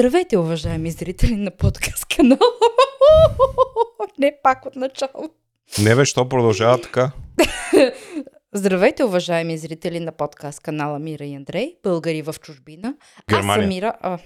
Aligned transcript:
Здравейте, 0.00 0.38
уважаеми 0.38 0.90
зрители 0.90 1.36
на 1.36 1.50
подкаст 1.50 2.04
канал. 2.16 2.38
Не, 4.18 4.38
пак 4.42 4.66
от 4.66 4.76
начало. 4.76 5.30
Не 5.82 5.96
бе, 5.96 6.04
що 6.04 6.28
продължава 6.28 6.80
така? 6.80 7.12
Здравейте, 8.52 9.04
уважаеми 9.04 9.58
зрители 9.58 10.00
на 10.00 10.12
подкаст 10.12 10.60
канала 10.60 10.98
Мира 10.98 11.24
и 11.24 11.34
Андрей, 11.34 11.76
българи 11.82 12.22
в 12.22 12.34
чужбина. 12.42 12.94
Германия. 13.28 13.56
Аз 13.56 13.62
съм 13.62 13.68
Мира. 13.68 13.94
А... 14.00 14.18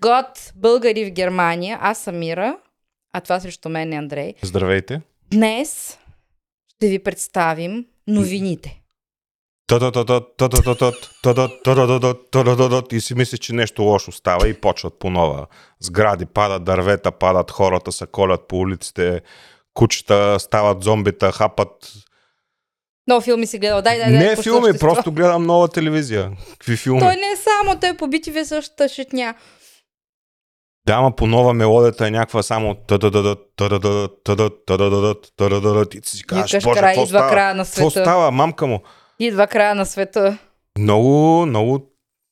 Год, 0.00 0.52
българи 0.56 1.04
в 1.04 1.10
Германия. 1.10 1.78
Аз 1.80 1.98
съм 1.98 2.18
Мира, 2.18 2.58
а 3.12 3.20
това 3.20 3.40
срещу 3.40 3.68
мен 3.68 3.92
е 3.92 3.96
Андрей. 3.96 4.34
Здравейте. 4.42 5.00
Днес 5.30 5.98
ще 6.68 6.88
ви 6.88 6.98
представим 6.98 7.86
новините. 8.06 8.79
И 12.92 13.00
си 13.00 13.14
мислиш, 13.14 13.40
че 13.40 13.52
нещо 13.52 13.82
лошо 13.82 14.12
става 14.12 14.48
и 14.48 14.54
почват 14.54 14.98
по 14.98 15.10
нова. 15.10 15.46
Сгради 15.80 16.26
падат, 16.26 16.64
дървета 16.64 17.12
падат, 17.12 17.50
хората 17.50 17.92
се 17.92 18.06
колят 18.06 18.48
по 18.48 18.56
улиците, 18.56 19.20
кучета 19.74 20.36
стават 20.40 20.82
зомбита, 20.82 21.32
хапат. 21.32 21.92
Много 23.06 23.20
филми 23.20 23.46
си 23.46 23.58
гледал. 23.58 23.82
Дай, 23.82 23.98
дай, 23.98 24.10
дай. 24.10 24.18
Не 24.18 24.36
филми, 24.42 24.78
просто 24.78 25.12
гледам 25.12 25.46
нова 25.46 25.68
телевизия. 25.68 26.30
Какви 26.50 26.76
филми? 26.76 27.00
Той 27.00 27.16
не 27.16 27.32
е 27.32 27.36
само, 27.36 27.80
той 27.80 27.96
по 27.96 28.06
битви 28.06 28.38
е 28.38 28.44
същата 28.44 28.88
шитня. 28.88 29.34
Да, 30.86 30.92
ама 30.92 31.16
по 31.16 31.26
нова 31.26 31.54
мелодията 31.54 32.06
е 32.06 32.10
някаква 32.10 32.42
само 32.42 32.76
и 35.94 36.00
ти 36.00 36.10
си 36.10 36.22
кажеш, 36.22 36.64
боже, 36.64 36.80
какво 36.80 37.06
става? 37.06 37.64
Какво 37.64 37.90
става, 37.90 38.30
мамка 38.30 38.66
му? 38.66 38.80
Идва 39.20 39.46
края 39.46 39.74
на 39.74 39.86
света. 39.86 40.38
Много, 40.78 41.46
много, 41.46 41.90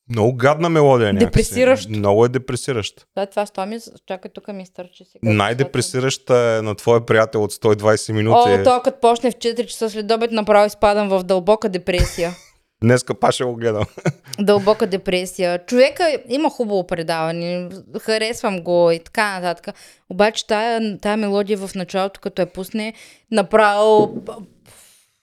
много 0.09 0.33
гадна 0.35 0.69
мелодия 0.69 1.13
някакси. 1.13 1.25
Депресиращ. 1.25 1.89
Много 1.89 2.25
е 2.25 2.29
депресиращ. 2.29 3.07
Да, 3.15 3.25
това 3.25 3.45
що 3.45 3.65
ми... 3.65 3.77
Чакай, 4.07 4.31
тук 4.33 4.47
ми 4.47 4.65
стърчи 4.65 5.03
сега. 5.05 5.33
Най-депресираща 5.33 6.57
е 6.59 6.61
на 6.61 6.75
твоя 6.75 7.05
приятел 7.05 7.43
от 7.43 7.53
120 7.53 8.13
минути. 8.13 8.49
О, 8.49 8.63
то 8.63 8.81
като 8.83 8.99
почне 8.99 9.31
в 9.31 9.35
4 9.35 9.65
часа 9.65 9.89
след 9.89 10.11
обед, 10.11 10.31
направо 10.31 10.67
изпадам 10.67 11.09
в 11.09 11.23
дълбока 11.23 11.69
депресия. 11.69 12.31
Днеска 12.83 13.19
паше 13.19 13.43
го 13.43 13.55
гледам. 13.55 13.85
дълбока 14.39 14.87
депресия. 14.87 15.65
Човека 15.65 16.17
има 16.29 16.49
хубаво 16.49 16.87
предаване, 16.87 17.69
харесвам 18.01 18.61
го 18.61 18.91
и 18.91 18.99
така 18.99 19.39
нататък. 19.39 19.75
Обаче 20.09 20.47
тая, 20.47 20.97
тая 20.97 21.17
мелодия 21.17 21.57
в 21.57 21.75
началото, 21.75 22.19
като 22.19 22.41
я 22.41 22.45
пусне, 22.45 22.93
направо 23.31 24.13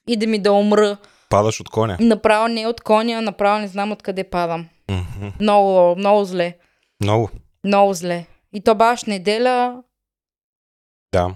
иде 0.09 0.27
ми 0.27 0.39
да 0.39 0.53
умра. 0.53 0.97
Падаш 1.31 1.61
от 1.61 1.69
коня. 1.69 1.97
Направо 2.01 2.49
не 2.49 2.67
от 2.67 2.81
коня, 2.81 3.21
направо 3.21 3.59
не 3.61 3.69
знам 3.69 3.93
откъде 3.93 4.25
падам. 4.25 4.69
Мгм. 4.91 5.29
Много, 5.41 5.97
много 5.99 6.25
зле. 6.25 6.57
Много. 7.03 7.31
Много 7.65 7.95
зле. 7.95 8.27
И 8.55 8.61
то 8.61 8.75
баш 8.75 9.05
неделя, 9.05 9.83
Да. 11.13 11.35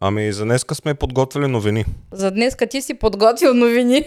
Ами 0.00 0.32
за 0.32 0.44
днеска 0.44 0.74
сме 0.74 0.94
подготвили 0.94 1.46
новини. 1.46 1.84
за 2.12 2.30
днеска 2.30 2.66
ти 2.66 2.82
си 2.82 2.94
подготвил 2.98 3.54
новини. 3.54 4.04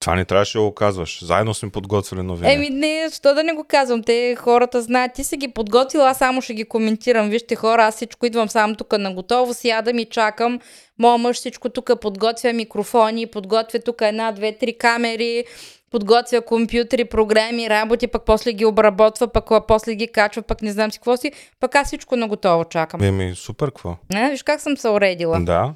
Това 0.00 0.14
не 0.14 0.24
трябваше 0.24 0.58
да 0.58 0.64
го 0.64 0.74
казваш. 0.74 1.24
Заедно 1.24 1.54
сме 1.54 1.70
подготвили 1.70 2.22
новини. 2.22 2.52
Еми 2.52 2.70
не, 2.70 3.08
що 3.14 3.34
да 3.34 3.44
не 3.44 3.52
го 3.52 3.64
казвам, 3.68 4.02
те 4.02 4.36
хората 4.38 4.82
знаят, 4.82 5.12
ти 5.14 5.24
си 5.24 5.36
ги 5.36 5.48
подготвила, 5.48 6.10
аз 6.10 6.18
само 6.18 6.42
ще 6.42 6.54
ги 6.54 6.64
коментирам. 6.64 7.30
Вижте 7.30 7.56
хора, 7.56 7.84
аз 7.84 7.96
всичко 7.96 8.26
идвам 8.26 8.48
само 8.48 8.76
тук 8.76 8.98
на 8.98 9.14
готово, 9.14 9.54
сядам 9.54 9.98
и 9.98 10.04
чакам. 10.04 10.60
Моя 10.98 11.18
мъж 11.18 11.36
всичко 11.36 11.68
тук 11.68 11.90
подготвя 12.00 12.52
микрофони, 12.52 13.26
подготвя 13.26 13.78
тук 13.78 14.00
една, 14.00 14.32
две, 14.32 14.58
три 14.58 14.78
камери, 14.78 15.44
подготвя 15.90 16.40
компютри, 16.40 17.04
програми, 17.04 17.70
работи, 17.70 18.06
пък 18.06 18.22
после 18.26 18.52
ги 18.52 18.64
обработва, 18.64 19.28
пък 19.28 19.48
после 19.68 19.94
ги 19.94 20.08
качва, 20.08 20.42
пък 20.42 20.62
не 20.62 20.72
знам 20.72 20.92
си 20.92 20.98
какво 20.98 21.16
си, 21.16 21.32
пък 21.60 21.74
аз 21.74 21.86
всичко 21.86 22.16
на 22.16 22.28
готово 22.28 22.64
чакам. 22.64 23.02
Еми, 23.02 23.34
супер, 23.36 23.66
какво? 23.66 23.96
Не, 24.12 24.30
виж 24.30 24.42
как 24.42 24.60
съм 24.60 24.76
се 24.76 24.88
уредила. 24.88 25.40
Да. 25.40 25.74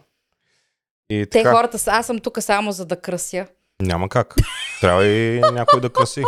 И 1.11 1.27
Те 1.31 1.39
така, 1.39 1.53
хората 1.53 1.79
са, 1.79 1.91
аз 1.91 2.07
съм 2.07 2.19
тук 2.19 2.43
само 2.43 2.73
за 2.73 2.87
да 2.87 2.97
кръся. 2.97 3.47
Няма 3.83 4.09
как. 4.09 4.35
Трябва 4.81 5.07
и 5.07 5.41
някой 5.53 5.81
да 5.81 5.91
краси. 5.91 6.23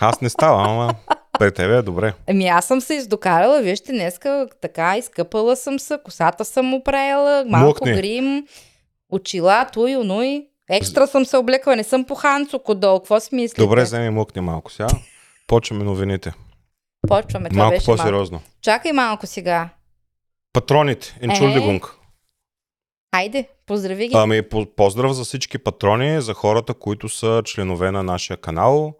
Аз 0.00 0.20
не 0.20 0.28
ставам, 0.28 0.68
ама 0.68 0.94
при 1.38 1.52
тебе 1.54 1.76
е 1.76 1.82
добре. 1.82 2.12
Ами 2.28 2.46
аз 2.48 2.64
съм 2.64 2.80
се 2.80 2.94
издокарала, 2.94 3.62
вижте, 3.62 3.92
днеска 3.92 4.46
така, 4.62 4.96
изкъпала 4.98 5.56
съм 5.56 5.78
се, 5.78 5.98
косата 6.04 6.44
съм 6.44 6.74
оправила, 6.74 7.44
малко 7.46 7.64
Млъкни. 7.66 7.92
грим, 7.94 8.46
очила, 9.10 9.66
туй, 9.72 9.96
онуй. 9.96 10.46
Екстра 10.70 11.06
съм 11.06 11.24
се 11.24 11.36
облекла, 11.36 11.76
не 11.76 11.84
съм 11.84 12.04
по 12.04 12.14
ханцук 12.14 12.68
отдолу, 12.68 13.00
какво 13.00 13.20
си 13.20 13.34
мислите? 13.34 13.62
Добре, 13.62 13.82
вземи 13.82 14.10
млъкни 14.10 14.40
малко 14.42 14.72
сега. 14.72 14.88
Почваме 15.46 15.84
новините. 15.84 16.32
Почваме, 17.08 17.48
това 17.48 17.62
малко 17.62 17.70
беше 17.74 17.90
малко. 17.90 18.02
по-сериозно. 18.02 18.40
Чакай 18.62 18.92
малко 18.92 19.26
сега. 19.26 19.68
Патроните. 20.52 21.18
Entschuldigung. 21.22 21.90
Айде, 23.16 23.48
поздрави 23.66 24.08
ги. 24.08 24.14
Ами, 24.16 24.42
по- 24.42 24.66
поздрав 24.66 25.12
за 25.12 25.24
всички 25.24 25.58
патрони, 25.58 26.20
за 26.20 26.34
хората, 26.34 26.74
които 26.74 27.08
са 27.08 27.42
членове 27.44 27.90
на 27.90 28.02
нашия 28.02 28.36
канал. 28.36 28.94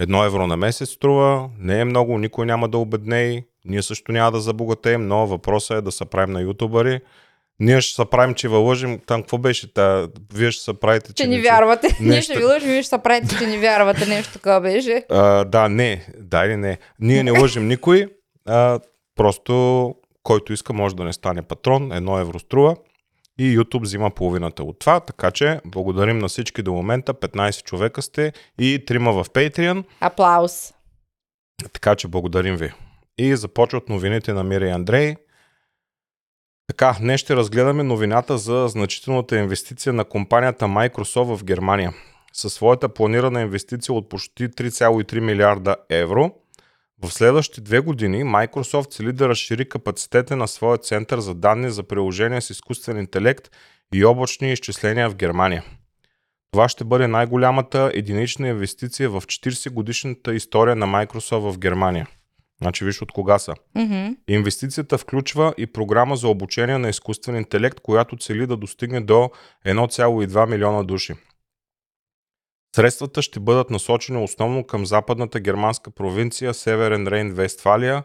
Едно 0.00 0.24
евро 0.24 0.46
на 0.46 0.56
месец 0.56 0.90
струва, 0.90 1.48
не 1.58 1.80
е 1.80 1.84
много, 1.84 2.18
никой 2.18 2.46
няма 2.46 2.68
да 2.68 2.78
обеднее, 2.78 3.42
ние 3.64 3.82
също 3.82 4.12
няма 4.12 4.32
да 4.32 4.40
забогатеем, 4.40 5.08
но 5.08 5.26
въпросът 5.26 5.78
е 5.78 5.80
да 5.80 5.92
се 5.92 6.04
правим 6.04 6.32
на 6.32 6.40
ютубъри. 6.40 7.00
Ние 7.60 7.80
ще 7.80 7.94
се 7.94 8.04
правим, 8.04 8.34
че 8.34 8.48
вълъжим, 8.48 9.00
там 9.06 9.22
какво 9.22 9.38
беше, 9.38 9.74
та, 9.74 10.08
вие 10.34 10.50
ще 10.50 10.64
се 10.64 10.74
правите, 10.74 11.06
че... 11.06 11.14
че 11.14 11.28
ни 11.28 11.36
не- 11.36 11.42
вярвате. 11.42 11.96
Ние 12.00 12.08
нещо- 12.10 12.32
ще 12.32 12.38
ви 12.38 12.44
лъжим, 12.44 12.68
вие 12.68 12.82
ще 12.82 12.88
се 12.88 12.98
правите, 12.98 13.36
че 13.36 13.46
ни 13.46 13.58
вярвате. 13.58 14.06
Нещо 14.06 14.32
такова 14.32 14.60
беше. 14.60 15.04
А, 15.10 15.44
да, 15.44 15.68
не, 15.68 16.06
да 16.18 16.44
или 16.44 16.56
не. 16.56 16.78
Ние 17.00 17.22
не 17.22 17.30
лъжим 17.30 17.68
никой, 17.68 18.06
а, 18.46 18.80
просто 19.16 19.94
който 20.22 20.52
иска 20.52 20.72
може 20.72 20.96
да 20.96 21.04
не 21.04 21.12
стане 21.12 21.42
патрон, 21.42 21.92
едно 21.92 22.18
евро 22.18 22.38
струва 22.38 22.76
и 23.38 23.58
YouTube 23.58 23.82
взима 23.82 24.10
половината 24.10 24.64
от 24.64 24.78
това, 24.78 25.00
така 25.00 25.30
че 25.30 25.60
благодарим 25.64 26.18
на 26.18 26.28
всички 26.28 26.62
до 26.62 26.72
момента, 26.72 27.14
15 27.14 27.64
човека 27.64 28.02
сте 28.02 28.32
и 28.58 28.84
трима 28.86 29.12
в 29.12 29.24
Patreon, 29.24 29.84
Аплаус. 30.00 30.74
така 31.72 31.94
че 31.94 32.08
благодарим 32.08 32.56
ви. 32.56 32.72
И 33.18 33.36
започват 33.36 33.88
новините 33.88 34.32
на 34.32 34.44
Мира 34.44 34.66
и 34.66 34.70
Андрей. 34.70 35.16
Така, 36.66 36.96
днес 37.00 37.20
ще 37.20 37.36
разгледаме 37.36 37.82
новината 37.82 38.38
за 38.38 38.68
значителната 38.68 39.38
инвестиция 39.38 39.92
на 39.92 40.04
компанията 40.04 40.64
Microsoft 40.64 41.36
в 41.36 41.44
Германия. 41.44 41.92
Със 42.32 42.54
своята 42.54 42.88
планирана 42.88 43.40
инвестиция 43.40 43.94
от 43.94 44.08
почти 44.08 44.48
3,3 44.48 45.20
милиарда 45.20 45.76
евро, 45.90 46.30
в 47.04 47.10
следващите 47.10 47.60
две 47.60 47.80
години 47.80 48.24
Microsoft 48.24 48.90
цели 48.90 49.12
да 49.12 49.28
разшири 49.28 49.68
капацитета 49.68 50.36
на 50.36 50.48
своя 50.48 50.78
център 50.78 51.20
за 51.20 51.34
данни 51.34 51.70
за 51.70 51.82
приложения 51.82 52.42
с 52.42 52.50
изкуствен 52.50 52.98
интелект 52.98 53.50
и 53.94 54.04
облачни 54.04 54.52
изчисления 54.52 55.10
в 55.10 55.14
Германия. 55.14 55.64
Това 56.50 56.68
ще 56.68 56.84
бъде 56.84 57.06
най-голямата 57.06 57.90
единична 57.94 58.48
инвестиция 58.48 59.10
в 59.10 59.22
40 59.22 59.70
годишната 59.70 60.34
история 60.34 60.76
на 60.76 60.86
Microsoft 60.86 61.50
в 61.50 61.58
Германия. 61.58 62.06
Значи 62.62 62.84
виж 62.84 63.02
от 63.02 63.12
кога 63.12 63.38
са. 63.38 63.54
Мгм. 63.74 64.08
Инвестицията 64.28 64.98
включва 64.98 65.54
и 65.58 65.66
програма 65.66 66.16
за 66.16 66.28
обучение 66.28 66.78
на 66.78 66.88
изкуствен 66.88 67.36
интелект, 67.36 67.80
която 67.80 68.16
цели 68.16 68.46
да 68.46 68.56
достигне 68.56 69.00
до 69.00 69.30
1,2 69.66 70.50
милиона 70.50 70.82
души. 70.82 71.14
Средствата 72.76 73.22
ще 73.22 73.40
бъдат 73.40 73.70
насочени 73.70 74.24
основно 74.24 74.64
към 74.64 74.86
западната 74.86 75.40
германска 75.40 75.90
провинция 75.90 76.54
Северен 76.54 77.08
Рейн, 77.08 77.32
Вестфалия, 77.32 78.04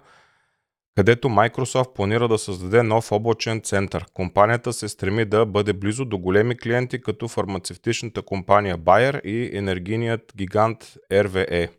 където 0.96 1.28
Microsoft 1.28 1.94
планира 1.94 2.28
да 2.28 2.38
създаде 2.38 2.84
нов 2.84 3.12
облачен 3.12 3.62
център. 3.62 4.06
Компанията 4.14 4.74
се 4.74 4.90
стреми 4.90 5.26
да 5.26 5.46
бъде 5.46 5.74
близо 5.74 6.06
до 6.06 6.18
големи 6.18 6.58
клиенти, 6.58 7.02
като 7.02 7.28
фармацевтичната 7.28 8.22
компания 8.22 8.78
Bayer 8.78 9.22
и 9.22 9.58
енергийният 9.58 10.34
гигант 10.36 10.94
RWE. 11.12 11.70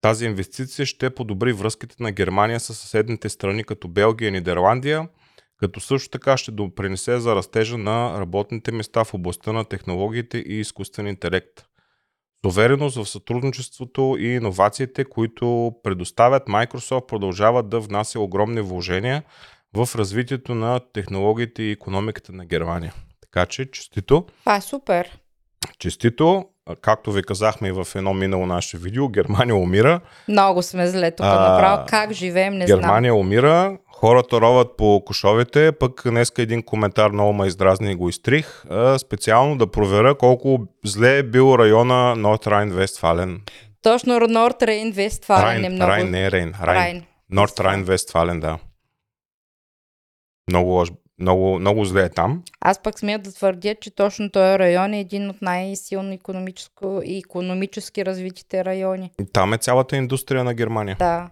Тази 0.00 0.26
инвестиция 0.26 0.86
ще 0.86 1.10
подобри 1.10 1.52
връзките 1.52 1.96
на 2.00 2.12
Германия 2.12 2.60
с 2.60 2.74
съседните 2.74 3.28
страни 3.28 3.64
като 3.64 3.88
Белгия 3.88 4.28
и 4.28 4.32
Нидерландия, 4.32 5.08
като 5.56 5.80
също 5.80 6.10
така 6.10 6.36
ще 6.36 6.50
допринесе 6.50 7.20
за 7.20 7.34
растежа 7.34 7.78
на 7.78 8.20
работните 8.20 8.72
места 8.72 9.04
в 9.04 9.14
областта 9.14 9.52
на 9.52 9.64
технологиите 9.64 10.38
и 10.38 10.60
изкуствен 10.60 11.06
интелект. 11.06 11.68
С 12.44 12.48
увереност 12.48 12.96
в 12.96 13.08
сътрудничеството 13.08 14.16
и 14.18 14.26
иновациите, 14.26 15.04
които 15.04 15.72
предоставят, 15.82 16.46
Microsoft 16.46 17.06
продължават 17.06 17.68
да 17.68 17.80
внася 17.80 18.20
огромни 18.20 18.60
вложения 18.60 19.22
в 19.74 19.88
развитието 19.94 20.54
на 20.54 20.80
технологиите 20.92 21.62
и 21.62 21.70
економиката 21.70 22.32
на 22.32 22.46
Германия. 22.46 22.94
Така 23.20 23.46
че, 23.46 23.70
честито! 23.70 24.26
Това 24.40 24.56
е 24.56 24.60
супер. 24.60 25.18
Честито! 25.78 26.44
Както 26.80 27.12
ви 27.12 27.22
казахме 27.22 27.68
и 27.68 27.72
в 27.72 27.86
едно 27.94 28.14
минало 28.14 28.46
наше 28.46 28.78
видео, 28.78 29.08
Германия 29.08 29.56
умира. 29.56 30.00
Много 30.28 30.62
сме 30.62 30.86
зле 30.88 31.10
тук 31.10 31.26
А, 31.26 31.50
направо. 31.50 31.86
Как 31.88 32.12
живеем, 32.12 32.54
не 32.54 32.66
знам. 32.66 32.80
Германия 32.80 33.14
умира, 33.14 33.78
хората 33.92 34.40
роват 34.40 34.76
по 34.76 35.02
кошовете, 35.06 35.72
пък 35.72 36.02
днеска 36.06 36.42
един 36.42 36.62
коментар 36.62 37.10
много 37.10 37.32
ме 37.32 37.46
издразни 37.46 37.92
и 37.92 37.94
го 37.94 38.08
изтрих. 38.08 38.64
А, 38.70 38.98
специално 38.98 39.56
да 39.58 39.66
проверя 39.66 40.14
колко 40.14 40.58
зле 40.84 41.18
е 41.18 41.22
бил 41.22 41.56
района 41.58 42.16
Норт 42.16 42.46
Райн 42.46 42.70
Вестфален. 42.70 43.42
Точно 43.82 44.20
Норд 44.20 44.62
Рейн 44.62 44.92
Вестфален 44.92 45.64
е 45.64 45.68
много. 45.68 45.90
Райн, 45.90 46.10
не 46.10 46.30
Рейн. 46.30 46.54
Райн. 46.62 47.04
Норд 47.30 47.60
Райн 47.60 47.84
Вестфален, 47.84 48.40
да. 48.40 48.58
Много, 50.48 50.70
лош- 50.70 50.92
много, 51.18 51.58
много 51.58 51.84
зле 51.84 52.02
е 52.02 52.08
там. 52.08 52.42
Аз 52.60 52.82
пък 52.82 52.98
смея 52.98 53.18
да 53.18 53.32
твърдя, 53.32 53.74
че 53.74 53.90
точно 53.90 54.30
този 54.30 54.58
район 54.58 54.92
е 54.92 55.00
един 55.00 55.30
от 55.30 55.42
най-силно 55.42 56.12
економическо 56.12 57.00
и 57.04 57.18
економически 57.18 58.04
развитите 58.04 58.64
райони. 58.64 59.12
Там 59.32 59.54
е 59.54 59.58
цялата 59.58 59.96
индустрия 59.96 60.44
на 60.44 60.54
Германия. 60.54 60.96
Да, 60.98 61.30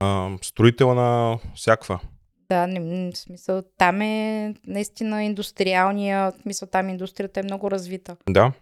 А, 0.00 0.30
строителна 0.42 1.38
всяква. 1.54 2.00
да, 2.48 2.66
не, 2.66 2.80
м, 2.80 3.10
в 3.14 3.18
смисъл, 3.18 3.62
там 3.78 4.00
е 4.00 4.54
наистина 4.66 5.24
индустриалния, 5.24 6.30
в 6.30 6.42
смисъл 6.42 6.68
там 6.68 6.88
индустрията 6.88 7.40
е 7.40 7.42
много 7.42 7.70
развита. 7.70 8.16
Да. 8.28 8.52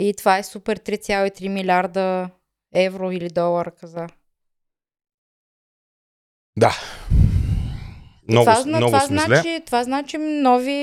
И 0.00 0.14
това 0.14 0.38
е 0.38 0.42
супер 0.42 0.78
3,3 0.78 1.48
милиарда 1.48 2.30
евро 2.74 3.10
или 3.12 3.28
долара, 3.28 3.70
каза. 3.70 4.06
Да. 6.56 6.72
Много, 8.28 8.44
това, 8.44 8.64
много 8.66 8.86
това, 8.86 9.06
значи, 9.06 9.62
това 9.66 9.84
значи 9.84 10.16
нови 10.18 10.80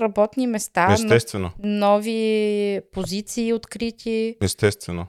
работни 0.00 0.46
места, 0.46 0.86
но- 0.88 0.94
Естествено. 0.94 1.50
нови 1.58 2.80
позиции 2.92 3.52
открити. 3.52 4.36
Естествено. 4.42 5.06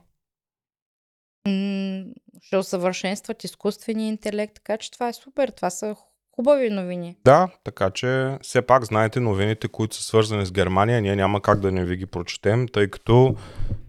м, 1.47 2.03
ще 2.41 2.57
усъвършенстват 2.57 3.43
изкуствения 3.43 4.07
интелект, 4.07 4.53
така 4.55 4.77
че 4.77 4.91
това 4.91 5.07
е 5.07 5.13
супер. 5.13 5.49
Това 5.49 5.69
са 5.69 5.95
хубави 6.31 6.69
новини. 6.69 7.17
Да, 7.25 7.49
така 7.63 7.89
че 7.89 8.37
все 8.41 8.61
пак 8.61 8.85
знаете 8.85 9.19
новините, 9.19 9.67
които 9.67 9.95
са 9.95 10.03
свързани 10.03 10.45
с 10.45 10.51
Германия, 10.51 11.01
ние 11.01 11.15
няма 11.15 11.41
как 11.41 11.59
да 11.59 11.71
не 11.71 11.85
ви 11.85 11.97
ги 11.97 12.05
прочетем, 12.05 12.67
тъй 12.67 12.87
като 12.89 13.35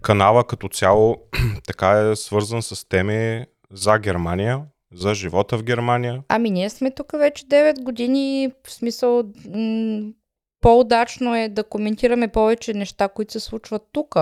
канала 0.01 0.43
като 0.43 0.67
цяло 0.67 1.17
така 1.67 1.91
е 2.01 2.15
свързан 2.15 2.61
с 2.61 2.87
теми 2.89 3.45
за 3.71 3.99
Германия, 3.99 4.61
за 4.93 5.13
живота 5.13 5.57
в 5.57 5.63
Германия. 5.63 6.23
Ами 6.27 6.49
ние 6.49 6.69
сме 6.69 6.91
тук 6.91 7.11
вече 7.11 7.45
9 7.45 7.83
години, 7.83 8.51
в 8.67 8.71
смисъл 8.71 9.23
м- 9.55 10.11
по-удачно 10.61 11.35
е 11.35 11.49
да 11.49 11.63
коментираме 11.63 12.27
повече 12.27 12.73
неща, 12.73 13.07
които 13.07 13.33
се 13.33 13.39
случват 13.39 13.81
тук, 13.91 14.15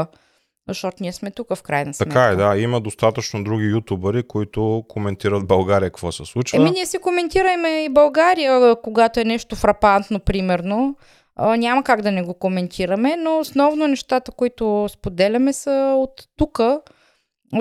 защото 0.67 0.97
ние 0.99 1.13
сме 1.13 1.31
тук 1.31 1.55
в 1.55 1.63
крайна 1.63 1.93
сметка. 1.93 2.13
Така 2.13 2.25
е, 2.25 2.35
да. 2.35 2.57
Има 2.57 2.81
достатъчно 2.81 3.43
други 3.43 3.65
ютубъри, 3.65 4.23
които 4.23 4.83
коментират 4.87 5.47
България 5.47 5.89
какво 5.89 6.11
се 6.11 6.25
случва. 6.25 6.57
Еми 6.57 6.71
ние 6.71 6.85
си 6.85 6.97
коментираме 6.97 7.83
и 7.83 7.89
България, 7.89 8.75
когато 8.83 9.19
е 9.19 9.23
нещо 9.23 9.55
фрапантно, 9.55 10.19
примерно. 10.19 10.95
А, 11.35 11.57
няма 11.57 11.83
как 11.83 12.01
да 12.01 12.11
не 12.11 12.23
го 12.23 12.33
коментираме, 12.33 13.15
но 13.15 13.39
основно 13.39 13.87
нещата, 13.87 14.31
които 14.31 14.87
споделяме 14.89 15.53
са 15.53 15.95
от 15.97 16.27
тук, 16.37 16.61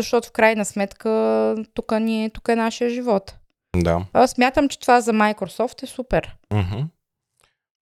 защото 0.01 0.29
в 0.29 0.33
крайна 0.33 0.65
сметка 0.65 1.57
тук 1.75 2.01
ни 2.01 2.25
е, 2.25 2.31
тук 2.31 2.49
е 2.49 2.57
нашия 2.57 2.91
живот. 2.91 3.35
Да. 3.77 4.05
Аз 4.13 4.31
смятам, 4.31 4.69
че 4.69 4.81
това 4.81 5.01
за 5.01 5.13
Microsoft 5.13 5.83
е 5.83 5.87
супер. 5.87 6.37
Мгм. 6.53 6.81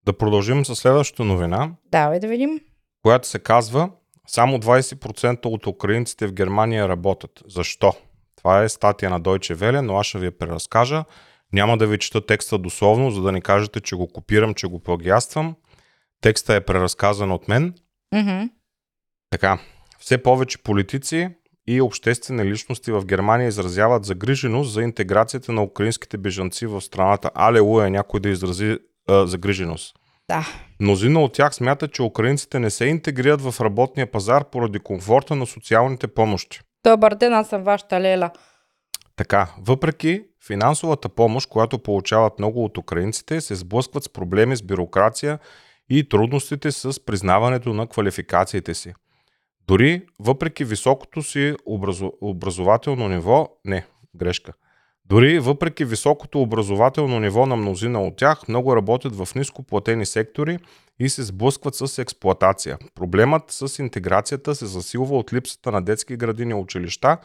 Да 0.05 0.17
продължим 0.17 0.65
с 0.65 0.75
следващата 0.75 1.23
новина, 1.23 1.71
Давай 1.91 2.19
да 2.19 2.27
видим. 2.27 2.59
която 3.01 3.27
се 3.27 3.39
казва 3.39 3.89
само 4.27 4.57
20% 4.57 5.45
от 5.45 5.67
украинците 5.67 6.27
в 6.27 6.33
Германия 6.33 6.89
работят. 6.89 7.43
Защо? 7.47 7.93
Това 8.35 8.63
е 8.63 8.69
статия 8.69 9.09
на 9.09 9.21
Deutsche 9.21 9.55
Welle, 9.55 9.81
но 9.81 9.97
аз 9.97 10.05
ще 10.05 10.19
ви 10.19 10.25
я 10.25 10.37
преразкажа. 10.37 11.03
Няма 11.53 11.77
да 11.77 11.87
ви 11.87 11.99
чета 11.99 12.25
текста 12.25 12.57
дословно, 12.57 13.11
за 13.11 13.21
да 13.21 13.31
не 13.31 13.41
кажете, 13.41 13.81
че 13.81 13.95
го 13.95 14.07
копирам, 14.07 14.53
че 14.53 14.67
го 14.67 14.79
плагиаствам. 14.79 15.55
Текста 16.21 16.55
е 16.55 16.65
преразказан 16.65 17.31
от 17.31 17.47
мен. 17.47 17.73
Мгм. 18.15 18.43
Така, 19.29 19.59
все 19.99 20.23
повече 20.23 20.57
политици 20.57 21.29
и 21.67 21.81
обществени 21.81 22.45
личности 22.45 22.91
в 22.91 23.05
Германия 23.05 23.47
изразяват 23.47 24.05
загриженост 24.05 24.71
за 24.73 24.81
интеграцията 24.81 25.51
на 25.51 25.63
украинските 25.63 26.17
бежанци 26.17 26.65
в 26.65 26.81
страната. 26.81 27.31
Алелуя, 27.35 27.89
някой 27.89 28.19
да 28.19 28.29
изрази 28.29 28.77
а, 29.09 29.27
загриженост. 29.27 29.95
Да. 30.29 30.47
Мнозина 30.79 31.21
от 31.21 31.33
тях 31.33 31.55
смятат, 31.55 31.93
че 31.93 32.01
украинците 32.01 32.59
не 32.59 32.69
се 32.69 32.85
интегрират 32.85 33.41
в 33.41 33.61
работния 33.61 34.11
пазар 34.11 34.49
поради 34.49 34.79
комфорта 34.79 35.35
на 35.35 35.45
социалните 35.45 36.07
помощи. 36.07 36.61
Добър 36.85 37.15
ден, 37.15 37.33
аз 37.33 37.49
съм 37.49 37.63
вашата 37.63 38.01
Лела. 38.01 38.31
Така, 39.15 39.49
въпреки 39.67 40.23
финансовата 40.47 41.09
помощ, 41.09 41.49
която 41.49 41.79
получават 41.79 42.39
много 42.39 42.65
от 42.65 42.77
украинците, 42.77 43.41
се 43.41 43.55
сблъскват 43.55 44.03
с 44.03 44.09
проблеми 44.09 44.55
с 44.55 44.63
бюрокрация 44.63 45.39
и 45.89 46.09
трудностите 46.09 46.71
с 46.71 47.05
признаването 47.05 47.73
на 47.73 47.87
квалификациите 47.87 48.73
си. 48.73 48.93
Дори 49.67 50.05
въпреки 50.19 50.65
високото 50.65 51.21
си 51.21 51.55
образователно 52.21 53.09
ниво, 53.09 53.49
не, 53.65 53.85
грешка. 54.15 54.53
Дори 55.05 55.39
въпреки 55.39 55.85
високото 55.85 56.41
образователно 56.41 57.19
ниво 57.19 57.45
на 57.45 57.55
мнозина 57.55 58.01
от 58.03 58.15
тях, 58.15 58.47
много 58.47 58.75
работят 58.75 59.15
в 59.15 59.35
ниско 59.35 59.63
платени 59.63 60.05
сектори 60.05 60.59
и 60.99 61.09
се 61.09 61.23
сблъскват 61.23 61.75
с 61.75 61.97
експлоатация. 61.97 62.77
Проблемът 62.95 63.43
с 63.47 63.79
интеграцията 63.79 64.55
се 64.55 64.65
засилва 64.65 65.17
от 65.17 65.33
липсата 65.33 65.71
на 65.71 65.81
детски 65.81 66.15
градини 66.15 66.51
и 66.51 66.53
училища, 66.53 67.17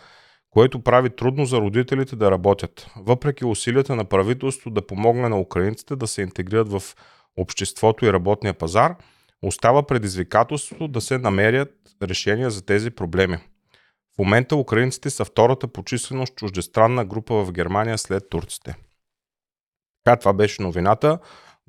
което 0.50 0.80
прави 0.80 1.10
трудно 1.10 1.46
за 1.46 1.58
родителите 1.58 2.16
да 2.16 2.30
работят. 2.30 2.86
Въпреки 2.96 3.44
усилията 3.44 3.96
на 3.96 4.04
правителството 4.04 4.70
да 4.70 4.86
помогне 4.86 5.28
на 5.28 5.40
украинците 5.40 5.96
да 5.96 6.06
се 6.06 6.22
интегрират 6.22 6.68
в 6.68 6.82
обществото 7.36 8.04
и 8.04 8.12
работния 8.12 8.54
пазар, 8.54 8.96
остава 9.42 9.86
предизвикателството 9.86 10.88
да 10.88 11.00
се 11.00 11.18
намерят 11.18 11.74
решения 12.02 12.50
за 12.50 12.66
тези 12.66 12.90
проблеми. 12.90 13.38
В 14.14 14.18
момента 14.18 14.56
украинците 14.56 15.10
са 15.10 15.24
втората 15.24 15.68
по 15.68 15.84
численост 15.84 16.34
чуждестранна 16.34 17.04
група 17.04 17.34
в 17.34 17.52
Германия 17.52 17.98
след 17.98 18.30
турците. 18.30 18.74
Така, 20.04 20.18
това 20.18 20.32
беше 20.32 20.62
новината. 20.62 21.18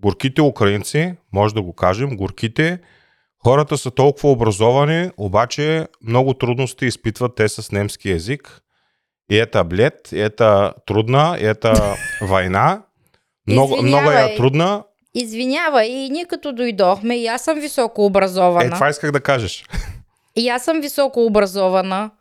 Горките 0.01 0.42
украинци, 0.42 1.16
може 1.33 1.54
да 1.54 1.62
го 1.62 1.74
кажем, 1.74 2.16
горките, 2.16 2.80
хората 3.44 3.77
са 3.77 3.92
толкова 3.92 4.31
образовани, 4.31 5.12
обаче 5.18 5.88
много 6.04 6.33
трудности 6.33 6.86
изпитват 6.86 7.36
те 7.36 7.50
с 7.50 7.72
немски 7.72 8.10
язик. 8.10 8.62
И 9.31 9.39
ета 9.39 9.63
блед, 9.63 10.12
и 10.12 10.22
ета 10.22 10.74
трудна, 10.86 11.38
и 11.42 11.45
ета 11.45 11.95
война. 12.22 12.83
Много, 13.48 13.81
много 13.81 14.12
е 14.12 14.36
трудна. 14.36 14.83
Извинявай, 15.13 15.88
и 15.88 16.09
ние 16.09 16.25
като 16.25 16.53
дойдохме, 16.53 17.17
и 17.17 17.27
аз 17.27 17.41
съм 17.41 17.59
високо 17.59 18.06
образована. 18.06 18.65
Е, 18.65 18.69
това 18.69 18.89
исках 18.89 19.11
да 19.11 19.21
кажеш. 19.21 19.65
И 20.35 20.50
аз 20.50 20.63
съм 20.63 20.81
високо 20.81 21.25
образована. 21.25 22.11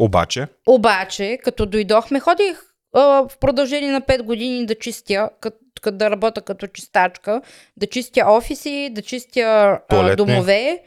Обаче, 0.00 0.46
Обаче, 0.68 1.38
като 1.44 1.66
дойдохме, 1.66 2.20
ходих 2.20 2.62
а, 2.94 3.00
в 3.00 3.38
продължение 3.40 3.92
на 3.92 4.00
5 4.00 4.22
години 4.22 4.66
да 4.66 4.74
чистя, 4.74 5.30
кът, 5.40 5.54
кът, 5.80 5.98
да 5.98 6.10
работя 6.10 6.42
като 6.42 6.66
чистачка, 6.66 7.42
да 7.76 7.86
чистя 7.86 8.24
офиси, 8.26 8.90
да 8.92 9.02
чистя 9.02 9.78
а, 9.88 10.16
домове, 10.16 10.82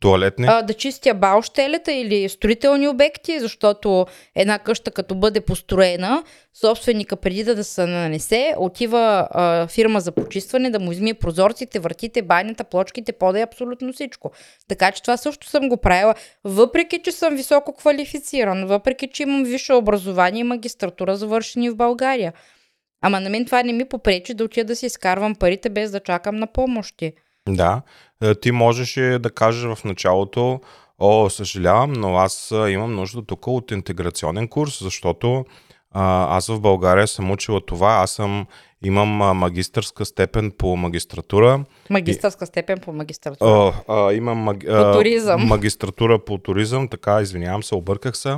туалетни. 0.00 0.46
а, 0.48 0.62
да 0.62 0.74
чистя 0.74 1.14
баущелета 1.14 1.92
или 1.92 2.28
строителни 2.28 2.88
обекти, 2.88 3.40
защото 3.40 4.06
една 4.34 4.58
къща 4.58 4.90
като 4.90 5.14
бъде 5.14 5.40
построена, 5.40 6.24
собственика 6.54 7.16
преди 7.16 7.44
да 7.44 7.64
се 7.64 7.86
нанесе, 7.86 8.54
отива 8.58 9.28
а, 9.30 9.66
фирма 9.66 10.00
за 10.00 10.12
почистване 10.12 10.70
да 10.70 10.80
му 10.80 10.92
измие 10.92 11.14
прозорците, 11.14 11.78
вратите, 11.78 12.22
банята, 12.22 12.64
плочките, 12.64 13.12
пода 13.12 13.38
и 13.38 13.42
абсолютно 13.42 13.92
всичко. 13.92 14.32
Така 14.68 14.92
че 14.92 15.02
това 15.02 15.16
също 15.16 15.46
съм 15.48 15.68
го 15.68 15.76
правила, 15.76 16.14
въпреки 16.44 16.98
че 16.98 17.12
съм 17.12 17.36
високо 17.36 17.74
квалифициран, 17.74 18.66
въпреки 18.66 19.08
че 19.08 19.22
имам 19.22 19.44
висше 19.44 19.72
образование 19.72 20.40
и 20.40 20.44
магистратура 20.44 21.16
завършени 21.16 21.70
в 21.70 21.76
България. 21.76 22.32
Ама 23.02 23.20
на 23.20 23.30
мен 23.30 23.44
това 23.44 23.62
не 23.62 23.72
ми 23.72 23.84
попречи 23.84 24.34
да 24.34 24.44
отида 24.44 24.64
да 24.64 24.76
си 24.76 24.86
изкарвам 24.86 25.34
парите 25.34 25.68
без 25.68 25.90
да 25.90 26.00
чакам 26.00 26.36
на 26.36 26.46
помощи. 26.46 27.12
Да, 27.48 27.82
Е, 28.22 28.34
ти 28.34 28.52
можеше 28.52 29.18
да 29.20 29.30
кажеш 29.30 29.74
в 29.74 29.84
началото, 29.84 30.60
о, 30.98 31.30
съжалявам, 31.30 31.92
но 31.92 32.16
аз 32.16 32.48
имам 32.68 32.94
нужда 32.94 33.22
тук 33.26 33.46
от 33.46 33.70
интеграционен 33.70 34.48
курс, 34.48 34.82
защото 34.84 35.44
а, 35.92 36.36
аз 36.36 36.46
в 36.46 36.60
България 36.60 37.06
съм 37.08 37.30
учила 37.30 37.60
това, 37.66 37.90
аз 37.92 38.10
съм, 38.10 38.46
имам 38.84 39.22
а, 39.22 39.34
магистърска 39.34 40.04
степен 40.04 40.52
по 40.58 40.76
магистратура, 40.76 41.64
Магистърска 41.90 42.46
степен 42.46 42.78
по 42.78 42.92
магистратура. 42.92 43.72
а, 43.88 43.94
а, 44.08 44.12
имам 44.12 44.38
маг, 44.38 44.64
а, 44.64 44.92
По 44.92 44.98
туризъм. 44.98 45.46
магистратура 45.46 46.18
по 46.18 46.38
туризъм, 46.38 46.88
така, 46.88 47.20
извинявам 47.20 47.62
се, 47.62 47.74
обърках 47.74 48.16
се. 48.16 48.36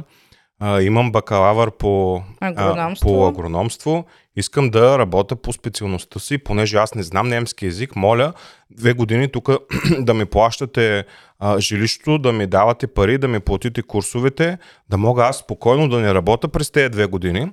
А, 0.61 0.83
имам 0.83 1.13
бакалавър 1.13 1.71
по 1.71 2.23
Агрономство. 2.41 3.09
А, 3.09 3.13
по 3.13 3.27
агрономство. 3.29 4.05
Искам 4.39 4.71
да 4.71 4.99
работя 4.99 5.37
по 5.37 5.53
специалността 5.53 6.21
си, 6.21 6.39
понеже 6.39 6.77
аз 6.77 6.95
не 6.95 7.03
знам 7.03 7.29
немски 7.29 7.65
язик. 7.65 7.97
Моля, 7.97 8.33
две 8.71 8.93
години 8.93 9.29
тук 9.29 9.49
да 9.99 10.15
ми 10.15 10.27
плащате 10.27 11.05
а, 11.39 11.61
жилището, 11.61 12.19
да 12.19 12.33
ми 12.33 12.47
давате 12.47 12.87
пари, 12.87 13.19
да 13.19 13.29
ми 13.29 13.41
платите 13.41 13.83
курсовете, 13.83 14.59
да 14.89 14.97
мога 14.97 15.25
аз 15.25 15.39
спокойно 15.39 15.89
да 15.89 15.99
не 15.99 16.15
работя 16.15 16.49
през 16.49 16.71
тези 16.71 16.89
две 16.89 17.07
години, 17.07 17.51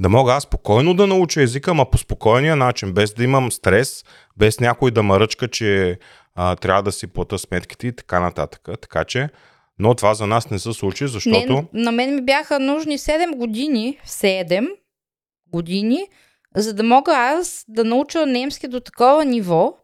да 0.00 0.08
мога 0.08 0.32
аз 0.32 0.42
спокойно 0.42 0.94
да 0.94 1.06
науча 1.06 1.42
езика, 1.42 1.70
ама 1.70 1.90
по 1.90 1.98
спокойния 1.98 2.56
начин, 2.56 2.92
без 2.92 3.14
да 3.14 3.24
имам 3.24 3.52
стрес, 3.52 4.04
без 4.36 4.60
някой 4.60 4.90
да 4.90 5.02
ме 5.02 5.20
ръчка, 5.20 5.48
че 5.48 5.98
а, 6.34 6.56
трябва 6.56 6.82
да 6.82 6.92
си 6.92 7.06
плата 7.06 7.38
сметките 7.38 7.86
и 7.86 7.96
така 7.96 8.20
нататък. 8.20 8.68
Така 8.80 9.04
че 9.04 9.28
Но 9.78 9.94
това 9.94 10.14
за 10.14 10.26
нас 10.26 10.50
не 10.50 10.58
се 10.58 10.72
случи, 10.72 11.06
защото... 11.06 11.52
Не, 11.72 11.82
на 11.82 11.92
мен 11.92 12.14
ми 12.14 12.22
бяха 12.22 12.58
нужни 12.58 12.98
7 12.98 13.36
години, 13.36 13.98
7 14.06 14.68
години, 15.52 16.06
за 16.56 16.74
да 16.74 16.82
мога 16.82 17.12
аз 17.12 17.64
да 17.68 17.84
науча 17.84 18.26
немски 18.26 18.68
до 18.68 18.80
такова 18.80 19.24
ниво, 19.24 19.76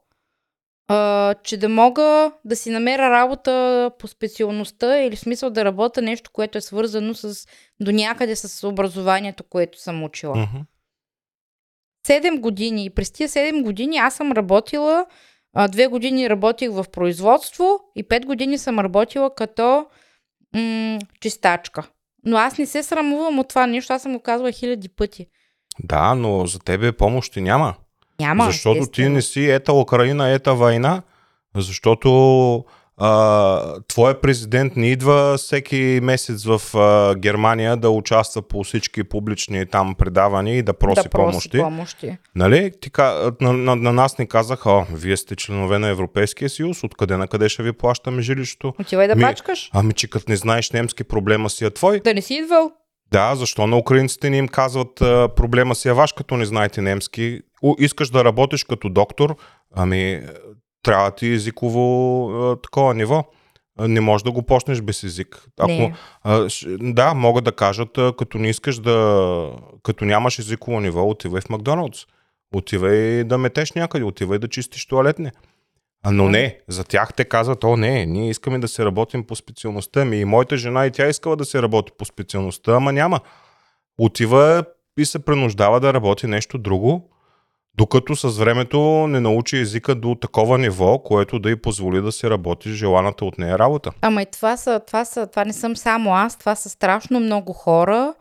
а, 0.89 1.35
че 1.35 1.57
да 1.57 1.69
мога 1.69 2.33
да 2.45 2.57
си 2.57 2.71
намеря 2.71 3.11
работа 3.11 3.91
по 3.99 4.09
специалността 4.09 4.99
или 4.99 5.17
в 5.17 5.21
смисъл 5.21 5.51
да 5.51 5.65
работя 5.65 6.03
нещо, 6.03 6.31
което 6.33 6.59
е 6.59 6.61
свързано 6.61 7.15
с 7.15 7.47
до 7.81 7.93
някъде 7.93 8.37
с 8.37 8.69
образованието, 8.69 9.45
което 9.45 9.81
съм 9.81 10.05
учила. 10.05 10.37
Мгм. 10.37 10.59
7 12.09 12.41
години. 12.41 12.85
И 12.85 12.91
през 12.91 13.11
тия 13.11 13.29
7 13.29 13.63
години 13.63 13.97
аз 13.97 14.15
съм 14.15 14.33
работила, 14.33 15.07
а, 15.55 15.69
2 15.69 15.89
години 15.89 16.31
работих 16.31 16.71
в 16.71 16.85
производство 16.93 17.81
и 17.97 18.09
5 18.09 18.27
години 18.27 18.59
съм 18.59 18.79
работила 18.79 19.35
като 19.35 19.87
м- 20.55 20.99
чистачка. 21.21 21.89
Но 22.25 22.37
аз 22.37 22.59
не 22.59 22.67
се 22.67 22.83
срамувам 22.83 23.39
от 23.39 23.49
това 23.49 23.67
нещо, 23.67 23.93
аз 23.93 24.03
съм 24.03 24.13
го 24.13 24.21
казвала 24.21 24.53
хиляди 24.53 24.89
пъти. 24.89 25.27
Да, 25.85 26.15
но 26.15 26.47
за 26.47 26.59
тебе 26.59 26.93
помощи 26.93 27.41
няма. 27.41 27.75
Няма. 28.21 28.45
защото 28.45 28.87
ти 28.87 29.09
не 29.09 29.23
си 29.23 29.51
ета 29.51 29.73
Украина, 29.73 30.31
ета 30.31 30.55
война, 30.55 31.03
защото 31.57 32.65
а, 33.01 33.81
твоя 33.89 34.21
президент 34.21 34.77
не 34.77 34.91
идва 34.91 35.37
всеки 35.37 36.01
месец 36.03 36.45
в 36.45 36.77
а, 36.79 37.15
Германия 37.15 37.77
да 37.77 37.91
участва 37.91 38.43
по 38.43 38.65
всички 38.65 39.05
публични 39.05 39.67
там 39.67 39.95
предавания 39.95 40.57
и 40.57 40.63
да 40.63 40.73
проси, 40.73 41.03
да 41.03 41.09
проси 41.09 41.31
помощи. 41.31 41.59
помощи. 41.59 42.17
Нали? 42.35 42.73
Ти, 42.81 42.91
на, 43.41 43.53
на, 43.53 43.77
на 43.77 43.93
нас 43.93 44.19
ни 44.19 44.27
казаха, 44.27 44.71
о, 44.71 44.87
вие 44.93 45.17
сте 45.17 45.37
членове 45.37 45.79
на 45.79 45.89
Европейския 45.89 46.51
съюз, 46.51 46.85
откъде 46.85 47.17
на 47.17 47.29
къде 47.29 47.49
ще 47.49 47.63
ви 47.63 47.73
плащаме 47.73 48.23
жилището? 48.23 48.75
Отивай 48.81 49.09
да 49.09 49.17
Ми- 49.17 49.23
пачкаш. 49.23 49.71
Ами, 49.75 49.93
че 49.93 50.11
като 50.11 50.25
не 50.29 50.37
знаеш 50.37 50.71
немски, 50.71 51.05
проблема 51.05 51.51
си 51.51 51.65
е 51.65 51.71
твой. 51.71 52.01
Да 52.01 52.15
не 52.15 52.23
си 52.23 52.35
идвал. 52.35 52.73
Да, 53.11 53.35
защо 53.35 53.67
на 53.67 53.79
украинците 53.79 54.31
не 54.31 54.37
им 54.37 54.49
казват 54.49 55.01
а, 55.01 55.29
проблема 55.37 55.75
си 55.75 55.89
е 55.89 55.93
ваш, 55.93 56.13
като 56.13 56.37
не 56.37 56.45
знаете 56.45 56.83
немски. 56.83 57.41
У, 57.63 57.75
искаш 57.79 58.11
да 58.11 58.25
работиш 58.25 58.65
като 58.65 58.89
доктор, 58.89 59.37
ами 59.77 60.23
трябва 60.83 61.11
ти 61.11 61.27
езиково 61.27 62.29
а, 62.31 62.57
такова 62.57 62.95
ниво. 62.95 63.25
А, 63.79 63.89
Не 63.89 64.01
можеш 64.01 64.23
да 64.23 64.33
го 64.33 64.43
почнеш 64.43 64.81
без 64.81 65.05
език. 65.05 65.45
Ако, 65.61 65.73
Не. 65.73 65.95
а, 66.23 66.49
да, 66.81 67.15
могат 67.15 67.45
да 67.45 67.53
кажат, 67.53 67.99
а, 67.99 68.13
като 68.19 68.39
не 68.39 68.49
искаш 68.49 68.79
да... 68.79 69.51
Като 69.83 70.05
нямаш 70.05 70.39
езиково 70.39 70.81
ниво, 70.81 71.09
отивай 71.09 71.41
в 71.41 71.49
Макдоналдс. 71.49 71.99
Отивай 72.55 73.25
да 73.25 73.39
метеш 73.39 73.73
някъде, 73.73 74.05
отивай 74.05 74.39
да 74.39 74.49
чистиш 74.49 74.87
туалетни. 74.87 75.31
А, 76.03 76.11
но 76.11 76.29
не, 76.29 76.59
за 76.69 76.85
тях 76.85 77.15
те 77.15 77.25
казват, 77.25 77.65
о 77.65 77.77
не, 77.77 78.07
ние 78.07 78.31
искаме 78.31 78.59
да 78.59 78.69
се 78.69 78.85
работим 78.85 79.25
по 79.25 79.37
специалността 79.37 80.05
ми. 80.05 80.21
И 80.21 80.25
моята 80.25 80.57
жена 80.57 80.87
и 80.87 80.91
тя 80.91 81.09
искала 81.09 81.37
да 81.37 81.45
се 81.45 81.63
работи 81.63 81.93
по 81.99 82.05
специалността, 82.05 82.77
ама 82.77 82.93
няма. 82.93 83.21
Отива 83.99 84.65
и 84.99 85.05
се 85.05 85.19
принуждава 85.19 85.81
да 85.81 85.95
работи 85.95 86.27
нещо 86.27 86.59
друго, 86.59 87.11
докато 87.75 88.17
с 88.17 88.39
времето 88.39 89.07
не 89.07 89.21
научи 89.21 89.57
езика 89.57 89.95
до 89.95 90.15
такова 90.15 90.59
ниво, 90.59 90.99
което 90.99 91.39
да 91.39 91.51
й 91.51 91.57
позволи 91.57 92.03
да 92.03 92.13
се 92.13 92.31
работи 92.31 92.73
желаната 92.73 93.25
от 93.25 93.39
нея 93.39 93.59
работа. 93.59 93.91
Ама 94.01 94.23
и 94.23 94.27
това 94.27 94.57
са, 94.57 94.81
това 94.87 95.05
са, 95.05 95.27
това 95.27 95.45
не 95.45 95.53
съм 95.53 95.77
само 95.77 96.15
аз, 96.15 96.39
това 96.39 96.55
са 96.55 96.69
страшно 96.69 97.21
много 97.21 97.53
хора, 97.53 98.15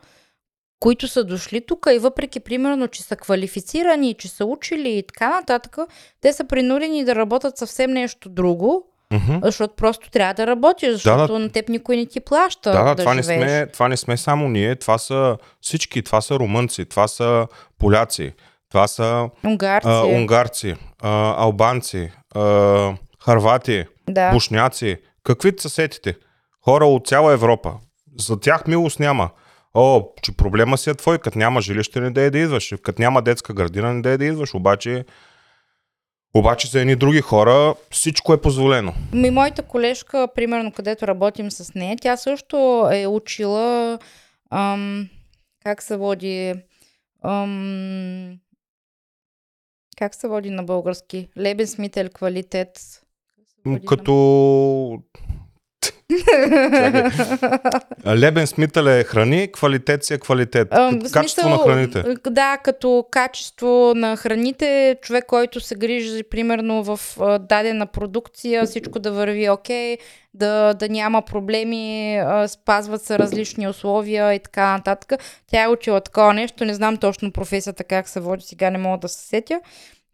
които 0.80 1.08
са 1.08 1.24
дошли 1.24 1.60
тук 1.66 1.86
и 1.92 1.98
въпреки, 1.98 2.40
примерно, 2.40 2.88
че 2.88 3.02
са 3.02 3.16
квалифицирани, 3.16 4.14
че 4.14 4.28
са 4.28 4.44
учили 4.44 4.88
и 4.88 5.02
така 5.02 5.28
нататък, 5.28 5.76
те 6.20 6.32
са 6.32 6.44
принудени 6.44 7.04
да 7.04 7.14
работят 7.14 7.58
съвсем 7.58 7.90
нещо 7.90 8.28
друго, 8.28 8.84
Мгм. 9.12 9.38
защото 9.42 9.74
просто 9.74 10.10
трябва 10.10 10.34
да 10.34 10.46
работиш, 10.46 10.92
защото 10.92 11.38
на 11.38 11.50
теб 11.50 11.68
никой 11.68 11.96
не 11.96 12.06
ти 12.06 12.20
плаща 12.20 12.72
Да, 12.72 12.78
да, 12.78 12.94
да 12.94 12.96
това, 12.96 13.14
не 13.14 13.22
сме, 13.22 13.66
това 13.66 13.88
не 13.88 13.96
сме 13.96 14.16
само 14.16 14.48
ние, 14.48 14.76
това 14.76 14.98
са 14.98 15.36
всички, 15.60 16.02
това 16.02 16.20
са 16.20 16.34
румънци, 16.34 16.84
това 16.84 17.08
са 17.08 17.46
поляци, 17.78 18.32
това 18.70 18.88
са 18.88 19.28
Унгарци. 19.44 19.88
а, 19.88 20.04
унгарци, 20.04 20.74
а, 21.02 21.42
албанци, 21.42 22.10
а, 22.34 22.94
харвати, 23.20 23.84
да. 24.08 24.30
бушняци, 24.32 24.96
каквито 25.24 25.62
са 25.62 25.68
сетите. 25.68 26.14
Хора 26.64 26.86
от 26.86 27.06
цяла 27.06 27.32
Европа. 27.32 27.74
За 28.18 28.40
тях 28.40 28.66
милост 28.66 29.00
няма. 29.00 29.30
О, 29.74 30.02
че 30.22 30.36
проблема 30.36 30.78
си 30.78 30.90
е 30.90 30.94
твой, 30.94 31.18
като 31.18 31.38
няма 31.38 31.60
жилище, 31.60 32.00
не 32.00 32.10
да 32.10 32.20
е 32.22 32.30
да 32.30 32.38
идваш. 32.38 32.74
Като 32.82 33.02
няма 33.02 33.22
детска 33.22 33.54
градина, 33.54 33.94
не 33.94 34.02
да 34.02 34.10
е 34.10 34.18
да 34.18 34.24
идваш. 34.24 34.54
Обаче, 34.54 35.04
обаче 36.34 36.68
за 36.68 36.80
едни 36.80 36.96
други 36.96 37.20
хора 37.20 37.74
всичко 37.90 38.32
е 38.32 38.40
позволено. 38.40 38.94
Ми, 39.12 39.30
моята 39.30 39.62
колежка, 39.62 40.28
примерно, 40.34 40.72
където 40.72 41.06
работим 41.06 41.50
с 41.50 41.74
нея, 41.74 41.96
тя 42.00 42.16
също 42.16 42.88
е 42.92 43.06
учила 43.06 43.98
ам, 44.50 45.08
как 45.64 45.82
се 45.82 45.96
води 45.96 46.54
ам, 47.24 48.38
как 49.96 50.14
се 50.14 50.28
води 50.28 50.50
на 50.50 50.62
български? 50.62 51.28
Лебенсмител 51.38 52.08
квалитет. 52.14 53.02
Като 53.86 55.02
Лебен 58.06 58.46
Смитъл 58.46 58.84
е 58.84 59.04
храни, 59.04 59.52
квалитет 59.52 60.04
си 60.04 60.14
е 60.14 60.18
квалитет. 60.18 60.68
Ам, 60.70 60.98
Като 60.98 61.12
Качество 61.12 61.48
на 61.48 61.56
смисъл, 61.56 61.72
храните. 61.72 61.98
е, 61.98 62.30
Да, 62.30 62.58
като 62.64 63.04
качество 63.10 63.92
на 63.96 64.16
храните, 64.16 64.96
човек, 65.02 65.24
който 65.26 65.60
се 65.60 65.74
грижи, 65.74 66.22
примерно, 66.22 66.84
в 66.84 67.00
а, 67.20 67.38
дадена 67.38 67.86
продукция, 67.86 68.66
всичко 68.66 68.98
да 68.98 69.12
върви 69.12 69.50
окей, 69.50 69.96
да, 70.34 70.74
да 70.74 70.88
няма 70.88 71.22
проблеми, 71.22 72.16
а, 72.18 72.48
спазват 72.48 73.02
се 73.02 73.18
различни 73.18 73.68
условия 73.68 74.34
и 74.34 74.38
така 74.38 74.72
нататък. 74.72 75.12
Тя 75.46 75.62
е 75.62 75.68
учила 75.68 76.00
такова 76.00 76.34
нещо, 76.34 76.64
не 76.64 76.74
знам 76.74 76.96
точно 76.96 77.32
професията 77.32 77.84
как 77.84 78.08
се 78.08 78.20
води, 78.20 78.44
сега 78.46 78.70
не 78.70 78.78
мога 78.78 78.98
да 78.98 79.08
се 79.08 79.26
сетя. 79.26 79.60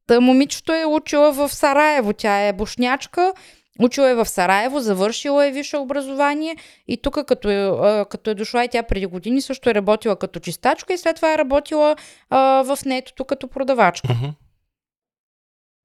Та 0.06 0.20
момичето 0.20 0.72
е 0.72 0.84
учила 0.84 1.32
в 1.32 1.48
Сараево, 1.48 2.12
тя 2.12 2.40
е 2.40 2.52
бушнячка, 2.52 3.32
Учила 3.81 4.11
е 4.11 4.14
в 4.14 4.26
Сараево, 4.26 4.81
завършила 4.81 5.47
е 5.47 5.50
висше 5.50 5.76
образование 5.76 6.57
и 6.88 6.97
тук 6.97 7.19
като 7.26 7.50
е, 7.50 8.04
като 8.11 8.31
е 8.31 8.35
дошла 8.35 8.64
и 8.64 8.69
тя 8.69 8.83
преди 8.83 9.07
години 9.07 9.40
също 9.40 9.71
е 9.71 9.75
работила 9.75 10.16
като 10.16 10.40
чистачка 10.40 10.93
и 10.93 10.99
след 10.99 11.16
това 11.16 11.35
е 11.35 11.38
работила 11.38 11.97
а, 12.31 12.62
в 12.62 12.78
нетото 12.85 13.25
като 13.25 13.49
продавачка. 13.49 14.09
Мгм. 14.12 14.31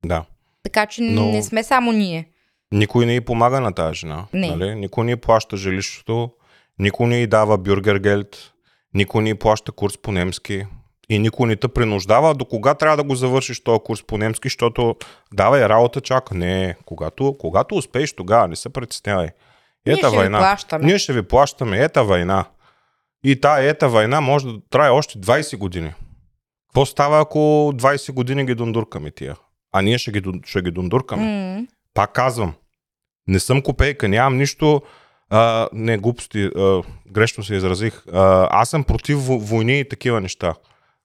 Да. 0.05 0.25
Така 0.63 0.85
че 0.85 1.01
Но- 1.01 1.25
не 1.25 1.43
сме 1.43 1.63
само 1.63 1.91
ние. 1.91 2.29
Никой 2.71 3.05
не 3.05 3.15
й 3.15 3.21
помага 3.21 3.61
на 3.61 3.73
тази 3.73 3.95
жена. 3.95 4.25
Не. 4.33 4.55
Нали? 4.55 4.75
Никой 4.75 5.05
не 5.05 5.11
й 5.11 5.15
плаща 5.15 5.57
жилището, 5.57 6.31
никой 6.79 7.07
не 7.07 7.17
й 7.21 7.27
дава 7.27 7.57
бюргергелт, 7.57 8.53
никой 8.93 9.23
не 9.23 9.29
й 9.29 9.35
плаща 9.35 9.71
курс 9.71 9.97
по 9.97 10.11
немски 10.11 10.65
и 11.09 11.19
никой 11.19 11.47
не 11.47 11.55
те 11.55 11.67
принуждава 11.67 12.33
до 12.35 12.45
кога 12.45 12.73
трябва 12.73 12.97
да 12.97 13.03
го 13.03 13.15
завършиш 13.15 13.63
този 13.63 13.79
курс 13.85 14.03
по 14.03 14.17
немски, 14.17 14.45
защото 14.45 14.95
давай 15.33 15.69
работа 15.69 16.01
чака. 16.01 16.35
Не, 16.35 16.75
когато, 16.85 17.35
когато 17.39 17.75
успееш 17.75 18.13
тогава, 18.13 18.47
не 18.47 18.55
се 18.55 18.69
притеснявай. 18.69 19.27
Ние 19.85 19.95
Ета 19.95 20.07
ще 20.07 20.17
ви 20.19 20.29
плащаме. 20.29 20.85
Ние 20.85 20.99
ще 20.99 21.13
ви 21.13 21.23
плащаме. 21.23 21.83
Ета 21.83 22.03
война. 22.03 22.45
И 23.23 23.41
тая 23.41 23.69
ета 23.69 23.89
война 23.89 24.21
може 24.21 24.45
да 24.47 24.59
трае 24.69 24.89
още 24.89 25.19
20 25.19 25.57
години. 25.57 25.93
Какво 26.69 26.85
става, 26.85 27.21
ако 27.21 27.39
20 27.75 28.11
години 28.11 28.45
ги 28.45 28.55
дундуркаме 28.55 29.11
тия? 29.11 29.35
А 29.71 29.81
ние 29.81 29.97
ще 29.97 30.11
ги, 30.11 30.21
ще 30.45 30.61
ги 30.61 30.71
дундуркаме. 30.71 31.55
М, 31.57 31.67
Пак 31.93 32.13
казвам, 32.13 32.53
не 33.27 33.39
съм 33.39 33.61
копейка, 33.61 34.07
нямам 34.07 34.37
нищо, 34.37 34.81
а, 35.29 35.69
не 35.73 35.97
глупости, 35.97 36.49
а, 36.55 36.81
грешно 37.07 37.43
се 37.43 37.55
изразих. 37.55 38.03
А, 38.13 38.47
аз 38.51 38.69
съм 38.69 38.83
против 38.83 39.17
во- 39.17 39.39
войни 39.39 39.79
и 39.79 39.89
такива 39.89 40.21
неща. 40.21 40.53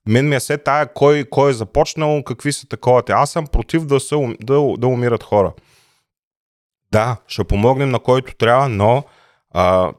Мен 0.08 0.28
ми 0.28 0.36
е 0.36 0.40
се 0.40 0.58
тая 0.58 0.92
кой, 0.92 1.24
кой 1.30 1.50
е 1.50 1.54
започнал, 1.54 2.22
какви 2.22 2.52
са 2.52 2.68
таковате. 2.68 3.12
Аз 3.12 3.30
съм 3.30 3.46
против 3.46 3.86
да, 3.86 4.00
са, 4.00 4.34
да, 4.40 4.74
да 4.78 4.86
умират 4.86 5.22
хора. 5.22 5.52
Да, 6.92 7.16
ще 7.26 7.44
помогнем 7.44 7.90
на 7.90 7.98
който 7.98 8.36
трябва, 8.36 8.68
но 8.68 9.04
а, 9.50 9.92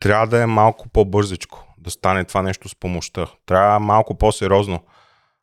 трябва 0.00 0.26
да 0.26 0.42
е 0.42 0.46
малко 0.46 0.88
по-бързичко 0.88 1.74
да 1.78 1.90
стане 1.90 2.24
това 2.24 2.42
нещо 2.42 2.68
с 2.68 2.74
помощта. 2.74 3.26
Трябва 3.46 3.80
малко 3.80 4.18
по-сериозно. 4.18 4.80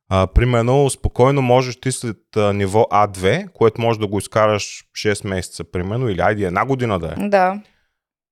А, 0.10 0.28
примерно, 0.28 0.90
спокойно 0.90 1.42
можеш 1.42 1.80
ти 1.80 1.92
след 1.92 2.18
а, 2.38 2.54
ниво 2.54 2.88
А2, 2.92 3.52
което 3.52 3.82
може 3.82 4.00
да 4.00 4.08
го 4.08 4.18
изкараш 4.18 4.84
6 4.98 5.28
месеца, 5.28 5.64
примерно, 5.64 6.10
или 6.10 6.22
айде 6.22 6.44
една 6.44 6.66
година 6.66 7.00
да 7.00 7.08
е. 7.08 7.30
Да. 7.30 7.62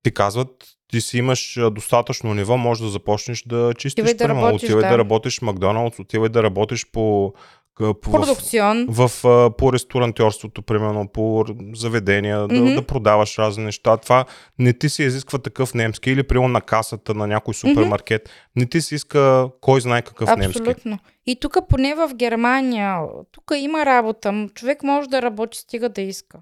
Ти 0.03 0.13
казват, 0.13 0.49
ти 0.91 1.01
си 1.01 1.17
имаш 1.17 1.59
достатъчно 1.71 2.33
ниво, 2.33 2.57
може 2.57 2.83
да 2.83 2.89
започнеш 2.89 3.43
да 3.43 3.73
чистиш. 3.77 4.03
Отивай 4.03 4.13
да 4.13 4.27
работиш, 4.27 4.63
отивай 4.63 4.83
да. 4.83 4.89
да 4.89 4.97
работиш 4.97 5.39
в 5.39 5.41
Макдоналдс, 5.41 5.99
отивай 5.99 6.29
да 6.29 6.43
работиш 6.43 6.91
по, 6.91 7.33
по 7.77 7.93
в, 7.93 8.11
Продукцион. 8.11 8.87
в, 8.89 9.27
а, 9.27 9.51
по 9.57 9.73
ресторантьорството, 9.73 10.61
примерно, 10.61 11.07
по 11.07 11.45
заведения, 11.73 12.43
Мгм. 12.43 12.65
да, 12.65 12.73
да 12.73 12.81
продаваш 12.81 13.37
разни 13.37 13.63
неща. 13.63 13.97
Това 13.97 14.25
не 14.59 14.73
ти 14.73 14.89
се 14.89 15.03
изисква 15.03 15.39
такъв 15.39 15.73
немски 15.73 16.11
или 16.11 16.23
примерно 16.23 16.47
на 16.47 16.61
касата 16.61 17.13
на 17.13 17.27
някой 17.27 17.53
супермаркет. 17.53 18.29
Не 18.55 18.65
ти 18.65 18.81
се 18.81 18.95
иска 18.95 19.49
кой 19.61 19.81
знае 19.81 20.01
какъв 20.01 20.37
немски. 20.37 20.61
Абсолютно. 20.61 20.99
И 21.25 21.39
тук 21.39 21.57
поне 21.69 21.95
в 21.95 22.09
Германия, 22.15 22.99
тук 23.31 23.51
има 23.57 23.85
работа. 23.85 24.47
Човек 24.55 24.83
може 24.83 25.09
да 25.09 25.21
работи, 25.21 25.57
стига 25.57 25.89
да 25.89 26.01
иска. 26.01 26.37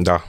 Да. 0.00 0.24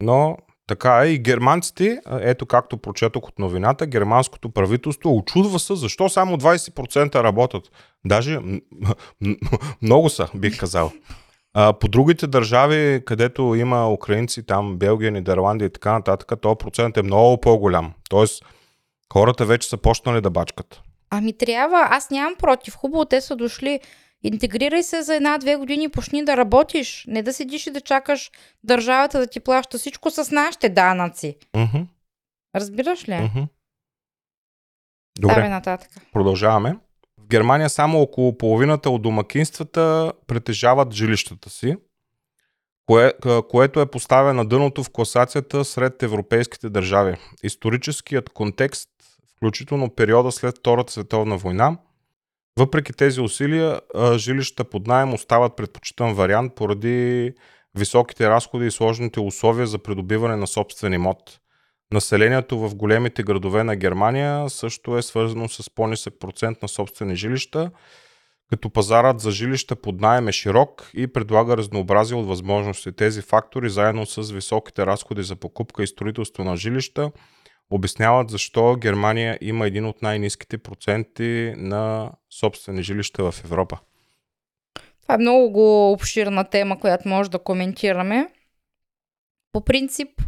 Но 0.00 0.36
Така 0.70 1.02
е. 1.04 1.08
И 1.08 1.18
германците, 1.18 2.00
ето 2.20 2.46
както 2.46 2.76
прочетох 2.76 3.28
от 3.28 3.38
новината, 3.38 3.86
германското 3.86 4.48
правителство 4.48 5.16
очудва 5.16 5.58
се 5.58 5.74
защо 5.74 6.08
само 6.08 6.36
20% 6.36 7.14
работят. 7.14 7.70
Даже 8.04 8.38
много 9.82 10.08
са, 10.08 10.28
бих 10.34 10.58
казал. 10.60 10.92
По 11.52 11.88
другите 11.88 12.26
държави, 12.26 13.02
където 13.06 13.54
има 13.54 13.92
украинци, 13.92 14.46
там 14.46 14.76
Белгия, 14.76 15.10
Нидерландия 15.10 15.66
и 15.66 15.72
така 15.72 15.92
нататък, 15.92 16.40
този 16.40 16.56
процент 16.58 16.96
е 16.96 17.02
много 17.02 17.40
по-голям. 17.40 17.92
Тоест, 18.10 18.44
хората 19.12 19.44
вече 19.44 19.68
са 19.68 19.76
почнали 19.76 20.20
да 20.20 20.30
бачкат. 20.30 20.80
Ами 21.10 21.32
трябва, 21.38 21.86
аз 21.90 22.10
нямам 22.10 22.34
против. 22.38 22.74
Хубаво, 22.74 23.04
те 23.04 23.20
са 23.20 23.36
дошли. 23.36 23.80
Интегрирай 24.22 24.82
се 24.82 25.02
за 25.02 25.14
една-две 25.14 25.56
години 25.56 25.84
и 25.84 25.88
почни 25.88 26.24
да 26.24 26.36
работиш. 26.36 27.04
Не 27.08 27.22
да 27.22 27.32
седиш 27.32 27.66
и 27.66 27.70
да 27.70 27.80
чакаш 27.80 28.30
държавата 28.64 29.18
да 29.18 29.26
ти 29.26 29.40
плаща 29.40 29.78
всичко 29.78 30.10
с 30.10 30.30
нашите 30.30 30.68
данъци. 30.68 31.36
Мгм, 31.56 31.82
Разбираш 32.56 33.08
ли? 33.08 33.12
Давай 33.12 33.46
Добре, 35.20 35.48
нататък. 35.48 35.90
продължаваме. 36.12 36.76
В 37.18 37.26
Германия 37.26 37.70
само 37.70 38.00
около 38.00 38.38
половината 38.38 38.90
от 38.90 39.02
домакинствата 39.02 40.12
притежават 40.26 40.92
жилищата 40.92 41.50
си, 41.50 41.76
кое, 42.86 43.12
което 43.48 43.80
е 43.80 43.90
поставя 43.90 44.34
на 44.34 44.44
дъното 44.44 44.84
в 44.84 44.90
класацията 44.90 45.64
сред 45.64 46.02
европейските 46.02 46.70
държави. 46.70 47.16
Историческият 47.42 48.30
контекст, 48.30 48.90
включително 49.36 49.94
периода 49.94 50.32
след 50.32 50.58
Втората 50.58 50.92
световна 50.92 51.36
война, 51.36 51.76
въпреки 52.58 52.92
тези 52.92 53.20
усилия, 53.20 53.80
а, 53.94 54.18
жилищата 54.18 54.64
под 54.64 54.86
найем 54.86 55.14
остават 55.14 55.56
предпочитан 55.56 56.14
вариант 56.14 56.54
поради 56.54 57.32
високите 57.78 58.30
разходи 58.30 58.66
и 58.66 58.70
сложните 58.70 59.20
условия 59.20 59.66
за 59.66 59.78
придобиване 59.78 60.36
на 60.36 60.46
собствен 60.46 60.92
имот. 60.92 61.40
Населението 61.92 62.58
в 62.58 62.74
големите 62.74 63.22
градове 63.22 63.64
на 63.64 63.76
Германия 63.76 64.50
също 64.50 64.98
е 64.98 65.02
свързано 65.02 65.48
с 65.48 65.70
по-нисък 65.74 66.14
процент 66.20 66.62
на 66.62 66.68
собствени 66.68 67.16
жилища, 67.16 67.70
като 68.50 68.70
пазарът 68.70 69.20
за 69.20 69.30
жилища 69.30 69.76
под 69.76 70.00
найем 70.00 70.28
е 70.28 70.32
широк 70.32 70.90
и 70.94 71.06
предлага 71.06 71.56
разнообразие 71.56 72.16
от 72.16 72.26
възможности. 72.26 72.92
Тези 72.92 73.22
фактори, 73.22 73.70
заедно 73.70 74.06
с 74.06 74.32
високите 74.32 74.86
разходи 74.86 75.22
за 75.22 75.36
покупка 75.36 75.82
и 75.82 75.86
строителство 75.86 76.44
на 76.44 76.56
жилища, 76.56 77.10
обясняват 77.70 78.30
защо 78.30 78.76
Германия 78.76 79.38
има 79.40 79.66
един 79.66 79.86
от 79.86 80.02
най-низките 80.02 80.58
проценти 80.58 81.54
на 81.56 82.12
собствени 82.30 82.82
жилища 82.82 83.32
в 83.32 83.44
Европа. 83.44 83.78
Това 85.02 85.14
е 85.14 85.18
много 85.18 85.92
обширна 85.92 86.44
тема, 86.44 86.80
която 86.80 87.08
може 87.08 87.30
да 87.30 87.38
коментираме. 87.38 88.28
По 89.52 89.64
принцип, 89.64 90.22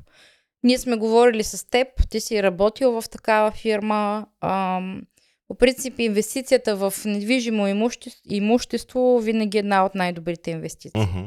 ние 0.63 0.79
сме 0.79 0.97
говорили 0.97 1.43
с 1.43 1.71
теб, 1.71 1.89
ти 2.11 2.21
си 2.21 2.43
работил 2.43 3.01
в 3.01 3.09
такава 3.11 3.51
фирма. 3.51 4.27
Ам, 4.41 5.03
по 5.49 5.55
принцип, 5.55 5.99
инвестицията 5.99 6.77
в 6.77 6.95
недвижимо 7.05 7.69
имущество, 7.69 8.21
имущество 8.31 9.21
винаги 9.23 9.59
е 9.59 9.61
една 9.61 9.85
от 9.85 9.95
най-добрите 9.95 10.51
инвестиции. 10.51 11.03
Мгм. 11.03 11.27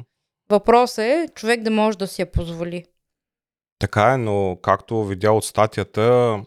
Въпросът 0.49 1.05
е 1.05 1.27
човек 1.35 1.61
да 1.61 1.71
може 1.71 1.97
да 1.97 2.07
си 2.07 2.21
я 2.21 2.31
позволи. 2.31 2.85
Така 3.85 4.13
е, 4.13 4.17
но 4.17 4.57
както 4.61 5.05
видя 5.05 5.31
от 5.31 5.45
статията, 5.45 6.37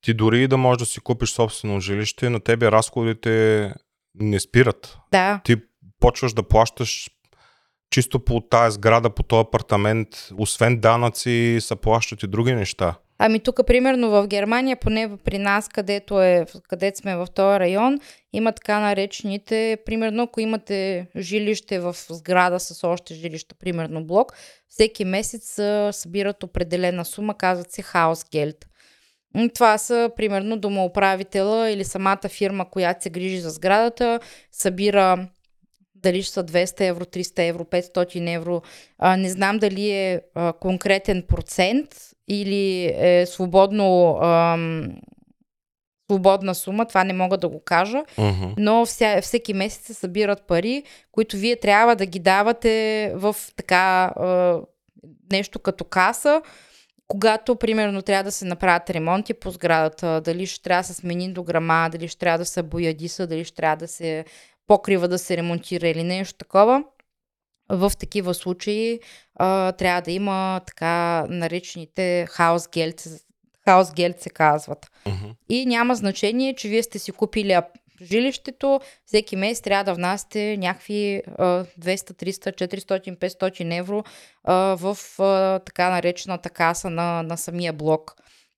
ти 0.00 0.14
дори 0.14 0.48
да 0.48 0.56
можеш 0.56 0.78
да 0.78 0.86
си 0.86 1.00
купиш 1.00 1.30
собствено 1.30 1.80
жилище, 1.80 2.30
на 2.30 2.40
тебе 2.40 2.70
разходите 2.70 3.74
не 4.14 4.40
спират. 4.40 4.98
Да, 5.12 5.40
Ти 5.44 5.56
почваш 6.00 6.32
да 6.32 6.42
плащаш 6.42 7.10
чисто 7.90 8.24
по 8.24 8.40
тази 8.40 8.74
сграда, 8.74 9.10
по 9.10 9.22
този 9.22 9.40
апартамент, 9.40 10.08
освен 10.38 10.80
данъци, 10.80 11.58
са 11.60 11.76
плащат 11.76 12.22
и 12.22 12.26
други 12.26 12.54
неща. 12.54 12.94
Ами 13.20 13.40
тук, 13.40 13.66
примерно 13.66 14.10
в 14.10 14.26
Германия, 14.26 14.76
поне 14.76 15.16
при 15.24 15.38
нас, 15.38 15.68
където, 15.68 16.22
е, 16.22 16.46
където 16.68 16.98
сме 16.98 17.16
в 17.16 17.26
този 17.34 17.60
район, 17.60 17.98
има 18.32 18.52
така 18.52 18.80
наречените, 18.80 19.78
примерно 19.86 20.22
ако 20.22 20.40
имате 20.40 21.06
жилище 21.16 21.78
в 21.78 21.96
сграда 22.10 22.60
с 22.60 22.84
още 22.84 23.14
жилища, 23.14 23.54
примерно 23.54 24.04
блок, 24.04 24.32
всеки 24.68 25.04
месец 25.04 25.60
събират 25.92 26.42
определена 26.42 27.04
сума, 27.04 27.34
казват 27.34 27.72
се. 27.72 27.84
М, 29.34 29.48
Това 29.54 29.78
са, 29.78 30.10
примерно, 30.16 30.56
домоуправителя 30.56 31.70
или 31.70 31.84
самата 31.84 32.28
фирма, 32.28 32.70
която 32.70 33.02
се 33.02 33.10
грижи 33.10 33.40
за 33.40 33.50
сградата, 33.50 34.20
събира 34.52 35.28
дали 36.02 36.22
ще 36.22 36.32
са 36.32 36.44
200 36.44 36.80
евро, 36.88 37.04
300 37.04 37.48
евро, 37.48 37.64
500 37.64 38.34
евро. 38.34 38.62
А, 38.98 39.16
не 39.16 39.30
знам 39.30 39.58
дали 39.58 39.90
е 39.90 40.20
а, 40.34 40.52
конкретен 40.52 41.22
процент 41.28 41.88
или 42.28 42.94
е 42.98 43.26
свободно, 43.26 44.18
ам, 44.22 44.88
свободна 46.10 46.54
сума, 46.54 46.86
това 46.86 47.04
не 47.04 47.12
мога 47.12 47.36
да 47.36 47.48
го 47.48 47.60
кажа, 47.64 48.02
Мгм. 48.18 48.46
но 48.58 48.86
вся, 48.86 49.20
всеки 49.22 49.54
месец 49.54 49.86
се 49.86 49.94
събират 49.94 50.42
пари, 50.46 50.82
които 51.12 51.36
вие 51.36 51.56
трябва 51.56 51.96
да 51.96 52.06
ги 52.06 52.18
давате 52.18 53.12
в 53.14 53.36
така 53.56 54.12
а, 54.16 54.60
нещо 55.32 55.58
като 55.58 55.84
каса, 55.84 56.42
когато, 57.08 57.56
примерно, 57.56 58.02
трябва 58.02 58.24
да 58.24 58.32
се 58.32 58.44
направят 58.44 58.90
ремонти 58.90 59.34
по 59.34 59.50
сградата, 59.50 60.20
дали 60.20 60.46
ще 60.46 60.62
трябва 60.62 60.82
да 60.82 60.86
се 60.86 60.94
смени 60.94 61.32
дограма, 61.32 61.88
дали 61.92 62.08
ще 62.08 62.18
трябва 62.18 62.38
да 62.38 62.44
се 62.44 62.62
боядиса, 62.62 63.26
дали 63.26 63.44
ще 63.44 63.56
трябва 63.56 63.76
да 63.76 63.88
се 63.88 64.24
покрива 64.68 65.08
да 65.08 65.18
се 65.18 65.36
ремонтира 65.36 65.88
или 65.88 66.02
нещо 66.02 66.38
такова. 66.38 66.84
В 67.68 67.92
такива 67.98 68.34
случаи 68.34 69.00
а, 69.34 69.72
трябва 69.72 70.02
да 70.02 70.10
има 70.10 70.60
така 70.66 71.26
наречените 71.28 72.26
хаусгелт, 72.30 73.04
хаусгелт 73.64 74.20
се 74.20 74.30
казват. 74.30 74.86
Мгм. 75.06 75.30
И 75.48 75.66
няма 75.66 75.94
значение, 75.94 76.54
че 76.54 76.68
вие 76.68 76.82
сте 76.82 76.98
си 76.98 77.12
купили 77.12 77.60
жилището, 78.02 78.80
всеки 79.06 79.36
месец 79.36 79.62
трябва 79.62 79.84
да 79.84 79.94
внасяте 79.94 80.56
някакви 80.56 81.22
а, 81.38 81.44
200, 81.64 81.64
300, 81.80 82.66
400, 82.66 83.18
500 83.18 83.78
евро 83.78 84.04
а, 84.44 84.54
в 84.54 84.98
а, 85.18 85.58
така 85.58 85.90
наречената 85.90 86.50
каса 86.50 86.90
на, 86.90 87.22
на 87.22 87.36
самия 87.36 87.72
блок, 87.72 88.14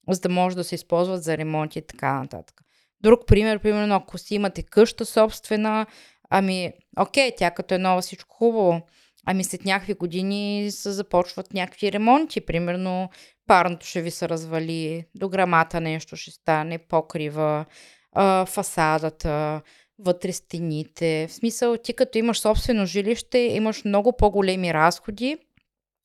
за 0.09 0.21
да 0.21 0.29
може 0.29 0.57
да 0.57 0.65
се 0.65 0.75
използват 0.75 1.23
за 1.23 1.39
ремонт 1.39 1.77
и 1.77 1.83
така 1.83 2.13
нататък. 2.13 2.63
Друг 3.03 3.27
пример, 3.27 3.59
примерно, 3.59 3.95
ако 3.95 4.19
си 4.19 4.35
имате 4.35 4.63
къща 4.63 5.05
собствена, 5.05 5.87
ами, 6.31 6.73
окей, 6.99 7.33
тя 7.37 7.51
като 7.51 7.75
е 7.75 7.79
нова 7.79 8.01
всичко 8.01 8.37
хубаво, 8.37 8.81
ами 9.27 9.45
след 9.45 9.65
някакви 9.65 9.95
години 9.95 10.71
се 10.71 10.93
започват 10.93 11.55
някакви 11.55 11.93
ремонти, 11.93 12.41
примерно 12.41 13.11
парното 13.47 13.87
ще 13.87 14.03
ви 14.03 14.11
се 14.11 14.29
развали, 14.29 15.05
до 15.15 15.29
грамата 15.29 15.81
нещо 15.81 16.17
ще 16.17 16.31
стане, 16.31 16.79
покрива, 16.79 17.65
а, 18.13 18.47
фасадата, 18.47 19.61
вътре 19.99 20.33
стените. 20.33 21.27
В 21.27 21.33
смисъл, 21.33 21.77
ти 21.77 21.93
като 21.93 22.19
имаш 22.19 22.41
собствено 22.41 22.87
жилище, 22.87 23.39
имаш 23.39 23.85
много 23.85 24.17
по-големи 24.17 24.75
разходи, 24.75 25.37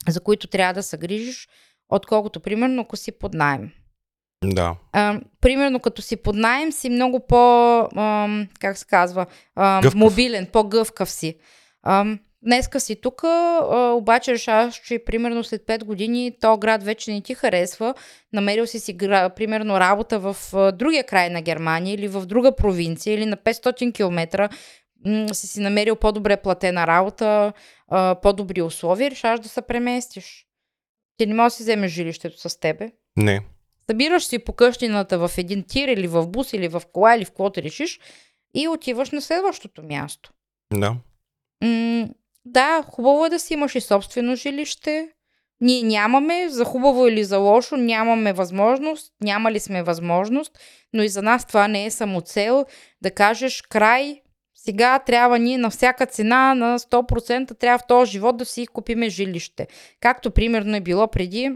за 0.07 0.19
които 0.19 0.47
трябва 0.47 0.73
да 0.73 0.83
се 0.83 0.97
грижиш, 0.97 1.47
отколкото, 1.89 2.39
примерно, 2.39 2.81
ако 2.81 2.97
си 2.97 3.11
под 3.11 3.33
найем. 3.33 3.71
Да. 4.43 4.75
А, 4.91 5.19
примерно, 5.41 5.79
като 5.79 6.01
си 6.01 6.15
под 6.15 6.35
найем, 6.35 6.71
си 6.71 6.89
много 6.89 7.19
по, 7.27 7.79
ам, 7.95 8.47
как 8.59 8.77
се 8.77 8.85
казва, 8.85 9.25
Гъвкав. 9.57 9.95
мобилен, 9.95 10.47
по-гъвкав 10.53 11.09
си. 11.09 11.35
Ам, 11.83 12.19
днеска 12.41 12.79
си 12.79 13.01
тук, 13.01 13.23
обаче 13.93 14.33
решаваш, 14.33 14.75
че 14.75 15.03
примерно 15.05 15.43
след 15.43 15.61
5 15.61 15.83
години 15.83 16.31
то 16.41 16.57
град 16.57 16.83
вече 16.83 17.11
не 17.11 17.21
ти 17.21 17.35
харесва, 17.35 17.93
намерил 18.33 18.65
си 18.67 18.79
си 18.79 18.93
гра, 18.93 19.29
примерно 19.29 19.79
работа 19.79 20.19
в 20.19 20.35
а, 20.53 20.71
другия 20.71 21.03
край 21.03 21.29
на 21.29 21.41
Германия 21.41 21.93
или 21.93 22.07
в 22.07 22.25
друга 22.25 22.55
провинция 22.55 23.13
или 23.13 23.25
на 23.25 23.37
500 23.37 23.93
км, 23.93 24.49
м- 25.05 25.33
си 25.33 25.47
си 25.47 25.59
намерил 25.59 25.95
по-добре 25.95 26.37
платена 26.37 26.87
работа, 26.87 27.53
а, 27.87 28.15
по-добри 28.21 28.61
условия, 28.61 29.11
решаваш 29.11 29.39
да 29.39 29.49
се 29.49 29.61
преместиш. 29.61 30.45
Ти 31.17 31.25
не 31.25 31.33
можеш 31.33 31.53
да 31.53 31.57
си 31.57 31.63
вземеш 31.63 31.91
жилището 31.91 32.49
с 32.49 32.59
тебе. 32.59 32.91
Не. 33.17 33.41
Събираш 33.89 34.25
си 34.25 34.39
по 34.39 34.53
къщината 34.53 35.27
в 35.27 35.31
един 35.37 35.63
тир 35.63 35.87
или 35.87 36.07
в 36.07 36.27
бус 36.27 36.53
или 36.53 36.67
в 36.67 36.81
кола 36.93 37.15
или 37.15 37.25
в 37.25 37.29
каквото 37.29 37.61
решиш 37.61 37.99
и 38.55 38.67
отиваш 38.67 39.11
на 39.11 39.21
следващото 39.21 39.83
място. 39.83 40.33
Да. 40.73 40.95
М- 41.63 42.07
да, 42.45 42.83
хубаво 42.89 43.25
е 43.25 43.29
да 43.29 43.39
си 43.39 43.53
имаш 43.53 43.75
и 43.75 43.81
собствено 43.81 44.35
жилище. 44.35 45.09
Ние 45.61 45.83
нямаме, 45.83 46.49
за 46.49 46.65
хубаво 46.65 47.07
или 47.07 47.23
за 47.23 47.37
лошо, 47.37 47.77
нямаме 47.77 48.33
възможност, 48.33 49.13
нямали 49.21 49.59
сме 49.59 49.83
възможност, 49.83 50.59
но 50.93 51.03
и 51.03 51.09
за 51.09 51.21
нас 51.21 51.45
това 51.45 51.67
не 51.67 51.85
е 51.85 51.91
само 51.91 52.21
цел 52.21 52.65
да 53.01 53.11
кажеш 53.11 53.61
край, 53.61 54.21
сега 54.55 54.99
трябва 54.99 55.39
ние 55.39 55.57
на 55.57 55.69
всяка 55.69 56.05
цена, 56.05 56.55
на 56.55 56.79
100% 56.79 57.59
трябва 57.59 57.77
в 57.77 57.87
този 57.87 58.11
живот 58.11 58.37
да 58.37 58.45
си 58.45 58.67
купиме 58.67 59.09
жилище. 59.09 59.67
Както 59.99 60.31
примерно 60.31 60.75
е 60.75 60.81
било 60.81 61.07
преди 61.07 61.51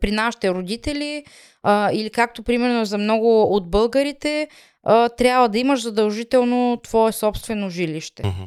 при 0.00 0.10
нашите 0.10 0.50
родители 0.50 1.24
а, 1.62 1.90
или 1.92 2.10
както 2.10 2.42
примерно 2.42 2.84
за 2.84 2.98
много 2.98 3.42
от 3.42 3.70
българите, 3.70 4.48
а, 4.82 5.08
трябва 5.08 5.48
да 5.48 5.58
имаш 5.58 5.82
задължително 5.82 6.80
твое 6.82 7.12
собствено 7.12 7.70
жилище. 7.70 8.22
Мгм. 8.26 8.42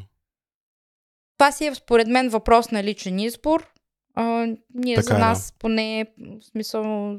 Това 1.37 1.51
си 1.51 1.65
е 1.65 1.75
според 1.75 2.07
мен 2.07 2.29
въпрос 2.29 2.71
на 2.71 2.83
личен 2.83 3.19
избор. 3.19 3.67
а, 4.15 4.47
ние 4.73 4.95
Така 4.95 5.07
за 5.07 5.13
е, 5.13 5.17
да. 5.17 5.25
нас 5.25 5.53
поне, 5.59 6.05
в 6.17 6.45
смисъл, 6.45 7.15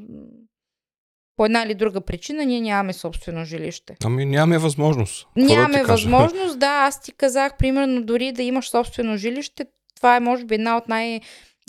по 1.35 1.45
една 1.45 1.63
или 1.63 1.73
друга 1.73 2.01
причина, 2.01 2.45
ние 2.45 2.61
нямаме 2.61 2.93
собствено 2.93 3.45
жилище. 3.45 3.95
Ами 4.03 4.25
нямаме 4.25 4.57
възможност. 4.57 5.27
Какво 5.35 5.53
Нямаме 5.53 5.83
възможност, 5.83 6.59
да, 6.59 6.67
аз 6.87 7.01
ти 7.01 7.11
казах, 7.11 7.57
примерно, 7.57 8.03
дори 8.03 8.31
да 8.31 8.43
имаш 8.43 8.69
собствено 8.69 9.17
жилище, 9.17 9.65
това 9.95 10.15
е 10.15 10.19
може 10.19 10.45
би 10.45 10.55
една 10.55 10.77
от 10.77 10.87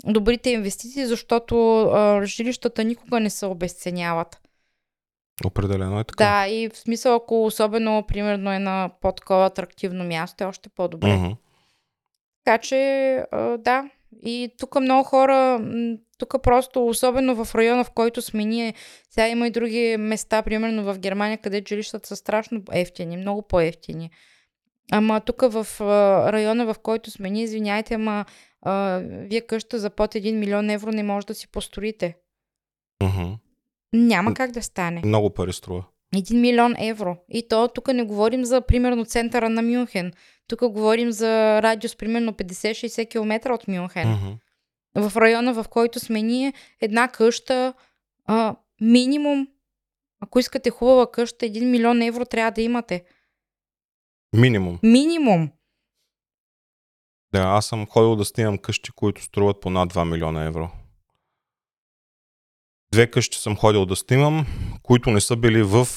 най-добрите 0.03 0.49
инвестиции, 0.49 1.05
защото 1.05 1.81
а, 1.81 2.25
жилищата 2.25 2.83
никога 2.83 3.19
не 3.19 3.29
се 3.29 3.45
обесценяват. 3.45 4.41
Определено 5.45 5.99
е 5.99 6.03
така. 6.03 6.23
Да, 6.23 6.47
и 6.47 6.69
в 6.69 6.77
смисъл, 6.77 7.15
ако 7.15 7.45
особено, 7.45 8.03
примерно, 8.07 8.51
е 8.51 8.59
на 8.59 8.89
по-такова 9.01 9.45
атрактивно 9.45 10.03
място, 10.03 10.43
е 10.43 10.47
още 10.47 10.69
по-добре. 10.69 11.17
Мгм. 11.17 11.31
Така 12.45 12.57
че, 12.57 12.77
а, 13.31 13.57
да. 13.57 13.89
И 14.25 14.51
тук 14.57 14.81
много 14.81 15.03
хора, 15.03 15.61
тук 16.17 16.35
просто, 16.43 16.87
особено 16.87 17.45
в 17.45 17.55
района, 17.55 17.83
в 17.83 17.91
който 17.91 18.21
сме 18.21 18.45
ние, 18.45 18.73
сега 19.09 19.27
има 19.27 19.47
и 19.47 19.51
други 19.51 19.97
места, 19.99 20.41
примерно 20.41 20.83
в 20.83 20.99
Германия, 20.99 21.37
къде 21.37 21.63
жилищата 21.67 22.07
са 22.07 22.15
страшно 22.15 22.61
ефтини, 22.71 23.17
много 23.17 23.41
по-ефтини. 23.41 24.09
Ама 24.91 25.21
тук 25.21 25.41
в 25.41 25.67
а, 25.79 26.33
района, 26.33 26.73
в 26.73 26.79
който 26.79 27.11
сме 27.11 27.29
ние, 27.29 27.43
извиняйте, 27.43 27.93
ама 27.93 28.25
а, 28.61 29.01
вие 29.03 29.41
къща 29.41 29.79
за 29.79 29.89
под 29.89 30.13
1 30.13 30.33
милион 30.33 30.69
евро 30.69 30.91
не 30.91 31.03
може 31.03 31.27
да 31.27 31.35
си 31.35 31.47
построите. 31.47 32.15
Мгм. 33.03 33.33
Няма 33.93 34.33
как 34.33 34.51
да 34.51 34.63
стане. 34.63 35.01
Много 35.05 35.29
пари 35.29 35.53
струва. 35.53 35.83
1 36.15 36.39
милион 36.39 36.75
евро. 36.79 37.17
И 37.29 37.47
то 37.47 37.67
тук 37.67 37.93
не 37.93 38.03
говорим 38.03 38.45
за 38.45 38.61
примерно 38.61 39.05
центъра 39.05 39.49
на 39.49 39.61
Мюнхен. 39.61 40.13
Тук 40.47 40.59
говорим 40.59 41.11
за 41.11 41.61
радиус 41.61 41.95
примерно 41.95 42.33
50-60 42.33 43.09
км 43.09 43.53
от 43.53 43.67
Мюнхен. 43.67 44.09
Мгм. 44.09 44.31
В 44.95 45.17
района, 45.17 45.53
в 45.53 45.65
който 45.69 45.99
сме 45.99 46.21
ние, 46.21 46.53
една 46.81 47.07
къща, 47.07 47.73
а, 48.25 48.55
минимум, 48.81 49.47
ако 50.19 50.39
искате 50.39 50.69
хубава 50.69 51.11
къща, 51.11 51.45
1 51.45 51.65
милион 51.65 52.01
евро 52.01 52.25
трябва 52.25 52.51
да 52.51 52.61
имате. 52.61 53.03
Минимум. 54.33 54.79
Минимум. 54.83 55.51
Да, 57.33 57.41
аз 57.41 57.65
съм 57.65 57.87
ходил 57.87 58.15
да 58.15 58.25
снимам 58.25 58.57
къщи, 58.57 58.91
които 58.91 59.23
струват 59.23 59.61
по 59.61 59.69
над 59.69 59.93
2 59.93 60.11
милиона 60.11 60.43
евро. 60.43 60.69
Две 62.91 63.11
къщи 63.11 63.37
съм 63.37 63.57
ходил 63.57 63.85
да 63.85 63.95
снимам, 63.95 64.45
които 64.83 65.09
не 65.09 65.21
са 65.21 65.35
били 65.35 65.63
в 65.63 65.87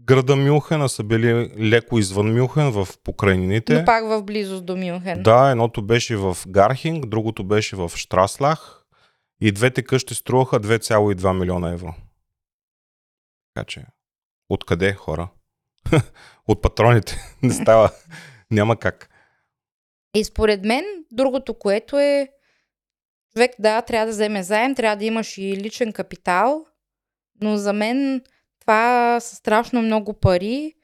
града 0.00 0.36
Мюнхен, 0.36 0.82
а 0.82 0.88
са 0.88 1.04
били 1.04 1.50
леко 1.58 1.98
извън 1.98 2.38
Мюнхен, 2.38 2.70
в 2.72 2.88
покрайнините. 3.04 3.78
Но 3.78 3.84
пак 3.84 4.04
в 4.04 4.22
близост 4.22 4.66
до 4.66 4.76
Мюнхен. 4.76 5.22
Да, 5.22 5.50
едното 5.50 5.82
беше 5.82 6.16
в 6.16 6.36
Гархинг, 6.48 7.06
другото 7.06 7.44
беше 7.44 7.76
в 7.76 7.92
Штраслах 7.96 8.84
и 9.40 9.52
двете 9.52 9.82
къщи 9.82 10.14
струваха 10.14 10.60
2,2 10.60 11.38
милиона 11.38 11.72
евро. 11.72 11.94
Така 13.54 13.66
че, 13.66 13.86
откъде 14.48 14.92
хора? 14.92 15.28
От 16.48 16.62
патроните. 16.62 17.16
Не 17.42 17.52
става. 17.52 17.90
Няма 18.50 18.76
как. 18.76 19.08
И 20.14 20.24
според 20.24 20.64
мен, 20.64 20.84
другото, 21.12 21.54
което 21.54 21.98
е, 21.98 22.28
човек, 23.32 23.50
да, 23.58 23.82
трябва 23.82 24.06
да 24.06 24.12
вземе 24.12 24.42
заем, 24.42 24.74
трябва 24.74 24.96
да 24.96 25.04
имаш 25.04 25.38
и 25.38 25.56
личен 25.56 25.92
капитал, 25.92 26.66
но 27.40 27.56
за 27.56 27.72
мен 27.72 28.22
това 28.60 29.18
са 29.20 29.36
страшно 29.36 29.82
много 29.82 30.12
пари 30.12 30.74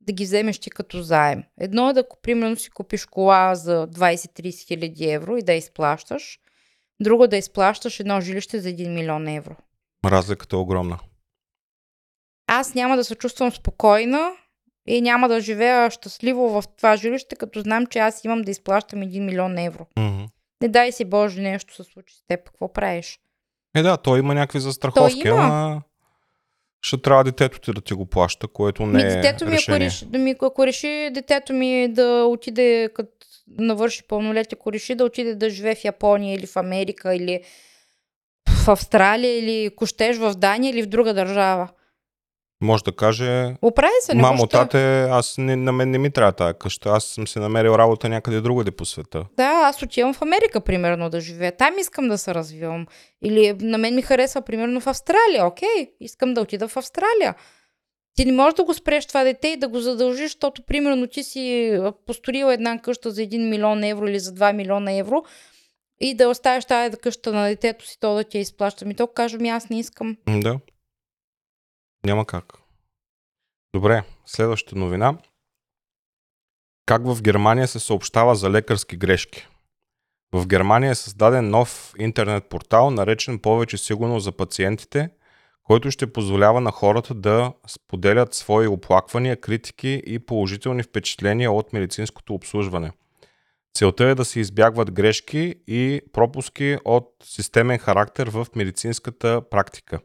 да 0.00 0.12
ги 0.12 0.24
вземеш 0.24 0.58
ти 0.58 0.70
като 0.70 1.02
заем. 1.02 1.44
Едно 1.60 1.90
е 1.90 1.92
да, 1.92 2.04
примерно, 2.22 2.56
си 2.56 2.70
купиш 2.70 3.06
кола 3.06 3.54
за 3.54 3.88
20-30 3.88 4.66
хиляди 4.66 5.10
евро 5.10 5.36
и 5.36 5.42
да 5.42 5.52
изплащаш. 5.52 6.38
Друго 7.00 7.24
е 7.24 7.28
да 7.28 7.36
изплащаш 7.36 8.00
едно 8.00 8.20
жилище 8.20 8.60
за 8.60 8.68
1 8.68 8.88
милион 8.88 9.28
евро. 9.28 9.56
Разликата 10.04 10.56
е 10.56 10.58
огромна. 10.58 10.98
Аз 12.46 12.74
няма 12.74 12.96
да 12.96 13.04
се 13.04 13.14
чувствам 13.14 13.52
спокойна 13.52 14.32
и 14.88 15.00
няма 15.00 15.28
да 15.28 15.40
живея 15.40 15.90
щастливо 15.90 16.48
в 16.48 16.64
това 16.76 16.96
жилище, 16.96 17.36
като 17.36 17.60
знам, 17.60 17.86
че 17.86 17.98
аз 17.98 18.24
имам 18.24 18.42
да 18.42 18.50
изплащам 18.50 19.00
1 19.00 19.20
милион 19.20 19.58
евро. 19.58 19.86
Мгм. 19.98 20.24
Не 20.62 20.68
дай 20.68 20.92
си 20.92 21.04
Боже 21.04 21.40
нещо 21.40 21.74
се 21.74 21.84
случи 21.84 22.14
с 22.14 22.26
теб. 22.26 22.44
Какво 22.44 22.72
правиш? 22.72 23.18
Е, 23.76 23.82
да, 23.82 23.96
той 23.96 24.18
има 24.18 24.34
някакви 24.34 24.60
застраховки, 24.60 25.22
Той 25.22 25.30
има. 25.30 25.40
ама 25.40 25.82
ще 26.82 27.02
трябва 27.02 27.24
детето 27.24 27.60
ти 27.60 27.72
да 27.72 27.80
ти 27.80 27.94
го 27.94 28.06
плаща, 28.06 28.48
което 28.48 28.86
не 28.86 28.92
Ми, 28.92 29.02
е 29.02 29.14
детето 29.14 29.44
ми, 29.44 29.50
ако 29.50 29.56
решение. 29.56 29.86
реши, 29.86 30.06
да 30.06 30.18
ми, 30.18 30.34
ако 30.42 30.66
реши 30.66 31.10
детето 31.12 31.52
ми 31.52 31.88
да 31.88 32.24
отиде, 32.24 32.88
като 32.94 33.10
навърши 33.58 34.02
пълнолетие, 34.02 34.56
ако 34.60 34.72
реши 34.72 34.94
да 34.94 35.04
отиде 35.04 35.34
да 35.34 35.50
живее 35.50 35.74
в 35.74 35.84
Япония 35.84 36.34
или 36.34 36.46
в 36.46 36.56
Америка 36.56 37.14
или 37.14 37.40
в 38.64 38.68
Австралия 38.68 39.38
или 39.38 39.66
ако 39.66 39.86
щеш 39.86 40.16
в 40.16 40.34
Дания 40.34 40.70
или 40.70 40.82
в 40.82 40.86
друга 40.86 41.14
държава. 41.14 41.68
Може 42.60 42.84
да 42.84 42.92
каже, 42.92 43.54
Оправи 43.62 43.92
се, 44.00 44.14
не 44.14 44.22
мамо, 44.22 44.46
тате, 44.46 45.02
аз 45.02 45.38
не, 45.38 45.56
на 45.56 45.72
мен 45.72 45.90
не 45.90 45.98
ми 45.98 46.10
трябва 46.10 46.32
тази 46.32 46.58
къща, 46.58 46.88
аз 46.88 47.04
съм 47.04 47.28
си 47.28 47.38
намерил 47.38 47.70
работа 47.70 48.08
някъде 48.08 48.40
другаде 48.40 48.70
по 48.70 48.84
света. 48.84 49.24
Да, 49.36 49.62
аз 49.64 49.82
отивам 49.82 50.14
в 50.14 50.22
Америка, 50.22 50.60
примерно, 50.60 51.10
да 51.10 51.20
живея. 51.20 51.56
Там 51.56 51.78
искам 51.78 52.08
да 52.08 52.18
се 52.18 52.34
развивам. 52.34 52.86
Или 53.24 53.56
на 53.60 53.78
мен 53.78 53.94
ми 53.94 54.02
харесва, 54.02 54.42
примерно, 54.42 54.80
в 54.80 54.86
Австралия. 54.86 55.46
Окей, 55.46 55.92
искам 56.00 56.34
да 56.34 56.40
отида 56.40 56.68
в 56.68 56.76
Австралия. 56.76 57.34
Ти 58.14 58.24
не 58.24 58.32
можеш 58.32 58.54
да 58.54 58.64
го 58.64 58.74
спреш 58.74 59.06
това 59.06 59.24
дете 59.24 59.48
и 59.48 59.56
да 59.56 59.68
го 59.68 59.80
задължиш, 59.80 60.30
защото, 60.30 60.62
примерно, 60.62 61.06
ти 61.06 61.22
си 61.22 61.78
построил 62.06 62.46
една 62.46 62.78
къща 62.78 63.10
за 63.10 63.22
1 63.22 63.48
милион 63.50 63.84
евро 63.84 64.06
или 64.06 64.18
за 64.18 64.32
2 64.32 64.52
милиона 64.52 64.92
евро 64.92 65.24
и 66.00 66.14
да 66.14 66.28
оставиш 66.28 66.64
тази 66.64 66.96
къща 66.96 67.32
на 67.32 67.48
детето 67.48 67.86
си, 67.86 68.00
то 68.00 68.14
да 68.14 68.24
ти 68.24 68.38
я 68.38 68.40
изплаща. 68.40 68.84
Ми 68.84 68.94
то 68.94 69.06
кажа 69.06 69.38
ми, 69.38 69.48
аз 69.48 69.68
не 69.68 69.78
искам. 69.78 70.16
Да. 70.28 70.58
Няма 72.04 72.26
как. 72.26 72.52
Добре, 73.74 74.02
следващата 74.26 74.76
новина. 74.76 75.18
Как 76.86 77.06
в 77.06 77.22
Германия 77.22 77.68
се 77.68 77.78
съобщава 77.78 78.34
за 78.34 78.50
лекарски 78.50 78.96
грешки? 78.96 79.46
В 80.32 80.46
Германия 80.46 80.90
е 80.90 80.94
създаден 80.94 81.50
нов 81.50 81.94
интернет 81.98 82.48
портал, 82.48 82.90
наречен 82.90 83.38
повече 83.38 83.78
сигурно 83.78 84.20
за 84.20 84.32
пациентите, 84.32 85.10
който 85.62 85.90
ще 85.90 86.12
позволява 86.12 86.60
на 86.60 86.70
хората 86.70 87.14
да 87.14 87.52
споделят 87.66 88.34
свои 88.34 88.66
оплаквания, 88.66 89.40
критики 89.40 90.02
и 90.06 90.18
положителни 90.18 90.82
впечатления 90.82 91.52
от 91.52 91.72
медицинското 91.72 92.34
обслужване. 92.34 92.92
Целта 93.74 94.04
е 94.04 94.14
да 94.14 94.24
се 94.24 94.40
избягват 94.40 94.92
грешки 94.92 95.54
и 95.66 96.00
пропуски 96.12 96.78
от 96.84 97.14
системен 97.22 97.78
характер 97.78 98.30
в 98.30 98.46
медицинската 98.56 99.42
практика. 99.50 100.00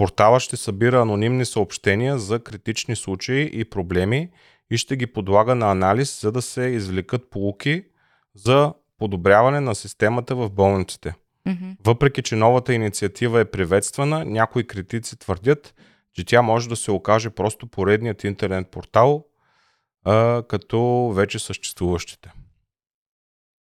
Портала 0.00 0.40
ще 0.40 0.56
събира 0.56 1.00
анонимни 1.00 1.44
съобщения 1.44 2.18
за 2.18 2.44
критични 2.44 2.96
случаи 2.96 3.50
и 3.52 3.64
проблеми 3.64 4.30
и 4.70 4.76
ще 4.76 4.96
ги 4.96 5.06
подлага 5.06 5.54
на 5.54 5.70
анализ, 5.70 6.20
за 6.20 6.32
да 6.32 6.42
се 6.42 6.62
извлекат 6.62 7.30
полуки 7.30 7.84
за 8.34 8.74
подобряване 8.98 9.60
на 9.60 9.74
системата 9.74 10.34
в 10.34 10.50
болниците. 10.50 11.14
Мгм. 11.46 11.70
Въпреки, 11.84 12.22
че 12.22 12.36
новата 12.36 12.74
инициатива 12.74 13.40
е 13.40 13.44
приветствана, 13.44 14.24
някои 14.24 14.66
критици 14.66 15.18
твърдят, 15.18 15.74
че 16.12 16.24
тя 16.24 16.42
може 16.42 16.68
да 16.68 16.76
се 16.76 16.90
окаже 16.90 17.30
просто 17.30 17.66
поредният 17.66 18.24
интернет 18.24 18.68
портал, 18.68 19.26
а, 20.04 20.42
като 20.48 21.10
вече 21.14 21.38
съществуващите. 21.38 22.32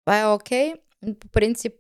Това 0.05 0.21
е 0.21 0.27
окей. 0.27 0.75
По 1.21 1.29
принцип, 1.29 1.73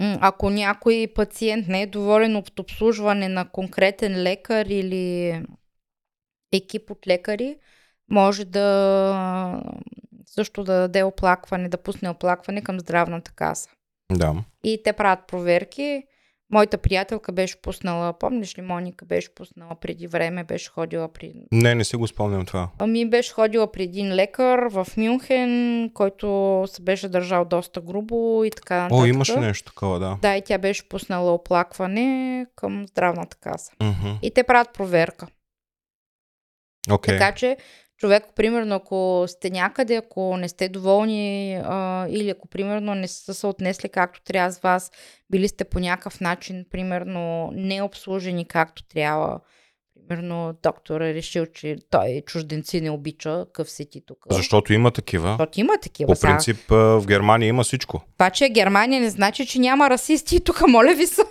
ако 0.00 0.50
някой 0.50 1.06
пациент 1.14 1.68
не 1.68 1.82
е 1.82 1.86
доволен 1.86 2.36
от 2.36 2.58
обслужване 2.58 3.28
на 3.28 3.48
конкретен 3.48 4.22
лекар 4.22 4.66
или 4.66 5.40
екип 6.52 6.90
от 6.90 7.06
лекари, 7.06 7.56
може 8.10 8.44
да 8.44 9.62
също 10.26 10.64
да 10.64 10.72
даде 10.72 11.02
оплакване, 11.02 11.68
да 11.68 11.78
пусне 11.78 12.10
оплакване 12.10 12.62
към 12.62 12.80
здравната 12.80 13.32
каса. 13.32 13.70
Да. 14.12 14.34
И 14.64 14.80
те 14.84 14.92
правят 14.92 15.26
проверки. 15.26 16.02
Моята 16.52 16.78
приятелка 16.78 17.32
беше 17.32 17.62
пуснала, 17.62 18.18
помниш 18.18 18.58
ли, 18.58 18.62
Моника 18.62 19.04
беше 19.04 19.34
пуснала 19.34 19.74
преди 19.80 20.06
време, 20.06 20.44
беше 20.44 20.70
ходила 20.70 21.08
при 21.12 21.32
Не, 21.52 21.74
не 21.74 21.84
си 21.84 21.96
го 21.96 22.06
спомням 22.06 22.46
това. 22.46 22.68
Ами 22.78 23.10
беше 23.10 23.32
ходила 23.32 23.72
при 23.72 23.82
един 23.82 24.14
лекар 24.14 24.58
в 24.70 24.86
Мюнхен, 24.96 25.90
който 25.94 26.64
се 26.66 26.82
беше 26.82 27.08
държал 27.08 27.44
доста 27.44 27.80
грубо 27.80 28.44
и 28.44 28.50
така 28.50 28.82
нататък. 28.82 29.02
О, 29.02 29.06
имаше 29.06 29.36
нещо 29.36 29.72
такова, 29.72 29.98
да. 29.98 30.18
Да, 30.22 30.36
и 30.36 30.42
тя 30.42 30.58
беше 30.58 30.88
пуснала 30.88 31.32
оплакване 31.32 32.46
към 32.56 32.86
здравната 32.86 33.36
каса. 33.36 33.72
Мгм. 33.82 34.10
И 34.22 34.30
те 34.30 34.42
правят 34.42 34.72
проверка. 34.72 35.26
Окей. 36.90 37.18
Така 37.18 37.34
че 37.34 37.56
човек, 38.00 38.24
примерно, 38.36 38.74
ако 38.74 39.24
сте 39.28 39.50
някъде, 39.50 39.96
ако 39.96 40.36
не 40.36 40.48
сте 40.48 40.68
доволни 40.68 41.54
а, 41.64 42.06
или 42.08 42.30
ако, 42.30 42.48
примерно, 42.48 42.94
не 42.94 43.08
са 43.08 43.34
се 43.34 43.46
отнесли 43.46 43.88
както 43.88 44.22
трябва 44.22 44.52
с 44.52 44.58
вас, 44.58 44.90
били 45.30 45.48
сте 45.48 45.64
по 45.64 45.78
някакъв 45.78 46.20
начин, 46.20 46.64
примерно, 46.70 47.50
не 47.52 47.82
обслужени 47.82 48.44
както 48.44 48.84
трябва, 48.84 49.40
примерно, 50.08 50.54
доктор 50.62 51.00
е 51.00 51.14
решил, 51.14 51.46
че 51.46 51.76
той 51.90 52.22
чужденци 52.26 52.80
не 52.80 52.90
обича, 52.90 53.46
къв 53.52 53.70
си 53.70 53.90
ти 53.90 54.02
тук. 54.06 54.18
Защото 54.30 54.72
има 54.72 54.90
такива. 54.90 55.28
Защото 55.28 55.60
има 55.60 55.72
такива. 55.82 56.14
По 56.14 56.20
принцип 56.20 56.58
в 56.68 57.04
Германия 57.06 57.48
има 57.48 57.62
всичко. 57.62 58.02
Това, 58.18 58.30
че 58.30 58.48
Германия 58.48 59.00
не 59.00 59.10
значи, 59.10 59.46
че 59.46 59.58
няма 59.58 59.90
расисти. 59.90 60.40
Тук, 60.40 60.68
моля 60.68 60.94
ви 60.94 61.06
се. 61.06 61.22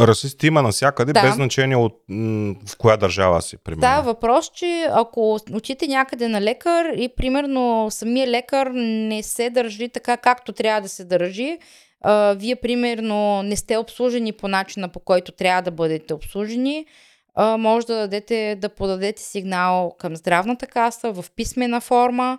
Расисти 0.00 0.46
има 0.46 0.62
навсякъде, 0.62 1.12
Да. 1.12 1.22
без 1.22 1.34
значение 1.34 1.76
от, 1.76 2.02
м- 2.08 2.54
в 2.66 2.76
коя 2.76 2.96
държава 2.96 3.42
си, 3.42 3.56
примерно. 3.56 3.80
Да, 3.80 4.00
въпрос, 4.00 4.50
че 4.54 4.88
ако 4.92 5.38
отите 5.52 5.86
някъде 5.86 6.28
на 6.28 6.40
лекар 6.40 6.84
и 6.96 7.08
примерно 7.16 7.86
самия 7.90 8.26
лекар 8.26 8.70
не 8.74 9.22
се 9.22 9.50
държи 9.50 9.88
така, 9.88 10.16
както 10.16 10.52
трябва 10.52 10.80
да 10.80 10.88
се 10.88 11.04
държи, 11.04 11.58
а, 12.00 12.32
вие 12.32 12.56
примерно 12.56 13.42
не 13.42 13.56
сте 13.56 13.76
обслужени 13.76 14.32
по 14.32 14.48
начина, 14.48 14.88
по 14.88 15.00
който 15.00 15.32
трябва 15.32 15.62
да 15.62 15.70
бъдете 15.70 16.14
обслужени, 16.14 16.86
а, 17.34 17.56
може 17.56 17.86
да, 17.86 17.94
дадете, 17.94 18.56
да 18.60 18.68
подадете 18.68 19.22
сигнал 19.22 19.94
към 19.98 20.16
здравната 20.16 20.66
каса 20.66 21.12
в 21.12 21.24
писмена 21.36 21.80
форма 21.80 22.38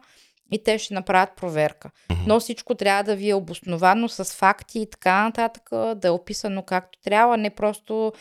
и 0.54 0.64
те 0.64 0.78
ще 0.78 0.94
направят 0.94 1.36
проверка. 1.36 1.90
Но 2.28 2.40
всичко 2.40 2.76
трябва 2.76 3.04
да 3.04 3.16
ви 3.16 3.30
е 3.30 3.34
обосновано 3.34 4.10
с 4.10 4.26
факти 4.26 4.80
и 4.80 4.90
така 4.90 5.24
нататък, 5.24 5.70
да 5.72 6.08
е 6.08 6.10
описано 6.10 6.62
както 6.62 7.00
трябва, 7.00 7.38
не 7.38 7.50
просто 7.50 8.14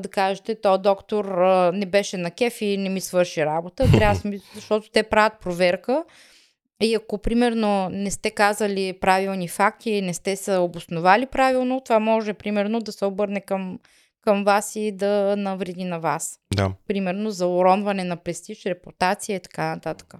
да 0.00 0.08
кажете, 0.08 0.60
то 0.60 0.78
доктор 0.78 1.24
не 1.74 1.86
беше 1.86 2.16
на 2.16 2.30
кеф 2.30 2.62
и 2.62 2.76
не 2.76 2.88
ми 2.88 3.00
свърши 3.00 3.46
работа. 3.46 3.84
Трябва 3.92 4.16
сме, 4.16 4.38
защото 4.54 4.90
те 4.90 5.02
правят 5.02 5.40
проверка. 5.40 6.04
И 6.82 6.94
ако, 6.94 7.18
примерно, 7.18 7.88
не 7.88 8.10
сте 8.10 8.30
казали 8.30 8.98
правилни 9.00 9.48
факти 9.48 10.02
не 10.02 10.14
сте 10.14 10.36
се 10.36 10.56
обосновали 10.56 11.26
правилно, 11.26 11.80
това 11.84 11.98
може, 11.98 12.34
примерно, 12.34 12.80
да 12.80 12.92
се 12.92 13.04
обърне 13.04 13.40
към, 13.40 13.78
към 14.20 14.44
вас 14.44 14.76
и 14.76 14.92
да 14.92 15.34
навреди 15.38 15.84
на 15.84 16.00
вас. 16.00 16.38
да. 16.54 16.72
Примерно 16.88 17.30
за 17.30 17.46
уронване 17.46 18.04
на 18.04 18.16
престиж, 18.16 18.66
репутация 18.66 19.36
и 19.36 19.40
така 19.40 19.74
нататък. 19.74 20.14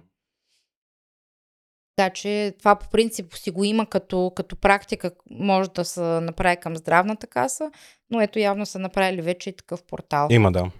Така 1.97 2.13
че 2.13 2.53
това 2.59 2.75
по 2.75 2.89
принцип 2.89 3.33
си 3.35 3.51
го 3.51 3.63
има 3.63 3.85
като, 3.85 4.31
като 4.35 4.55
практика, 4.55 5.11
може 5.29 5.69
да 5.69 5.85
се 5.85 6.01
направи 6.01 6.57
към 6.57 6.75
здравната 6.75 7.27
каса, 7.27 7.71
но 8.11 8.21
ето 8.21 8.39
явно 8.39 8.65
са 8.65 8.79
направили 8.79 9.21
вече 9.21 9.49
и 9.49 9.55
такъв 9.55 9.83
портал. 9.83 10.27
Има, 10.31 10.51
да. 10.51 10.71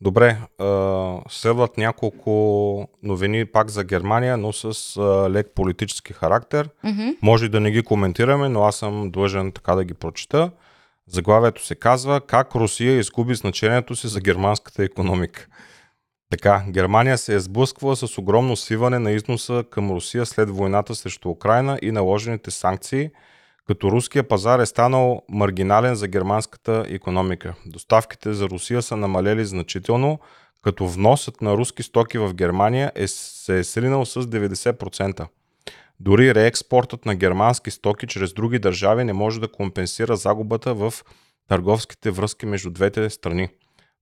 Добре, 0.00 0.36
следват 1.28 1.78
няколко 1.78 2.88
новини 3.02 3.44
пак 3.44 3.70
за 3.70 3.84
Германия, 3.84 4.36
но 4.36 4.52
с 4.52 5.00
лек 5.30 5.46
политически 5.54 6.12
характер. 6.12 6.68
Мгм. 6.84 7.08
Може 7.22 7.48
да 7.48 7.60
не 7.60 7.70
ги 7.70 7.82
коментираме, 7.82 8.48
но 8.48 8.62
аз 8.64 8.76
съм 8.76 9.10
длъжен 9.10 9.52
така 9.52 9.74
да 9.74 9.84
ги 9.84 9.94
прочета. 9.94 10.50
Заглавието 11.06 11.66
се 11.66 11.74
казва 11.74 12.20
Как 12.20 12.54
Русия 12.54 12.98
изгуби 12.98 13.34
значението 13.34 13.96
си 13.96 14.08
за 14.08 14.20
германската 14.20 14.84
економика. 14.84 15.46
Така, 16.30 16.64
Германия 16.68 17.18
се 17.18 17.34
е 17.34 17.40
сблъсквала 17.40 17.96
с 17.96 18.18
огромно 18.18 18.56
свиване 18.56 18.98
на 18.98 19.10
износа 19.10 19.64
към 19.70 19.90
Русия 19.90 20.26
след 20.26 20.50
войната 20.50 20.94
срещу 20.94 21.28
Украина 21.30 21.78
и 21.82 21.92
наложените 21.92 22.50
санкции, 22.50 23.10
като 23.66 23.90
руския 23.90 24.28
пазар 24.28 24.58
е 24.58 24.66
станал 24.66 25.22
маргинален 25.28 25.94
за 25.94 26.08
германската 26.08 26.84
економика. 26.88 27.54
Доставките 27.66 28.32
за 28.32 28.48
Русия 28.48 28.82
са 28.82 28.96
намалели 28.96 29.44
значително, 29.44 30.18
като 30.62 30.88
вносът 30.88 31.40
на 31.40 31.56
руски 31.56 31.82
стоки 31.82 32.18
в 32.18 32.34
Германия 32.34 32.92
е, 32.94 33.08
се 33.08 33.58
е 33.58 33.64
сринал 33.64 34.06
с 34.06 34.22
90%. 34.22 35.26
Дори 36.00 36.34
реекспортът 36.34 37.06
на 37.06 37.14
германски 37.14 37.70
стоки 37.70 38.06
чрез 38.06 38.32
други 38.32 38.58
държави 38.58 39.04
не 39.04 39.12
може 39.12 39.40
да 39.40 39.52
компенсира 39.52 40.16
загубата 40.16 40.74
в 40.74 40.94
търговските 41.48 42.10
връзки 42.10 42.46
между 42.46 42.70
двете 42.70 43.10
страни. 43.10 43.48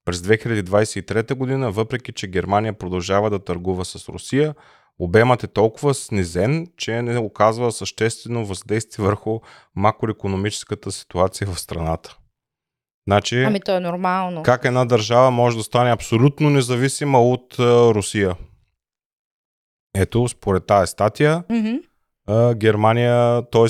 През 0.05 0.19
2023 0.19 1.35
година, 1.35 1.71
въпреки 1.71 2.13
че 2.13 2.27
Германия 2.27 2.73
продължава 2.73 3.31
да 3.31 3.45
търгува 3.45 3.85
с 3.85 4.09
Русия, 4.09 4.55
обемът 4.99 5.45
е 5.45 5.47
толкова 5.47 5.95
снизен, 5.95 6.67
че 6.77 7.03
не 7.03 7.19
оказва 7.19 7.73
съществено 7.73 8.47
въздействие 8.47 9.05
върху 9.05 9.41
макроекономическата 9.77 10.93
ситуация 10.93 11.47
в 11.47 11.61
страната. 11.61 12.17
Значи, 13.09 13.43
Ами 13.43 13.61
то 13.61 13.77
е 13.77 13.81
нормално. 13.81 14.43
как 14.43 14.65
една 14.65 14.85
държава 14.85 15.31
може 15.31 15.57
да 15.57 15.63
стане 15.63 15.91
абсолютно 15.93 16.51
независима 16.51 17.23
от 17.23 17.59
а, 17.59 17.95
Русия? 17.95 18.37
Ето, 19.95 20.29
според 20.29 20.67
тази 20.67 20.91
статия, 20.91 21.45
а, 22.27 22.55
Германия, 22.55 23.43
т.е. 23.51 23.67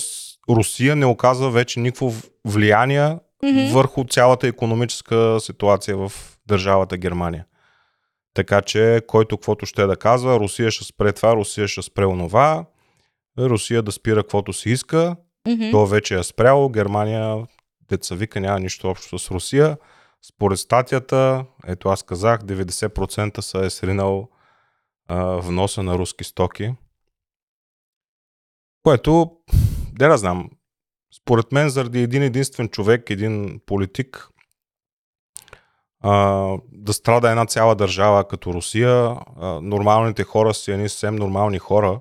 Русия 0.53 0.97
не 0.97 1.07
оказва 1.07 1.51
вече 1.51 1.81
никакво 1.81 2.12
влияние 2.45 3.16
Мгм. 3.44 3.72
върху 3.72 4.05
цялата 4.05 4.48
економическа 4.48 5.40
ситуация 5.40 5.96
в 5.96 6.12
държавата 6.46 6.96
Германия. 6.96 7.46
Така 8.35 8.62
че, 8.62 9.02
който 9.07 9.37
каквото 9.37 9.66
ще 9.66 9.87
да 9.87 9.96
казва, 9.96 10.40
Русия 10.40 10.70
ще 10.70 10.85
спре 10.85 11.12
това, 11.12 11.37
Русия 11.37 11.68
ще 11.68 11.83
спре 11.83 12.05
онова, 12.07 12.64
Русия 13.38 13.83
да 13.83 13.92
спира 13.92 14.22
каквото 14.22 14.52
си 14.52 14.70
иска, 14.70 15.16
Мгм. 15.48 15.70
то 15.70 15.87
вече 15.87 16.18
е 16.18 16.22
спряло, 16.22 16.68
Германия, 16.68 17.46
деца 17.88 18.14
вика, 18.14 18.40
няма 18.40 18.61
нищо 18.61 18.88
общо 18.88 19.18
с 19.18 19.31
Русия. 19.31 19.76
Според 20.22 20.59
статията, 20.59 21.44
ето 21.66 21.88
аз 21.88 22.02
казах, 22.02 22.40
90% 22.40 23.40
са 23.40 23.59
е 23.59 23.70
сринал 23.70 24.28
а, 25.09 25.24
вноса 25.24 25.83
на 25.83 25.98
руски 25.98 26.24
стоки. 26.24 26.74
Което, 28.83 29.33
де 29.92 30.09
да 30.09 30.18
знам, 30.18 30.50
според 31.12 31.53
мен 31.53 31.68
заради 31.68 32.03
един 32.03 32.22
единствен 32.22 32.68
човек, 32.68 33.11
един 33.11 33.61
политик, 33.66 34.29
а, 36.01 36.46
да 36.72 36.92
страда 36.92 37.31
една 37.31 37.46
цяла 37.46 37.75
държава 37.75 38.29
като 38.29 38.55
Русия, 38.55 39.16
а, 39.40 39.61
нормалните 39.62 40.25
хора 40.25 40.55
са 40.55 40.72
едни 40.72 40.88
съвсем 40.88 41.16
нормални 41.16 41.59
хора 41.59 42.01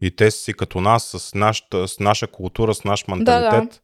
и 0.00 0.16
те 0.16 0.30
си 0.30 0.52
като 0.52 0.80
нас, 0.80 1.04
с, 1.04 1.34
нашата, 1.34 1.88
с 1.88 2.00
наша 2.00 2.26
култура, 2.26 2.74
с 2.74 2.84
наш 2.84 3.08
менталитет. 3.08 3.82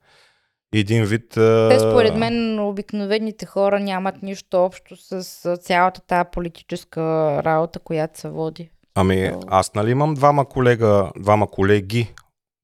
Един 0.75 1.05
вид... 1.05 1.31
Те 1.31 1.79
според 1.79 2.17
мен 2.17 2.61
обикновените 2.61 3.47
хора 3.47 3.81
нямат 3.81 4.23
нищо 4.23 4.65
общо 4.65 4.97
с 4.97 5.57
цялата 5.57 6.01
тази 6.01 6.29
политическа 6.33 7.01
работа, 7.45 7.79
която 7.79 8.21
се 8.21 8.29
води. 8.29 8.71
Ами, 8.95 9.33
аз 9.47 9.75
нали 9.75 9.91
имам 9.91 10.15
двама 10.15 10.49
колега, 10.49 11.11
двама 11.19 11.51
колеги 11.51 12.15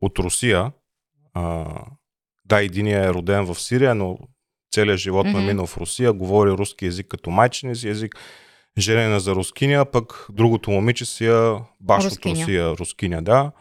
от 0.00 0.18
Русия. 0.18 0.72
А, 1.34 1.66
да, 2.50 2.62
единият 2.62 3.06
е 3.06 3.14
роден 3.14 3.44
в 3.44 3.60
Сирия, 3.60 3.94
но 3.94 4.18
целият 4.74 4.98
живот 4.98 5.26
му 5.26 5.38
е 5.38 5.40
Мгм. 5.40 5.46
минал 5.46 5.66
в 5.66 5.76
Русия, 5.76 6.12
говори 6.12 6.50
руски 6.50 6.84
язик 6.84 7.06
като 7.08 7.30
майчин 7.30 7.74
си 7.76 7.88
език, 7.88 8.16
женена 8.78 9.20
за 9.20 9.34
рускиня, 9.34 9.84
пък 9.84 10.26
другото 10.32 10.70
момиче 10.70 11.04
си 11.04 11.26
е 11.26 11.52
баш 11.80 12.04
от 12.04 12.10
Рускиня. 12.10 12.34
Русия, 12.40 12.70
рускиня, 12.70 13.22
да. 13.22 13.52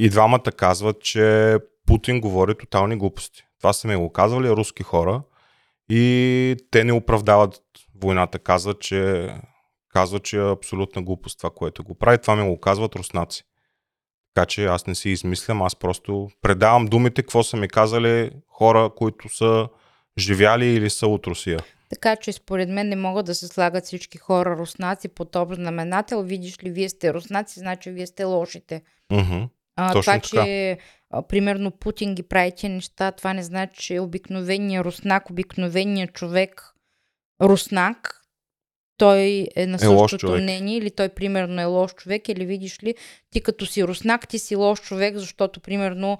И 0.00 0.08
двамата 0.08 0.52
казват, 0.56 1.00
че 1.00 1.56
Путин 1.86 2.20
говори 2.20 2.54
тотални 2.54 2.96
глупости. 2.96 3.42
Това 3.60 3.72
са 3.72 3.88
ми 3.88 3.96
го 3.96 4.12
казвали 4.12 4.50
руски 4.50 4.82
хора 4.82 5.22
и 5.90 6.56
те 6.70 6.84
не 6.84 6.92
оправдават 6.92 7.60
войната. 8.02 8.38
Казват, 8.38 8.80
че 8.80 9.28
казва, 9.92 10.20
че 10.20 10.36
е 10.36 10.50
абсолютна 10.50 11.02
глупост 11.02 11.38
това, 11.38 11.50
което 11.50 11.84
го 11.84 11.94
прави. 11.94 12.18
Това 12.18 12.36
ми 12.36 12.48
го 12.48 12.60
казват 12.60 12.94
руснаци. 12.96 13.44
Така 14.36 14.46
че 14.46 14.64
аз 14.64 14.86
не 14.86 14.94
си 14.94 15.10
измислям, 15.10 15.62
аз 15.62 15.76
просто 15.76 16.28
предавам 16.42 16.86
думите, 16.86 17.22
какво 17.22 17.42
са 17.42 17.56
ми 17.56 17.68
казали 17.68 18.30
хора, 18.48 18.90
които 18.96 19.36
са 19.36 19.68
живяли 20.18 20.66
или 20.66 20.90
са 20.90 21.06
от 21.06 21.26
Русия. 21.26 21.58
Така 21.90 22.16
че 22.16 22.32
според 22.32 22.68
мен 22.68 22.88
не 22.88 22.96
могат 22.96 23.26
да 23.26 23.34
се 23.34 23.48
слагат 23.48 23.84
всички 23.84 24.18
хора 24.18 24.56
руснаци 24.56 25.08
под 25.08 25.36
общ 25.36 25.54
знаменател. 25.54 26.22
Видиш 26.22 26.62
ли, 26.62 26.70
вие 26.70 26.88
сте 26.88 27.14
руснаци, 27.14 27.60
значи 27.60 27.90
вие 27.90 28.06
сте 28.06 28.24
лошите. 28.24 28.82
Мгм. 29.12 29.42
А, 29.76 29.92
Точно 29.92 30.00
това, 30.00 30.12
така. 30.12 30.44
че 30.44 30.78
а, 31.10 31.22
примерно 31.22 31.70
Путин 31.70 32.14
ги 32.14 32.22
прави 32.22 32.52
тия 32.56 32.70
неща, 32.70 33.12
това 33.12 33.34
не 33.34 33.42
значи, 33.42 33.82
че 33.82 34.00
обикновения 34.00 34.84
руснак, 34.84 35.30
обикновения 35.30 36.08
човек 36.08 36.74
руснак, 37.42 38.22
той 38.96 39.48
е 39.56 39.66
на 39.66 39.76
Е 39.76 39.78
същото 39.78 40.18
човек. 40.18 40.42
мнение 40.42 40.76
или 40.76 40.90
той 40.90 41.08
примерно 41.08 41.60
е 41.60 41.64
лош 41.64 41.94
човек 41.94 42.28
или 42.28 42.46
видиш 42.46 42.82
ли, 42.82 42.94
ти 43.30 43.40
като 43.40 43.66
си 43.66 43.84
руснак, 43.84 44.28
ти 44.28 44.38
си 44.38 44.56
лош 44.56 44.80
човек, 44.80 45.16
защото 45.16 45.60
примерно 45.60 46.18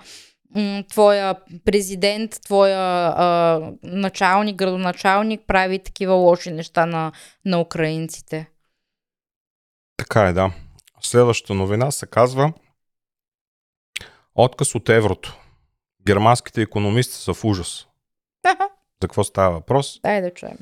твоя 0.88 1.34
президент, 1.64 2.40
твоя 2.44 3.12
а, 3.16 3.60
началник, 3.82 4.56
градоначалник 4.56 5.40
прави 5.46 5.78
такива 5.78 6.14
лоши 6.14 6.50
неща 6.50 6.86
на, 6.86 7.12
на 7.44 7.60
украинците. 7.60 8.50
Така 9.96 10.22
е, 10.22 10.32
да. 10.32 10.52
Следващата 11.00 11.54
новина 11.54 11.90
се 11.90 12.06
казва 12.06 12.52
Отказ 14.34 14.74
от 14.74 14.88
еврото. 14.88 15.36
Германските 16.06 16.62
економисти 16.62 17.14
са 17.14 17.34
в 17.34 17.44
ужас. 17.44 17.86
За 19.02 19.08
какво 19.08 19.24
става 19.24 19.50
въпрос? 19.50 20.00
Дай 20.02 20.22
да 20.22 20.34
чуем. 20.34 20.58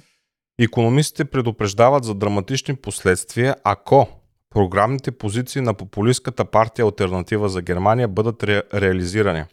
Економистите 0.58 1.24
предупреждават 1.24 2.04
за 2.04 2.14
драматични 2.14 2.76
последствия, 2.76 3.56
ако 3.64 4.08
програмните 4.50 5.10
позиции 5.10 5.62
на 5.62 5.74
популистската 5.74 6.44
партия 6.44 6.84
Альтернатива 6.84 7.48
за 7.48 7.62
Германия 7.62 8.08
бъдат 8.08 8.42
ре, 8.42 8.62
реализирани. 8.74 9.44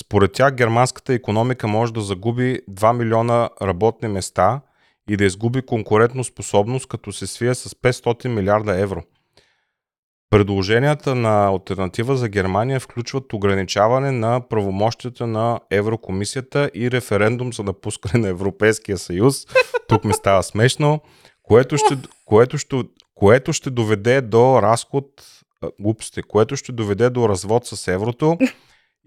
Според 0.00 0.32
тях 0.32 0.54
германската 0.54 1.14
економика 1.14 1.68
може 1.68 1.92
да 1.92 2.00
загуби 2.00 2.60
2 2.70 2.96
милиона 2.96 3.50
работни 3.62 4.08
места 4.08 4.60
и 5.08 5.16
да 5.16 5.24
изгуби 5.24 5.62
конкурентно 5.62 6.24
способност, 6.24 6.88
като 6.88 7.12
се 7.12 7.26
свие 7.26 7.54
с 7.54 7.68
500 7.68 8.28
милиарда 8.28 8.80
евро. 8.80 9.02
Предложенията 10.30 11.14
на 11.14 11.46
альтернатива 11.46 12.16
за 12.16 12.28
Германия 12.28 12.80
включват 12.80 13.32
ограничаване 13.32 14.10
на 14.10 14.48
правомощията 14.48 15.26
на 15.26 15.60
Еврокомисията 15.70 16.70
и 16.74 16.90
референдум 16.90 17.52
за 17.52 17.62
напускане 17.62 18.22
на 18.22 18.28
Европейския 18.28 18.98
съюз. 18.98 19.46
Тук 19.88 20.04
ми 20.04 20.12
става 20.12 20.42
смешно, 20.42 21.00
което 21.42 21.76
ще, 21.76 21.98
което 22.24 22.58
ще, 22.58 22.76
което 23.14 23.52
ще 23.52 23.70
доведе 23.70 24.20
до 24.20 24.62
разход, 24.62 25.06
глупости, 25.80 26.22
което 26.22 26.56
ще 26.56 26.72
доведе 26.72 27.10
до 27.10 27.28
развод 27.28 27.66
с 27.66 27.88
еврото 27.88 28.38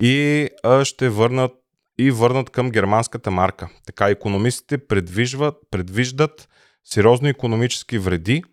и 0.02 0.50
ще 0.84 1.10
върнат 1.10 1.52
и 2.00 2.12
върнат 2.12 2.50
към 2.50 2.70
германската 2.70 3.32
марка. 3.32 3.70
Така 3.86 4.10
економистите 4.10 4.78
предвиждат 5.72 6.50
сериозни 6.84 7.30
економически 7.30 7.98
вреди, 7.98 8.44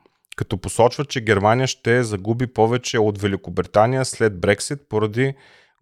като 0.40 0.56
посочват, 0.56 1.08
че 1.08 1.20
Германия 1.20 1.66
ще 1.66 2.02
загуби 2.02 2.46
повече 2.46 2.98
от 2.98 3.18
Великобритания 3.18 4.04
след 4.04 4.40
Брексит 4.40 4.88
поради 4.88 5.34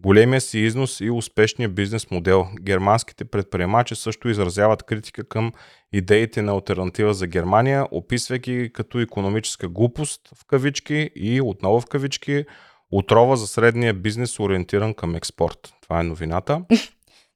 големия 0.03 0.41
си 0.41 0.59
износ 0.59 1.01
и 1.01 1.11
успешния 1.11 1.69
бизнес 1.69 2.11
модел. 2.11 2.47
Германските 2.61 3.25
предприемачи 3.25 3.95
също 3.95 4.29
изразяват 4.29 4.83
критика 4.83 5.25
към 5.25 5.53
идеите 5.93 6.43
на 6.43 6.53
альтернатива 6.53 7.15
за 7.15 7.27
Германия, 7.27 7.87
описвайки 7.91 8.71
като 8.73 9.01
економическа 9.01 9.69
глупост 9.69 10.21
в 10.35 10.45
кавички 10.45 11.11
и 11.17 11.41
отново 11.41 11.81
в 11.81 11.87
кавички 11.87 12.45
отрова 12.93 13.37
за 13.37 13.47
средния 13.47 13.95
бизнес, 13.95 14.41
ориентиран 14.41 14.95
към 14.95 15.15
експорт. 15.15 15.75
Това 15.83 16.01
е 16.01 16.05
новината. 16.05 16.63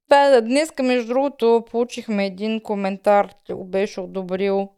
Да, 0.09 0.41
днес, 0.41 0.73
между 0.83 1.09
другото, 1.09 1.65
получихме 1.71 2.27
един 2.27 2.61
коментар, 2.61 3.29
го 3.51 3.65
беше 3.65 4.01
одобрил. 4.01 4.69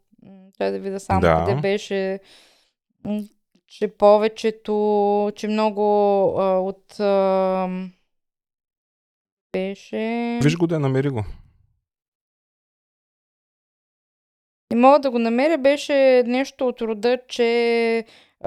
Той 0.58 0.70
да 0.70 0.78
видя 0.78 1.00
само 1.00 1.20
Да. 1.20 1.44
къде 1.46 1.60
беше, 1.60 2.20
че 3.66 3.88
повечето, 3.88 5.32
че 5.36 5.48
много 5.48 5.82
а, 6.38 6.58
от... 6.58 7.00
А, 7.00 7.68
беше... 9.52 10.38
Виж 10.42 10.56
го 10.56 10.66
да 10.66 10.78
намери 10.78 11.08
го. 11.08 11.24
Не 14.70 14.80
мога 14.80 14.98
да 14.98 15.10
го 15.10 15.18
намеря, 15.18 15.58
беше 15.58 16.22
нещо 16.26 16.68
от 16.68 16.80
рода, 16.80 17.18
че 17.28 18.04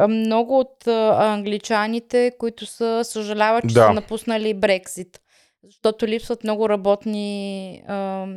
много 0.09 0.59
от 0.59 0.87
англичаните, 0.87 2.31
които 2.39 2.65
са 2.65 3.03
съжаляват, 3.03 3.69
че 3.69 3.73
Да. 3.73 3.85
са 3.87 3.93
напуснали 3.93 4.53
Брексит, 4.53 5.21
защото 5.63 6.07
липсват 6.07 6.43
много 6.43 6.69
работни, 6.69 7.83
а, 7.87 8.27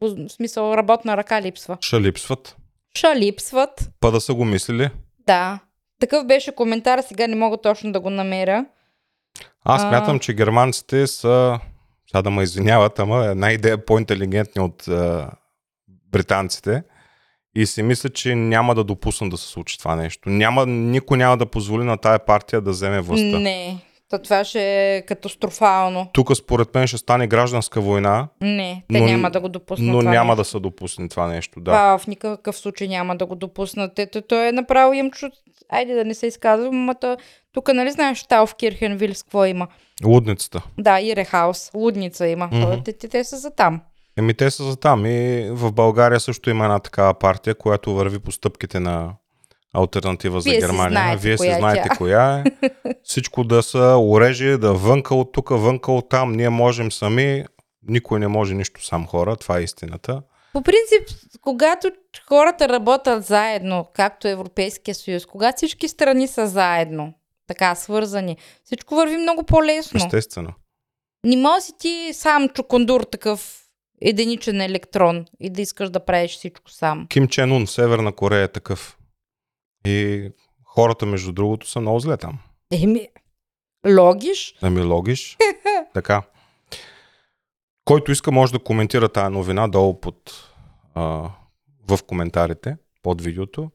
в 0.00 0.28
смисъл 0.28 0.74
работна 0.74 1.16
ръка 1.16 1.42
липсва. 1.42 1.76
Ще 1.80 2.00
липсват. 2.00 2.56
Ша 2.96 3.16
липсват, 3.16 3.90
Па 4.00 4.10
да 4.10 4.20
са 4.20 4.34
го 4.34 4.44
мислили. 4.44 4.90
да. 5.26 5.58
Такъв 6.00 6.26
беше 6.26 6.54
коментар, 6.54 7.00
сега 7.00 7.26
не 7.26 7.36
мога 7.36 7.56
точно 7.56 7.92
да 7.92 8.00
го 8.00 8.10
намеря. 8.10 8.64
Аз 9.64 9.82
А. 9.82 9.88
смятам, 9.88 10.18
че 10.18 10.34
германците 10.34 11.06
са, 11.06 11.60
сега 12.06 12.22
да 12.22 12.30
ме 12.30 12.42
извиняват, 12.42 12.98
ама 12.98 13.26
една 13.26 13.52
идея 13.52 13.84
по-интелигентни 13.84 14.62
от 14.62 14.88
а, 14.88 15.30
британците 16.12 16.82
и 17.54 17.66
си 17.66 17.82
мисля, 17.82 18.08
че 18.10 18.34
няма 18.34 18.74
да 18.74 18.84
допуснат 18.84 19.30
да 19.30 19.36
се 19.36 19.48
случи 19.48 19.78
това 19.78 19.96
нещо. 19.96 20.28
Няма, 20.28 20.66
никой 20.66 21.18
няма 21.18 21.36
да 21.36 21.46
позволи 21.46 21.84
на 21.84 21.96
тая 21.96 22.18
партия 22.18 22.60
да 22.60 22.70
вземе 22.70 23.00
властта. 23.00 23.38
Не, 23.38 23.78
то 24.10 24.18
това 24.18 24.44
ще 24.44 24.96
е 24.96 25.02
катастрофално. 25.02 26.06
Тук 26.12 26.36
според 26.36 26.74
мен 26.74 26.86
ще 26.86 26.98
стане 26.98 27.26
гражданска 27.26 27.80
война, 27.80 28.28
Не, 28.40 28.82
те 28.92 29.00
Но- 29.00 29.06
няма 29.06 29.30
да 29.30 29.40
го 29.40 29.48
допуснат 29.48 29.88
но 29.88 29.98
това 29.98 30.10
няма 30.10 30.24
нещо. 30.32 30.36
да 30.36 30.44
се 30.44 30.60
допусне 30.60 31.08
това 31.08 31.26
нещо. 31.26 31.60
Да. 31.60 31.64
Това 31.70 31.98
в 31.98 32.06
никакъв 32.06 32.56
случай 32.56 32.88
няма 32.88 33.16
да 33.16 33.26
го 33.26 33.34
допуснат. 33.34 33.98
Ето, 33.98 34.22
той 34.22 34.48
е 34.48 34.52
направил 34.52 34.98
им 34.98 35.10
чуд. 35.10 35.32
Айде 35.68 35.94
да 35.94 36.04
не 36.04 36.14
се 36.14 36.26
изказвам, 36.26 36.90
то- 37.00 37.16
тук 37.52 37.74
нали 37.74 37.90
знаеш 37.90 38.24
Тал 38.24 38.46
в 38.46 38.54
Кирхенвилс 38.54 39.22
какво 39.22 39.44
има? 39.44 39.66
Лудницата. 40.04 40.62
Да, 40.78 41.00
и 41.00 41.16
Рехаус, 41.16 41.70
лудница 41.74 42.26
има. 42.26 42.48
Mm-hmm. 42.48 42.84
Те, 42.84 42.92
те, 42.92 43.08
те 43.08 43.24
са 43.24 43.36
за 43.36 43.50
там. 43.50 43.80
Еми 44.18 44.34
те 44.34 44.50
са 44.50 44.64
за 44.64 44.76
там 44.76 45.06
и 45.06 45.48
в 45.50 45.72
България 45.72 46.20
също 46.20 46.50
има 46.50 46.64
една 46.64 46.78
такава 46.78 47.14
партия, 47.14 47.54
която 47.54 47.94
върви 47.94 48.18
по 48.18 48.32
стъпките 48.32 48.80
на 48.80 49.12
альтернатива 49.74 50.40
за 50.40 50.50
Вие 50.50 50.60
си 50.60 50.66
Германия. 50.66 50.90
знаете 50.90 51.22
Вие 51.22 51.38
си 51.38 51.48
е 51.48 51.54
знаете 51.54 51.88
тя. 51.88 51.96
коя 51.96 52.38
е. 52.38 52.44
Всичко 53.04 53.44
да 53.44 53.62
са 53.62 53.96
орежие, 53.98 54.56
да 54.56 54.72
вънка 54.72 55.14
от 55.14 55.32
тук, 55.32 55.48
вънка 55.50 55.92
от 55.92 56.08
там. 56.08 56.32
Ние 56.32 56.48
можем 56.48 56.92
сами. 56.92 57.44
Никой 57.88 58.20
не 58.20 58.28
може 58.28 58.54
нищо 58.54 58.84
сам 58.84 59.06
хора. 59.06 59.36
Това 59.36 59.58
е 59.58 59.62
истината. 59.62 60.22
По 60.52 60.62
принцип, 60.62 61.18
когато 61.40 61.90
хората 62.28 62.68
работят 62.68 63.24
заедно, 63.24 63.86
както 63.94 64.28
Европейския 64.28 64.94
съюз, 64.94 65.26
когато 65.26 65.56
всички 65.56 65.88
страни 65.88 66.28
са 66.28 66.46
заедно, 66.46 67.14
така 67.46 67.74
свързани, 67.74 68.36
всичко 68.64 68.94
върви 68.94 69.16
много 69.16 69.42
по-лесно. 69.42 69.98
Естествено. 70.04 70.52
Не 71.24 71.36
може 71.36 71.60
си 71.60 71.72
ти 71.78 72.10
сам 72.12 72.48
чукундур 72.48 73.02
такъв 73.02 73.60
единичен 74.00 74.60
електрон 74.60 75.24
и 75.40 75.50
да 75.50 75.62
искаш 75.62 75.90
да 75.90 76.04
правиш 76.04 76.36
всичко 76.36 76.70
сам. 76.70 77.06
Ким 77.08 77.28
Чен 77.28 77.52
Ун, 77.52 77.66
Северна 77.66 78.12
Корея 78.12 78.42
е 78.42 78.48
такъв. 78.48 78.96
И 79.86 80.28
хората, 80.64 81.06
между 81.06 81.32
другото, 81.32 81.68
са 81.68 81.80
много 81.80 82.00
зле 82.00 82.16
там. 82.16 82.38
Еми, 82.72 83.08
логиш? 83.88 84.54
Ами 84.62 84.82
логиш. 84.82 85.36
така. 85.94 86.22
Който 87.84 88.12
иска 88.12 88.32
може 88.32 88.52
да 88.52 88.58
коментира 88.58 89.08
тая 89.08 89.30
новина 89.30 89.68
долу 89.68 90.00
под, 90.00 90.50
а, 90.94 91.30
в 91.88 91.98
коментарите 92.06 92.76
под 93.02 93.22
видеото. 93.22 93.70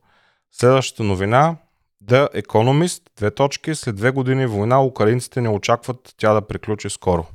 Следващата 0.51 1.03
новина 1.03 1.57
The 2.03 2.43
Economist, 2.43 3.01
две 3.17 3.31
точки, 3.31 3.75
след 3.75 3.95
две 3.95 4.11
години 4.11 4.45
война 4.45 4.83
украинците 4.83 5.41
не 5.41 5.49
очакват 5.49 6.13
тя 6.17 6.33
да 6.33 6.41
приключи 6.41 6.89
скоро. 6.89 7.25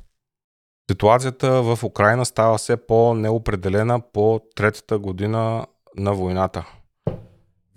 Ситуацията 0.91 1.61
в 1.61 1.83
Украина 1.83 2.25
става 2.25 2.57
все 2.57 2.87
по-неопределена 2.87 4.01
по 4.13 4.41
третата 4.55 4.99
година 4.99 5.65
на 5.97 6.13
войната. 6.13 6.65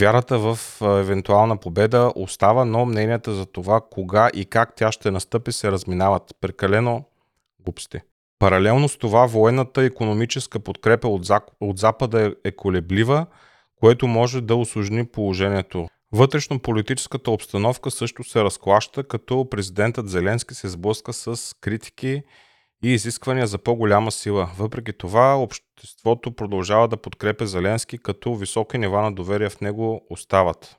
Вярата 0.01 0.39
в 0.39 0.59
евентуална 0.83 1.57
победа 1.57 2.13
остава, 2.17 2.65
но 2.65 2.87
мненията 2.87 3.35
за 3.35 3.47
това 3.47 3.81
кога 3.91 4.31
и 4.35 4.45
как 4.45 4.75
тя 4.77 4.93
ще 4.93 5.11
настъпи 5.11 5.53
се 5.53 5.73
разминават. 5.73 6.23
Прекалено 6.41 7.05
глупости. 7.65 8.01
Паралелно 8.39 8.89
с 8.89 8.99
това 8.99 9.27
военната 9.27 9.83
економическа 9.83 10.61
подкрепа 10.61 11.09
от, 11.61 11.79
Запада 11.79 12.35
е 12.45 12.53
колеблива, 12.53 13.27
което 13.81 14.07
може 14.07 14.41
да 14.41 14.57
осложни 14.57 15.07
положението. 15.07 15.89
Вътрешно 16.13 16.59
политическата 16.59 17.31
обстановка 17.31 17.91
също 17.91 18.25
се 18.25 18.45
разклаща, 18.45 19.05
като 19.05 19.51
президентът 19.51 20.09
Зеленски 20.09 20.55
се 20.55 20.69
сблъска 20.69 21.13
с 21.13 21.55
критики 21.61 22.23
и 22.85 22.95
изисквания 22.95 23.47
за 23.47 23.59
по-голяма 23.59 24.13
сила. 24.13 24.51
Въпреки 24.59 24.93
това, 24.93 25.35
обществото 25.35 26.33
продължава 26.33 26.89
да 26.89 26.97
подкрепя 26.97 27.47
Зеленски, 27.47 27.99
като 27.99 28.35
високи 28.35 28.79
нива 28.79 29.03
на 29.03 29.13
доверие 29.13 29.49
в 29.49 29.61
него 29.61 30.07
остават. 30.11 30.77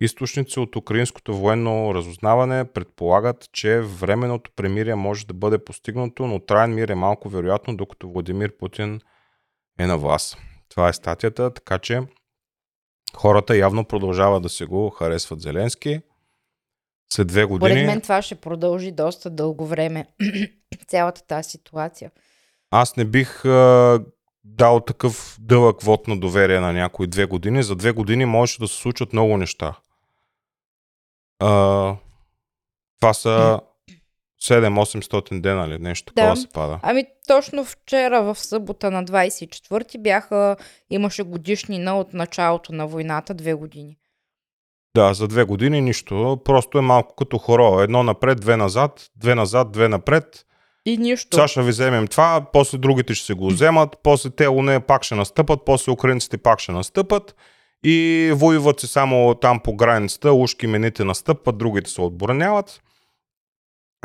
Източници 0.00 0.60
от 0.60 0.76
украинското 0.76 1.36
военно 1.36 1.94
разузнаване 1.94 2.64
предполагат, 2.64 3.48
че 3.52 3.80
временното 3.80 4.50
премирие 4.56 4.94
може 4.94 5.26
да 5.26 5.34
бъде 5.34 5.64
постигнато, 5.64 6.26
но 6.26 6.38
траен 6.38 6.74
мир 6.74 6.88
е 6.88 6.94
малко 6.94 7.28
вероятно, 7.28 7.76
докато 7.76 8.10
Владимир 8.10 8.56
Путин 8.58 9.00
е 9.78 9.86
на 9.86 9.98
власт. 9.98 10.38
Това 10.68 10.88
е 10.88 10.92
статията, 10.92 11.54
така 11.54 11.78
че 11.78 12.02
хората 13.16 13.56
явно 13.56 13.84
продължават 13.84 14.42
да 14.42 14.48
се 14.48 14.64
го 14.64 14.90
харесват 14.90 15.40
Зеленски. 15.40 16.00
След 17.12 17.26
две 17.26 17.46
Поред 17.48 17.60
години... 17.60 17.86
мен 17.86 18.00
това 18.00 18.22
ще 18.22 18.34
продължи 18.34 18.92
доста 18.92 19.30
дълго 19.30 19.66
време. 19.66 20.06
Цялата 20.88 21.26
тази 21.26 21.50
ситуация. 21.50 22.10
Аз 22.70 22.96
не 22.96 23.04
бих 23.04 23.44
а, 23.44 24.00
дал 24.44 24.80
такъв 24.80 25.36
дълъг 25.40 25.82
вод 25.82 26.08
на 26.08 26.20
доверие 26.20 26.60
на 26.60 26.72
някои 26.72 27.06
две 27.06 27.24
години. 27.24 27.62
За 27.62 27.76
две 27.76 27.92
години 27.92 28.24
можеше 28.24 28.60
да 28.60 28.68
се 28.68 28.76
случат 28.76 29.12
много 29.12 29.36
неща. 29.36 29.74
А, 31.38 31.48
това 33.00 33.14
са 33.14 33.60
7-800 34.42 35.40
дена 35.40 35.66
или 35.66 35.78
нещо 35.78 36.12
такова 36.14 36.34
Да. 36.34 36.40
се 36.40 36.48
пада. 36.48 36.80
Ами 36.82 37.04
точно 37.26 37.64
вчера 37.64 38.22
в 38.22 38.38
събота 38.38 38.90
на 38.90 39.04
24-ти 39.04 39.98
бяха, 39.98 40.56
имаше 40.90 41.22
годишнина 41.22 41.98
от 41.98 42.14
началото 42.14 42.72
на 42.72 42.86
войната, 42.86 43.34
две 43.34 43.54
години. 43.54 43.96
Да, 44.94 45.14
за 45.14 45.28
две 45.28 45.44
години 45.44 45.80
нищо. 45.80 46.40
Просто 46.44 46.78
е 46.78 46.80
малко 46.80 47.14
като 47.14 47.38
хоро. 47.38 47.80
Едно 47.80 48.02
напред, 48.02 48.40
две 48.40 48.56
назад, 48.56 49.10
две 49.16 49.34
назад, 49.34 49.72
две 49.72 49.88
напред. 49.88 50.46
И 50.86 50.98
нищо. 50.98 51.28
Сега 51.34 51.48
ще 51.48 51.62
ви 51.62 51.70
вземем 51.70 52.06
това, 52.06 52.46
после 52.52 52.78
другите 52.78 53.14
ще 53.14 53.26
се 53.26 53.34
го 53.34 53.46
вземат, 53.46 53.96
после 54.02 54.30
те 54.30 54.48
уне 54.48 54.80
пак 54.80 55.02
ще 55.02 55.14
настъпат, 55.14 55.60
после 55.66 55.92
украинците 55.92 56.38
пак 56.38 56.60
ще 56.60 56.72
настъпат 56.72 57.34
и 57.84 58.30
воюват 58.34 58.80
се 58.80 58.86
само 58.86 59.34
там 59.34 59.60
по 59.60 59.76
границата, 59.76 60.32
ушки 60.32 60.66
мените 60.66 61.04
настъпват, 61.04 61.58
другите 61.58 61.90
се 61.90 62.00
отбраняват. 62.00 62.80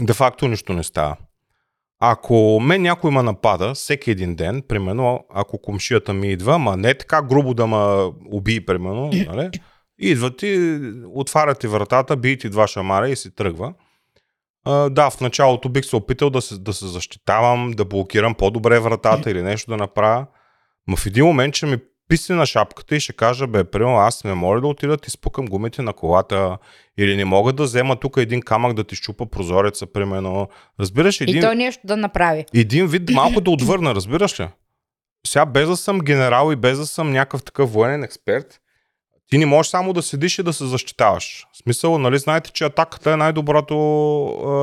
Де 0.01 0.13
факто 0.13 0.47
нищо 0.47 0.73
не 0.73 0.83
става. 0.83 1.15
ако 1.99 2.59
мен 2.63 2.81
някой 2.81 3.11
ме 3.11 3.23
напада 3.23 3.73
всеки 3.73 4.11
един 4.11 4.35
ден, 4.35 4.61
примерно, 4.67 5.25
ако 5.33 5.57
комшията 5.57 6.13
ми 6.13 6.31
идва, 6.31 6.57
ма 6.59 6.77
не 6.77 6.93
така 6.93 7.21
грубо 7.21 7.53
да 7.53 7.67
ме 7.67 8.11
убие, 8.31 8.65
примерно, 8.65 9.11
нали? 9.27 9.49
Идват 9.99 10.43
и 10.43 10.79
отварят 11.13 11.59
ти 11.59 11.67
вратата, 11.67 12.17
бият 12.17 12.39
ти 12.39 12.49
два 12.49 12.67
шамара 12.67 13.09
и 13.09 13.15
си 13.15 13.35
тръгва. 13.35 13.73
А, 14.65 14.89
да, 14.89 15.09
в 15.09 15.21
началото 15.21 15.69
бих 15.69 15.85
се 15.85 15.95
опитал 15.95 16.29
да 16.29 16.41
се, 16.41 16.57
да 16.57 16.73
се 16.73 16.87
защитавам, 16.87 17.71
да 17.71 17.85
блокирам 17.85 18.35
по-добре 18.35 18.79
вратата 18.79 19.31
или 19.31 19.41
нещо 19.41 19.71
да 19.71 19.77
направя. 19.77 20.25
Но 20.87 20.95
в 20.95 21.05
един 21.05 21.25
момент 21.25 21.55
ще 21.55 21.65
ми 21.65 21.77
писне 22.07 22.35
на 22.35 22.45
шапката 22.45 22.95
и 22.95 22.99
ще 22.99 23.13
кажа, 23.13 23.47
бе, 23.47 23.63
примерно, 23.63 23.97
аз 23.97 24.23
не 24.23 24.33
мога 24.33 24.61
да 24.61 24.67
отида 24.67 24.97
да 24.97 25.09
спукам 25.09 25.45
гумите 25.45 25.81
на 25.81 25.93
колата 25.93 26.57
или 26.97 27.15
не 27.15 27.25
мога 27.25 27.53
да 27.53 27.63
взема 27.63 27.95
тук 27.95 28.17
един 28.17 28.41
камък 28.41 28.73
да 28.73 28.83
ти 28.83 28.95
щупа 28.95 29.25
прозореца, 29.25 29.85
примерно. 29.87 30.49
Разбираш, 30.79 31.21
един, 31.21 31.37
И 31.37 31.41
той 31.41 31.55
нещо 31.55 31.81
да 31.87 31.97
направи. 31.97 32.45
един 32.53 32.87
вид 32.87 33.09
малко 33.09 33.41
да 33.41 33.51
отвърна, 33.51 33.95
разбираш 33.95 34.39
ли? 34.39 34.47
Сега 35.27 35.45
без 35.45 35.67
да 35.67 35.77
съм 35.77 35.99
генерал 35.99 36.51
и 36.51 36.55
без 36.55 36.77
да 36.77 36.85
съм 36.85 37.11
някакъв 37.11 37.43
такъв 37.43 37.73
военен 37.73 38.03
експерт, 38.03 38.61
ти 39.29 39.37
не 39.37 39.45
можеш 39.45 39.69
само 39.69 39.93
да 39.93 40.01
седиш 40.01 40.39
и 40.39 40.43
да 40.43 40.53
се 40.53 40.65
защитаваш. 40.65 41.47
В 41.53 41.57
смисъл, 41.57 41.97
нали, 41.97 42.17
знаете, 42.17 42.51
че 42.51 42.63
атаката 42.63 43.11
е 43.11 43.17
най-доброто, 43.17 43.75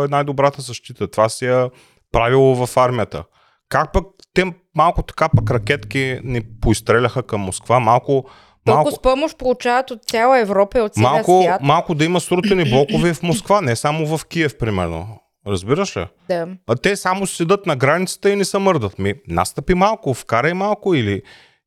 е 0.07 0.11
най-добрата 0.11 0.63
защита. 0.63 1.09
Това 1.09 1.29
си 1.29 1.47
е 1.47 1.71
правило 2.13 2.67
в 2.67 2.77
армията. 2.77 3.25
Как 3.69 3.93
пък 3.93 4.07
те 4.35 4.53
малко 4.77 5.03
така 5.03 5.29
пък 5.37 5.51
ракетки 5.51 6.21
ни 6.25 6.43
поизстреляха 6.61 7.23
към 7.23 7.41
Москва, 7.41 7.81
малко, 7.81 8.25
Толкова 8.65 8.83
малко, 8.83 8.91
с 8.91 9.03
помощ 9.03 9.39
получават 9.39 9.91
от 9.91 10.05
цяла 10.05 10.39
Европа 10.39 10.79
и 10.79 10.81
от 10.81 10.95
целия 10.95 11.11
малко, 11.11 11.43
свят. 11.43 11.63
малко 11.63 11.95
да 11.95 12.05
има 12.05 12.21
срутени 12.21 12.65
блокове 12.71 13.15
в 13.15 13.23
Москва, 13.23 13.61
не 13.61 13.77
само 13.77 14.17
в 14.17 14.27
Киев, 14.27 14.59
примерно. 14.59 15.19
Разбираш 15.47 15.97
ли? 15.97 16.07
Да. 16.29 16.49
А 16.69 16.77
те 16.77 16.97
само 16.97 17.27
седат 17.27 17.67
на 17.67 17.77
границата 17.77 18.31
и 18.31 18.37
не 18.37 18.45
се 18.45 18.59
мърдат. 18.59 18.99
Ми, 18.99 19.15
настъпи 19.29 19.75
малко, 19.75 20.15
вкарай 20.15 20.55
малко 20.55 20.95
или 20.95 21.23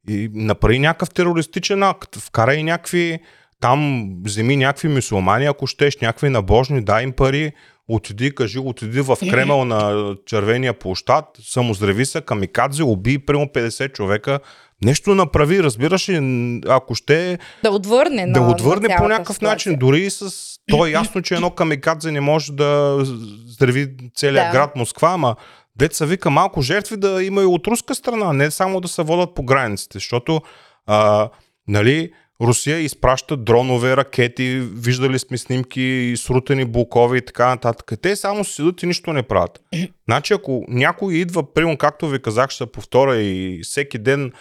и 0.09 0.29
направи 0.33 0.79
някакъв 0.79 1.09
терористичен 1.09 1.83
акт, 1.83 2.15
вкарай 2.15 2.63
някакви 2.63 3.19
там 3.59 4.09
вземи 4.23 4.57
някакви 4.57 4.87
мусулмани, 4.87 5.45
ако 5.45 5.67
щеш, 5.67 5.97
някакви 5.97 6.29
набожни, 6.29 6.83
дай 6.83 7.03
им 7.03 7.11
пари, 7.11 7.51
отиди, 7.87 8.35
кажи, 8.35 8.59
отиди 8.59 9.01
в 9.01 9.17
Кремъл 9.29 9.65
на 9.65 10.15
червения 10.25 10.73
площад, 10.73 11.25
самоздрави 11.41 12.05
се, 12.05 12.21
камикадзе, 12.21 12.83
убий 12.83 13.19
прямо 13.19 13.45
50 13.45 13.93
човека, 13.93 14.39
нещо 14.83 15.15
направи, 15.15 15.63
разбираш 15.63 16.09
ли, 16.09 16.61
ако 16.67 16.95
ще 16.95 17.37
Да 17.63 17.69
отвърне. 17.71 18.25
да 18.27 18.41
на, 18.41 18.49
отвърне 18.49 18.87
на 18.87 18.97
по 18.97 19.07
някакъв 19.07 19.35
ситуация. 19.35 19.53
начин. 19.53 19.79
Дори 19.79 19.99
и 20.01 20.09
с... 20.09 20.31
То 20.69 20.85
е 20.85 20.91
ясно, 20.91 21.21
че 21.21 21.33
едно 21.33 21.49
камикадзе 21.49 22.11
не 22.11 22.21
може 22.21 22.51
да 22.51 22.99
здрави 23.47 23.87
целият 24.15 24.47
Да. 24.47 24.51
град 24.51 24.75
Москва, 24.75 25.09
ама 25.13 25.35
деца 25.77 26.05
вика 26.05 26.29
малко 26.29 26.61
жертви 26.61 26.97
да 26.97 27.23
има 27.23 27.41
и 27.41 27.45
от 27.45 27.67
руска 27.67 27.95
страна, 27.95 28.33
не 28.33 28.51
само 28.51 28.81
да 28.81 28.87
се 28.87 29.03
водят 29.03 29.35
по 29.35 29.43
границите, 29.43 29.93
защото 29.93 30.41
а, 30.85 31.29
нали, 31.67 32.11
Русия 32.41 32.79
изпраща 32.79 33.37
дронове, 33.37 33.97
ракети, 33.97 34.59
виждали 34.73 35.19
сме 35.19 35.37
снимки, 35.37 36.13
срутени 36.17 36.65
блокове 36.65 37.17
и 37.17 37.25
така 37.25 37.47
нататък. 37.47 37.91
Те 38.01 38.15
само 38.15 38.43
си 38.43 38.53
седат 38.53 38.83
и 38.83 38.85
нищо 38.85 39.13
не 39.13 39.23
правят. 39.23 39.61
Значи 40.07 40.33
ако 40.33 40.65
някой 40.67 41.15
идва, 41.15 41.53
примерно 41.53 41.77
както 41.77 42.07
ви 42.07 42.21
казах, 42.21 42.49
ще 42.49 42.65
повторя 42.65 43.17
и 43.17 43.59
всеки 43.63 43.97
ден 43.97 44.31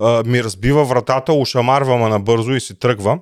а, 0.00 0.22
ми 0.26 0.44
разбива 0.44 0.84
вратата, 0.84 1.32
ушамарва 1.32 1.98
ме 1.98 2.08
набързо 2.08 2.52
и 2.52 2.60
си 2.60 2.78
тръгва, 2.78 3.18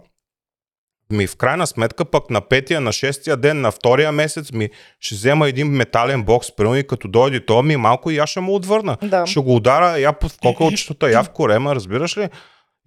ми 1.13 1.27
в 1.27 1.37
крайна 1.37 1.67
сметка 1.67 2.05
пък 2.05 2.31
на 2.31 2.41
петия, 2.41 2.81
на 2.81 2.93
шестия 2.93 3.37
ден, 3.37 3.61
на 3.61 3.71
втория 3.71 4.13
месец 4.13 4.53
ми 4.53 4.71
ще 5.01 5.15
взема 5.15 5.49
един 5.49 5.67
метален 5.69 6.23
бокс, 6.23 6.57
примерно 6.57 6.77
и 6.77 6.87
като 6.87 7.09
дойде 7.09 7.45
то 7.45 7.63
ми 7.63 7.77
малко 7.77 8.11
и 8.11 8.19
аз 8.19 8.31
ще 8.31 8.41
му 8.41 8.55
отвърна. 8.55 8.97
Да. 9.03 9.27
Ще 9.27 9.41
го 9.41 9.57
удара 9.57 9.99
я 9.99 10.13
под 10.13 10.37
кокълчетата, 10.43 11.11
я 11.13 11.23
в 11.23 11.31
корема, 11.31 11.75
разбираш 11.75 12.17
ли? 12.17 12.29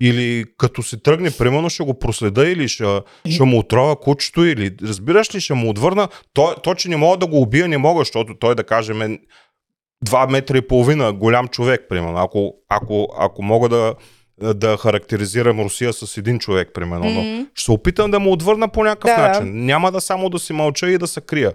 Или 0.01 0.45
като 0.57 0.83
се 0.83 0.97
тръгне, 0.97 1.31
примерно 1.31 1.69
ще 1.69 1.83
го 1.83 1.99
проследа 1.99 2.49
или 2.49 2.67
ще, 2.67 2.99
ще 3.29 3.43
му 3.43 3.59
отрова 3.59 3.95
кучето 3.95 4.45
или 4.45 4.71
разбираш 4.83 5.35
ли, 5.35 5.41
ще 5.41 5.53
му 5.53 5.69
отвърна. 5.69 6.07
То, 6.33 6.55
то, 6.63 6.75
че 6.75 6.89
не 6.89 6.97
мога 6.97 7.17
да 7.17 7.27
го 7.27 7.41
убия, 7.41 7.67
не 7.67 7.77
мога, 7.77 8.01
защото 8.01 8.35
той 8.39 8.55
да 8.55 8.63
кажем 8.63 9.01
е 9.01 9.19
2 10.05 10.31
метра 10.31 10.57
и 10.57 10.67
половина, 10.67 11.13
голям 11.13 11.47
човек, 11.47 11.81
примерно. 11.89 12.17
Ако, 12.17 12.53
ако, 12.69 13.07
ако 13.19 13.43
мога 13.43 13.69
да, 13.69 13.93
да 14.37 14.77
характеризирам 14.77 15.59
Русия 15.59 15.93
с 15.93 16.17
един 16.17 16.39
човек, 16.39 16.69
примерно. 16.73 17.05
Но 17.05 17.21
Мгм. 17.23 17.43
ще 17.53 17.65
се 17.65 17.71
опитам 17.71 18.11
да 18.11 18.19
му 18.19 18.31
отвърна 18.31 18.69
по 18.69 18.83
някакъв 18.83 19.11
Да, 19.15 19.27
начин. 19.27 19.65
Няма 19.65 19.91
да 19.91 20.01
само 20.01 20.29
да 20.29 20.39
си 20.39 20.53
мълча 20.53 20.89
и 20.89 20.97
да 20.97 21.07
се 21.07 21.21
крия. 21.21 21.53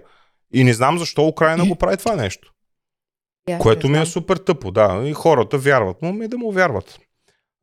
И 0.53 0.63
не 0.63 0.73
знам 0.73 0.97
защо 0.97 1.27
Украина 1.27 1.65
го 1.65 1.75
прави 1.75 1.97
това 1.97 2.15
нещо. 2.15 2.53
Аз 3.49 3.61
Което 3.61 3.89
ми 3.89 3.97
е 4.01 4.05
супер 4.05 4.37
тъпо, 4.37 4.71
да. 4.71 5.01
И 5.05 5.13
хората 5.13 5.57
вярват. 5.57 5.97
Но 6.01 6.13
ми 6.13 6.27
да 6.27 6.37
му 6.37 6.51
вярват. 6.51 6.99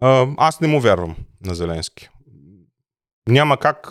А, 0.01 0.27
аз 0.37 0.61
не 0.61 0.69
му 0.69 0.81
вярвам 0.81 1.17
на 1.45 1.55
Зеленски. 1.55 2.09
Няма 3.29 3.57
как 3.57 3.89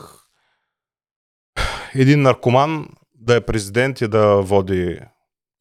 един 1.96 2.22
наркоман 2.22 2.88
да 3.16 3.36
е 3.36 3.42
президент 3.42 4.02
и 4.02 4.08
да 4.08 4.42
води 4.42 5.00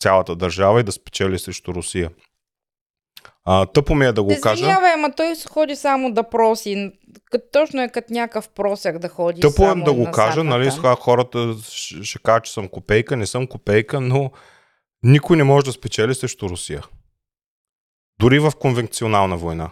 цялата 0.03 0.37
държава 0.37 0.81
и 0.81 0.85
да 0.85 0.93
спечели 0.93 1.39
срещу 1.39 1.75
Русия. 1.75 2.11
А, 3.49 3.67
тъпо 3.67 3.95
ми 3.95 4.07
е 4.07 4.13
да 4.13 4.23
го 4.23 4.29
Те 4.29 4.41
кажа. 4.41 4.55
Извинявай, 4.55 4.93
ама 4.93 5.13
той 5.13 5.37
се 5.37 5.49
ходи 5.49 5.77
само 5.77 6.13
да 6.13 6.23
проси. 6.23 6.93
Точно 7.53 7.83
е 7.83 7.89
като 7.89 8.13
някакъв 8.13 8.49
просяк 8.49 8.99
да 8.99 9.09
ходи 9.09 9.41
Тъпо 9.41 9.63
е 9.63 9.67
само 9.67 9.85
да 9.85 9.93
го 9.93 9.99
насам 9.99 10.13
кажа, 10.13 10.45
нали? 10.45 10.71
Сега 10.71 10.95
хората 10.95 11.55
ще, 11.71 12.03
ще 12.03 12.19
кажат, 12.19 12.45
че 12.45 12.53
съм 12.53 12.69
копейка, 12.69 13.17
не 13.17 13.27
съм 13.27 13.47
копейка, 13.47 14.01
но 14.01 14.31
никой 15.03 15.37
не 15.37 15.45
може 15.45 15.65
да 15.65 15.73
спечели 15.73 16.15
срещу 16.15 16.49
Русия. 16.49 16.83
Дори 18.21 18.39
в 18.39 18.53
конвенционална 18.61 19.37
война. 19.37 19.71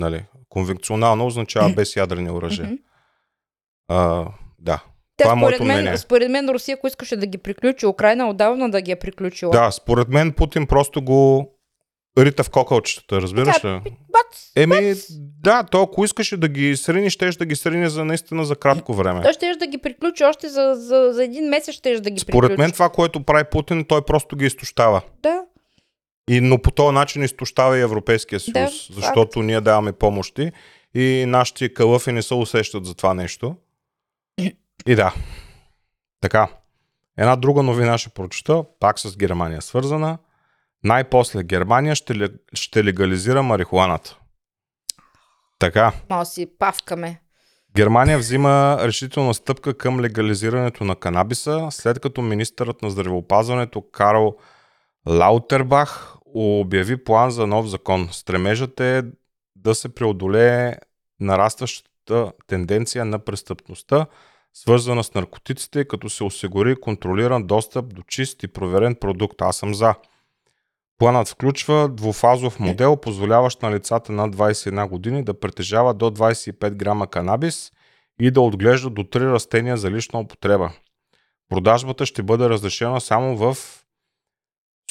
Нали? 0.00 0.24
Конвенционална 0.48 1.26
означава 1.26 1.72
без 1.72 1.96
ядрени 1.96 2.30
оръжия. 2.30 2.78
А, 3.88 4.26
да. 4.58 4.84
Те, 5.16 5.24
Това 5.24 5.34
е 5.34 5.38
според, 5.38 5.60
мен, 5.60 5.80
мнение. 5.80 5.98
според 5.98 6.30
мен 6.30 6.48
Русия, 6.48 6.74
ако 6.74 6.86
искаше 6.86 7.16
да 7.16 7.26
ги 7.26 7.38
приключи, 7.38 7.86
Украина 7.86 8.28
отдавна 8.28 8.70
да 8.70 8.80
ги 8.80 8.90
е 8.90 8.96
приключила. 8.96 9.52
Да, 9.52 9.70
според 9.70 10.08
мен 10.08 10.32
Путин 10.32 10.66
просто 10.66 11.02
го 11.02 11.50
рита 12.18 12.44
в 12.44 12.50
кокълчетата, 12.50 13.22
разбираш 13.22 13.54
Така, 13.54 13.68
ли? 13.68 13.80
Бац! 13.84 14.52
Еми, 14.56 14.94
да, 15.42 15.62
то 15.62 15.82
ако 15.82 16.04
искаше 16.04 16.36
да 16.36 16.48
ги 16.48 16.76
срини, 16.76 17.10
щеш 17.10 17.36
да 17.36 17.46
ги 17.46 17.56
срини 17.56 17.90
за 17.90 18.04
наистина 18.04 18.44
за 18.44 18.56
кратко 18.56 18.94
време. 18.94 19.22
Той 19.22 19.32
ще 19.32 19.56
да 19.56 19.66
ги 19.66 19.78
приключи 19.78 20.24
още 20.24 20.48
за, 20.48 20.74
за, 20.74 21.10
за 21.12 21.24
един 21.24 21.48
месец 21.48 21.74
ще 21.74 22.00
да 22.00 22.10
ги 22.10 22.20
Според 22.20 22.48
приключи. 22.48 22.60
мен 22.60 22.72
това, 22.72 22.88
което 22.88 23.22
прави 23.22 23.44
Путин, 23.50 23.84
той 23.84 24.04
просто 24.04 24.36
ги 24.36 24.46
изтощава. 24.46 25.02
Да. 25.22 25.42
И, 26.30 26.40
но 26.40 26.58
по 26.62 26.70
този 26.70 26.94
начин 26.94 27.22
изтощава 27.22 27.78
и 27.78 27.80
Европейския 27.82 28.40
съюз, 28.40 28.88
Да, 28.88 28.94
защото 28.94 29.42
ние 29.42 29.60
даваме 29.60 29.92
помощи 29.92 30.52
и 30.94 31.24
нашите 31.26 31.74
кълъфи 31.74 32.12
не 32.12 32.22
се 32.22 32.34
усещат 32.34 32.84
за 32.84 32.94
това 32.94 33.14
нещо. 33.14 33.56
И 34.86 34.94
да. 34.94 35.14
Така. 36.20 36.48
Една 37.18 37.36
друга 37.36 37.62
новина 37.62 37.98
ще 37.98 38.10
прочета, 38.10 38.64
пак 38.80 38.98
с 39.00 39.16
Германия 39.16 39.62
свързана. 39.62 40.18
Най-после 40.84 41.42
Германия 41.42 41.94
ще, 41.94 42.28
ще 42.52 42.84
легализира 42.84 43.42
марихуаната. 43.42 44.18
Така. 45.58 45.92
Мало 46.10 46.24
си 46.24 46.46
павкаме. 46.58 47.20
Германия 47.76 48.18
взима 48.18 48.78
решителна 48.80 49.34
стъпка 49.34 49.78
към 49.78 50.00
легализирането 50.00 50.84
на 50.84 50.96
канабиса, 50.96 51.68
след 51.70 52.00
като 52.00 52.22
министърът 52.22 52.82
на 52.82 52.90
здравеопазването 52.90 53.82
Карл 53.90 54.36
Лаутербах 55.08 56.16
обяви 56.34 57.04
план 57.04 57.30
за 57.30 57.46
нов 57.46 57.66
закон. 57.66 58.08
Стремежът 58.12 58.80
е 58.80 59.02
да 59.56 59.74
се 59.74 59.94
преодолее 59.94 60.74
нарастващата 61.20 62.32
тенденция 62.46 63.04
на 63.04 63.18
престъпността, 63.18 64.06
свързана 64.54 65.04
с 65.04 65.14
наркотиците, 65.14 65.84
като 65.84 66.10
се 66.10 66.24
осигури 66.24 66.76
контролиран 66.80 67.46
достъп 67.46 67.94
до 67.94 68.02
чист 68.02 68.42
и 68.42 68.48
проверен 68.48 68.94
продукт. 68.94 69.42
Аз 69.42 69.56
съм 69.56 69.74
за. 69.74 69.94
Планът 71.04 71.28
включва 71.28 71.88
двуфазов 71.88 72.60
модел, 72.60 72.96
позволяващ 72.96 73.62
на 73.62 73.74
лицата 73.74 74.12
над 74.12 74.36
21 74.36 74.88
години 74.88 75.24
да 75.24 75.40
притежават 75.40 75.98
до 75.98 76.10
25 76.10 76.70
грама 76.70 77.06
канабис 77.06 77.72
и 78.20 78.30
да 78.30 78.40
отглеждат 78.40 78.94
до 78.94 79.02
3 79.02 79.32
растения 79.32 79.76
за 79.76 79.90
лична 79.90 80.20
употреба. 80.20 80.72
Продажбата 81.48 82.06
ще 82.06 82.22
бъде 82.22 82.48
разрешена 82.48 83.00
само 83.00 83.36
в 83.36 83.56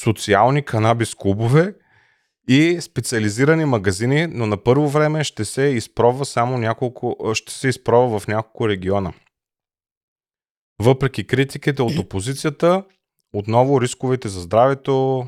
социални 0.03 0.65
канабис 0.65 1.15
клубове 1.15 1.75
и 2.47 2.81
специализирани 2.81 3.65
магазини, 3.65 4.27
но 4.27 4.45
на 4.45 4.57
първо 4.57 4.89
време 4.89 5.23
ще 5.23 5.45
се 5.45 5.61
изпробва 5.61 6.25
само 6.25 6.57
няколко, 6.57 7.31
ще 7.33 7.53
се 7.53 7.67
изпробва 7.67 8.19
в 8.19 8.27
няколко 8.27 8.69
региона. 8.69 9.13
Въпреки 10.81 11.27
критиките 11.27 11.81
от 11.81 11.97
опозицията, 11.97 12.83
отново 13.33 13.81
рисковете 13.81 14.27
за 14.27 14.41
здравето, 14.41 15.27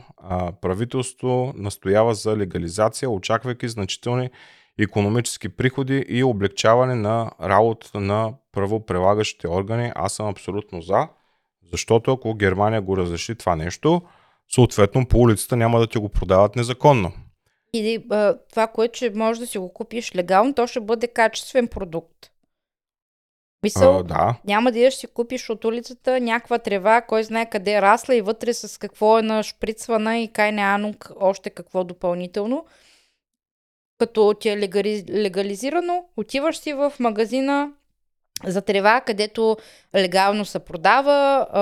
правителство 0.62 1.53
настоява 1.56 2.16
за 2.16 2.38
легализация, 2.38 3.10
очаквайки 3.10 3.68
значителни 3.68 4.30
економически 4.80 5.49
приходи 5.49 6.06
и 6.08 6.24
облегчаване 6.24 6.95
на 6.95 7.32
работата 7.41 7.99
на 7.99 8.34
правоприлагащите 8.51 9.47
органи. 9.47 9.91
Аз 9.95 10.14
съм 10.14 10.28
абсолютно 10.28 10.82
за, 10.82 11.08
защото 11.72 12.12
ако 12.12 12.34
Германия 12.34 12.82
го 12.82 12.97
разреши 12.97 13.36
това 13.36 13.56
нещо, 13.56 14.01
съответно 14.56 15.06
по 15.06 15.20
улицата 15.20 15.56
няма 15.56 15.80
да 15.80 15.88
ти 15.88 15.97
го 15.97 16.10
продават 16.10 16.56
незаконно. 16.56 17.12
И 17.74 18.06
това, 18.49 18.68
което 18.68 18.95
ще 18.95 19.10
можеш 19.10 19.39
да 19.39 19.47
си 19.47 19.58
го 19.58 19.74
купиш 19.74 20.16
легално, 20.16 20.53
то 20.53 20.68
ще 20.68 20.80
бъде 20.80 21.08
качествен 21.08 21.68
продукт. 21.68 22.32
Мисъл, 23.64 23.97
А, 23.97 24.03
да. 24.03 24.36
няма 24.45 24.72
да 24.72 24.80
идеш 24.80 24.93
си 24.93 25.08
купиш 25.08 25.49
от 25.49 25.66
улицата 25.66 26.20
някаква 26.20 26.60
трева, 26.60 27.01
кой 27.01 27.24
знае 27.24 27.49
къде 27.49 27.74
е 27.74 27.82
расла 27.82 28.16
и 28.16 28.22
вътре 28.22 28.53
с 28.53 28.80
какво 28.80 29.20
е 29.20 29.22
нашприцвана 29.22 30.20
и 30.20 30.28
кай 30.28 30.51
не 30.51 30.62
анук 30.62 31.12
още 31.20 31.49
какво 31.49 31.84
допълнително. 31.84 32.66
Като 33.97 34.34
ти 34.34 34.49
е 34.49 34.58
легализирано, 35.10 36.06
отиваш 36.18 36.58
си 36.58 36.74
в 36.74 36.93
магазина 36.99 37.72
за 38.43 38.62
трева, 38.62 39.01
където 39.01 39.58
легално 39.95 40.45
се 40.45 40.60
продава, 40.60 41.47
а, 41.51 41.62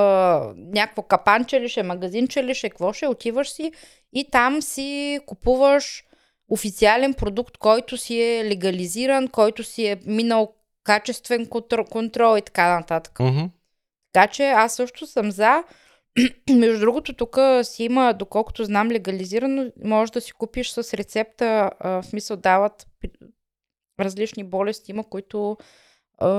някакво 0.57 1.01
капанче 1.01 1.61
ли 1.61 1.69
ще, 1.69 1.83
магазинче 1.83 2.43
ли 2.43 2.55
ще, 2.55 2.69
какво 2.69 2.93
ще, 2.93 3.07
отиваш 3.07 3.49
си 3.49 3.71
и 4.13 4.29
там 4.31 4.61
си 4.61 5.19
купуваш 5.25 6.03
официален 6.49 7.13
продукт, 7.13 7.57
който 7.57 7.97
си 7.97 8.21
е 8.21 8.45
легализиран, 8.45 9.27
който 9.27 9.63
си 9.63 9.85
е 9.85 9.99
минал 10.05 10.53
качествен 10.83 11.45
контр- 11.45 11.89
контрол 11.89 12.37
и 12.37 12.41
така 12.41 12.79
нататък. 12.79 13.19
Мгм. 13.19 13.45
Така 14.13 14.31
че 14.31 14.43
аз 14.43 14.75
също 14.75 15.07
съм 15.07 15.31
за. 15.31 15.63
Между 16.49 16.79
другото, 16.79 17.13
тук 17.13 17.37
си 17.63 17.83
има, 17.83 18.13
доколкото 18.13 18.63
знам, 18.65 18.91
легализирано, 18.91 19.71
може 19.85 20.11
да 20.11 20.21
си 20.21 20.31
купиш 20.31 20.69
с 20.69 20.93
рецепта, 20.93 21.71
а, 21.79 21.89
в 21.89 22.05
смисъл 22.05 22.37
дават 22.37 22.87
различни 23.99 24.43
болести, 24.43 24.91
има, 24.91 25.03
които 25.03 25.57
а, 26.17 26.29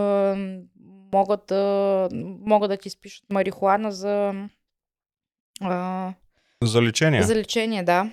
могат, 1.13 1.47
да, 1.47 2.09
могат 2.41 2.71
да 2.71 2.77
ти 2.77 2.91
спишат 2.91 3.25
марихуана 3.31 3.93
за, 3.93 4.35
а, 5.61 6.13
За 6.63 6.83
лечение. 6.83 7.23
за 7.23 7.35
лечение, 7.35 7.83
да. 7.83 8.11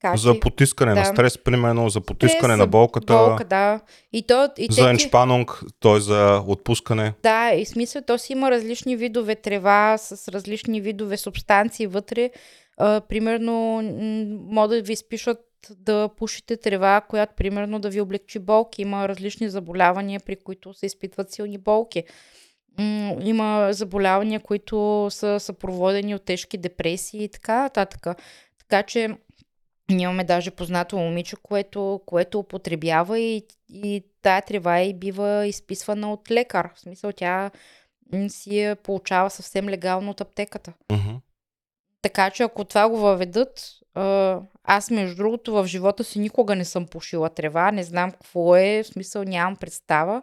Как 0.00 0.16
За 0.16 0.40
потискане 0.40 0.94
на 0.94 1.00
да. 1.00 1.04
стрес, 1.04 1.38
примерно, 1.38 1.88
за 1.88 2.00
потискане 2.00 2.40
Стрес, 2.40 2.58
на 2.58 2.66
болката, 2.66 3.14
болка, 3.14 3.44
да. 3.44 3.80
И 4.12 4.22
то, 4.22 4.48
и 4.58 4.68
за 4.70 4.90
еншпанунг, 4.90 5.62
т.е. 5.80 6.00
за 6.00 6.42
отпускане. 6.46 7.12
Да, 7.22 7.52
и 7.52 7.66
смисъл, 7.66 8.02
то 8.06 8.18
си 8.18 8.32
има 8.32 8.50
различни 8.50 8.96
видове 8.96 9.34
трева 9.34 9.98
с 9.98 10.28
различни 10.28 10.80
видове 10.80 11.16
субстанции 11.16 11.86
вътре. 11.86 12.30
А, 12.78 13.00
примерно, 13.00 13.82
могат 14.50 14.70
да 14.70 14.82
ви 14.82 14.92
изпишат 14.92 15.38
да 15.70 16.08
пушите 16.16 16.56
трева, 16.56 17.00
която 17.00 17.34
примерно 17.36 17.78
да 17.78 17.90
ви 17.90 18.00
облегчи 18.00 18.38
болки. 18.38 18.82
Има 18.82 19.08
различни 19.08 19.48
заболявания, 19.48 20.20
при 20.20 20.36
които 20.36 20.74
се 20.74 20.86
изпитват 20.86 21.32
силни 21.32 21.58
болки. 21.58 22.04
Има 23.22 23.68
заболявания, 23.70 24.40
които 24.40 25.08
са 25.10 25.40
съпроводени 25.40 26.14
от 26.14 26.24
тежки 26.24 26.58
депресии 26.58 27.24
и 27.24 27.28
така 27.28 27.62
нататък. 27.62 28.06
Така 28.58 28.82
че 28.82 29.16
имаме 29.90 30.24
даже 30.24 30.50
познато 30.50 30.96
момиче, 30.96 31.36
което, 31.42 32.00
което 32.06 32.38
употребява 32.38 33.18
и, 33.18 33.46
и 33.68 34.04
тая 34.22 34.42
трева 34.42 34.80
и 34.80 34.94
бива 34.94 35.46
изписвана 35.46 36.12
от 36.12 36.30
лекар. 36.30 36.70
В 36.74 36.80
смисъл 36.80 37.12
тя 37.12 37.50
си 38.28 38.58
я 38.58 38.76
получава 38.76 39.30
съвсем 39.30 39.68
легално 39.68 40.10
от 40.10 40.20
аптеката. 40.20 40.72
Мгм. 40.92 41.14
Така 42.02 42.30
че 42.30 42.42
ако 42.42 42.64
това 42.64 42.88
го 42.88 42.96
въведат, 42.96 43.80
аз 44.64 44.90
между 44.90 45.16
другото 45.16 45.52
в 45.52 45.66
живота 45.66 46.04
си 46.04 46.18
никога 46.18 46.56
не 46.56 46.64
съм 46.64 46.86
пушила 46.86 47.30
трева, 47.30 47.72
не 47.72 47.82
знам 47.82 48.10
какво 48.10 48.56
е, 48.56 48.82
в 48.82 48.86
смисъл 48.86 49.24
нямам 49.24 49.56
представа, 49.56 50.22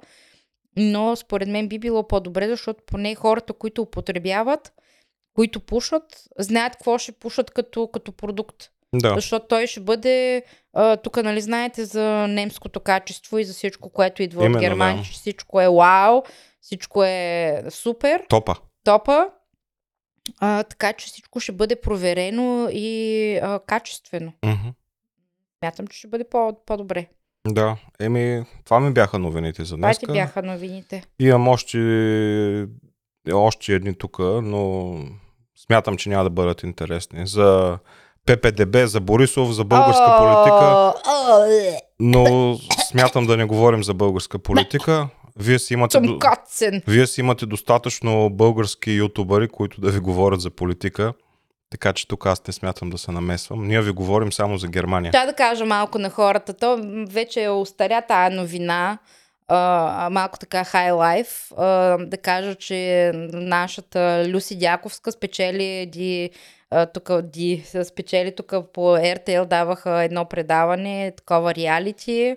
но 0.78 1.16
според 1.16 1.50
мен 1.50 1.68
би 1.68 1.80
било 1.80 2.08
по-добре, 2.08 2.48
защото 2.48 2.84
поне 2.88 3.16
хората, 3.16 3.54
които 3.54 3.82
употребяват, 3.82 4.74
които 5.34 5.60
пушат, 5.60 6.24
знаят 6.40 6.74
какво 6.74 6.98
ще 6.98 7.12
пушат 7.12 7.52
като, 7.52 7.88
като 7.88 8.12
продукт. 8.12 8.73
Да. 8.94 9.14
Защото 9.16 9.46
той 9.48 9.68
ще 9.68 9.80
бъде, 9.80 10.44
тук 11.04 11.18
нали 11.18 11.42
знаете 11.42 11.86
за 11.86 12.04
немското 12.28 12.80
качество 12.80 13.38
и 13.38 13.46
за 13.46 13.54
всичко, 13.54 13.90
което 13.90 14.24
идва 14.24 14.42
Именно, 14.42 14.58
от 14.58 14.62
Германия, 14.62 15.04
да. 15.04 15.10
всичко 15.12 15.62
е 15.62 15.70
вау, 15.70 16.22
всичко 16.62 17.04
е 17.04 17.64
супер, 17.70 18.24
Топа. 18.30 18.56
топа, 18.84 19.28
а, 20.40 20.64
така 20.64 20.94
че 20.94 21.06
всичко 21.06 21.40
ще 21.40 21.52
бъде 21.52 21.76
проверено 21.76 22.68
и 22.72 23.00
а, 23.38 23.60
качествено. 23.60 24.34
Мгм. 24.46 24.68
Мятам, 25.64 25.88
че 25.88 25.98
ще 25.98 26.08
бъде 26.08 26.24
по- 26.24 26.66
по-добре. 26.66 27.06
Да. 27.48 27.78
Еми, 28.00 28.44
това 28.66 28.80
ми 28.80 28.94
бяха 28.94 29.20
новините 29.20 29.64
за 29.64 29.76
Това 29.76 29.88
днес. 29.88 29.98
ти 30.00 30.06
бяха 30.08 30.44
новините. 30.44 31.04
Имам 31.20 31.48
още, 31.48 32.68
още 33.32 33.74
едни 33.74 33.96
тук, 33.96 34.20
но 34.20 34.94
смятам, 35.58 35.98
че 35.98 36.10
няма 36.10 36.24
да 36.24 36.30
бъдат 36.30 36.64
интересни. 36.64 37.28
За 37.28 37.80
ППДБ, 38.26 38.88
за 38.88 39.00
Борисов, 39.00 39.52
за 39.52 39.64
българска 39.64 40.18
политика, 40.18 40.94
е, 41.50 41.78
но 42.00 42.58
смятам 42.90 43.26
да 43.26 43.38
не 43.38 43.46
говорим 43.46 43.84
за 43.84 43.94
българска 43.94 44.40
политика. 44.40 45.08
Вие 45.40 45.60
си 45.60 45.74
имате, 45.74 46.00
до... 46.00 46.20
Вие 46.88 47.08
си 47.08 47.22
имате 47.22 47.46
достатъчно 47.46 48.30
български 48.30 48.92
ютубъри, 48.92 49.48
които 49.48 49.82
да 49.82 49.92
ви 49.92 50.00
говорят 50.00 50.42
за 50.42 50.50
политика, 50.50 51.14
така 51.70 51.94
че 51.94 52.08
тук 52.08 52.26
аз 52.26 52.48
не 52.48 52.54
смятам 52.54 52.90
да 52.90 52.98
се 52.98 53.12
намесвам. 53.12 53.68
Ние 53.68 53.82
ви 53.82 53.92
говорим 53.92 54.34
само 54.34 54.58
за 54.58 54.68
Германия. 54.68 55.12
Трябва 55.12 55.32
да 55.32 55.36
кажа 55.36 55.66
малко 55.66 56.00
на 56.00 56.10
хората. 56.10 56.54
То 56.54 56.80
вече 57.10 57.44
е 57.44 57.50
остаря 57.50 58.02
тая 58.08 58.32
новина. 58.32 58.98
а, 59.48 60.10
малко 60.12 60.40
така 60.40 60.64
хай 60.64 60.92
лайф. 60.92 61.52
да 62.00 62.18
кажа, 62.24 62.56
че 62.56 63.12
нашата 63.34 64.26
Люси 64.28 64.58
Дяковска 64.58 65.12
спечели 65.12 65.90
ди, 65.92 66.30
тук 66.94 67.22
ди, 67.22 67.64
спечели 67.84 68.36
тук 68.36 68.54
по 68.74 68.82
RTL 68.82 69.46
даваха 69.46 70.04
едно 70.04 70.26
предаване, 70.26 71.14
такова 71.18 71.56
реалити. 71.56 72.36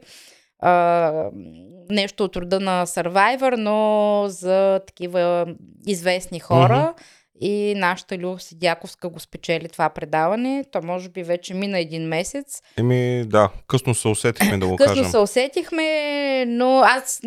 Нещо 1.90 2.24
от 2.24 2.36
рода 2.36 2.60
на 2.60 2.86
Survivor, 2.86 3.56
но 3.56 4.24
за 4.28 4.80
такива 4.86 5.46
известни 5.86 6.40
хора. 6.40 6.94
И 7.40 7.74
нашата 7.76 8.18
Люси 8.18 8.54
Дяковска 8.54 9.08
го 9.08 9.20
спечели 9.20 9.68
това 9.68 9.88
предаване. 9.88 10.64
То 10.72 10.82
може 10.82 11.08
би 11.08 11.22
вече 11.22 11.54
мина 11.54 11.78
един 11.78 12.08
месец. 12.08 12.62
Еми, 12.78 13.24
да, 13.26 13.50
късно 13.66 13.94
се 13.94 14.08
усетихме 14.08 14.58
да 14.58 14.66
го 14.66 14.76
Късно 14.76 14.94
кажем. 14.94 15.10
се 15.10 15.18
усетихме, 15.18 16.44
но 16.46 16.80
аз 16.80 17.20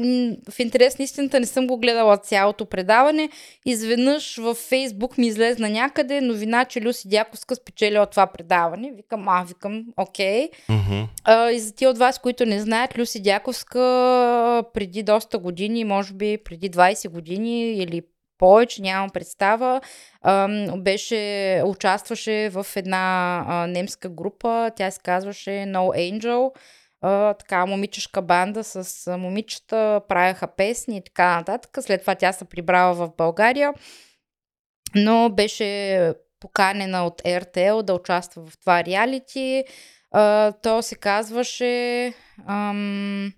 в 0.50 0.60
интерес 0.60 1.00
на 1.00 1.04
истината 1.04 1.40
не 1.40 1.46
съм 1.46 1.68
го 1.68 1.78
гледала 1.78 2.18
цялото 2.18 2.66
предаване. 2.66 3.30
Изведнъж 3.66 4.38
във 4.38 4.58
Фейсбук 4.58 5.18
ми 5.18 5.28
излезна 5.28 5.70
някъде 5.70 6.22
новина, 6.22 6.66
че 6.66 6.82
Люси 6.82 7.08
Дяковска 7.08 7.56
спечелила 7.56 8.06
това 8.06 8.28
предаване. 8.28 8.92
Викам, 8.96 9.28
а, 9.28 9.44
викам, 9.44 9.86
окей. 9.98 10.50
А, 11.24 11.52
и 11.52 11.60
за 11.60 11.76
тия 11.76 11.90
от 11.90 11.98
вас, 11.98 12.20
които 12.20 12.46
не 12.46 12.60
знаят, 12.60 12.98
Люси 12.98 13.22
Дяковска 13.22 13.80
преди 14.74 15.04
доста 15.04 15.38
години, 15.38 15.84
може 15.84 16.14
би 16.14 16.38
преди 16.46 16.72
20 16.72 17.10
години 17.10 17.72
или 17.72 18.02
повече, 18.40 18.82
нямам 18.82 19.10
представа, 19.10 19.82
беше, 20.78 21.62
участваше 21.66 22.50
в 22.50 22.66
една 22.76 23.66
немска 23.68 24.10
група, 24.10 24.72
тя 24.76 24.92
се 24.92 25.00
казваше 25.04 25.50
No 25.50 26.12
Angel, 26.12 26.52
така 27.40 27.66
момичешка 27.66 28.22
банда 28.22 28.64
с 28.64 29.18
момичета, 29.18 30.02
правяха 30.08 30.48
песни 30.48 30.98
и 30.98 31.04
така 31.04 31.36
нататък. 31.36 31.78
След 31.82 32.02
това 32.02 32.16
тя 32.16 32.32
се 32.32 32.46
прибрала 32.46 32.94
в 32.94 33.10
България, 33.18 33.74
но 34.96 35.30
беше 35.30 36.14
поканена 36.40 37.06
от 37.06 37.22
RTL 37.22 37.82
да 37.82 37.94
участва 37.94 38.46
в 38.46 38.58
това 38.60 38.84
реалити. 38.84 39.64
То 40.64 40.82
се 40.82 40.96
казваше 40.96 42.14
ам, 42.48 43.34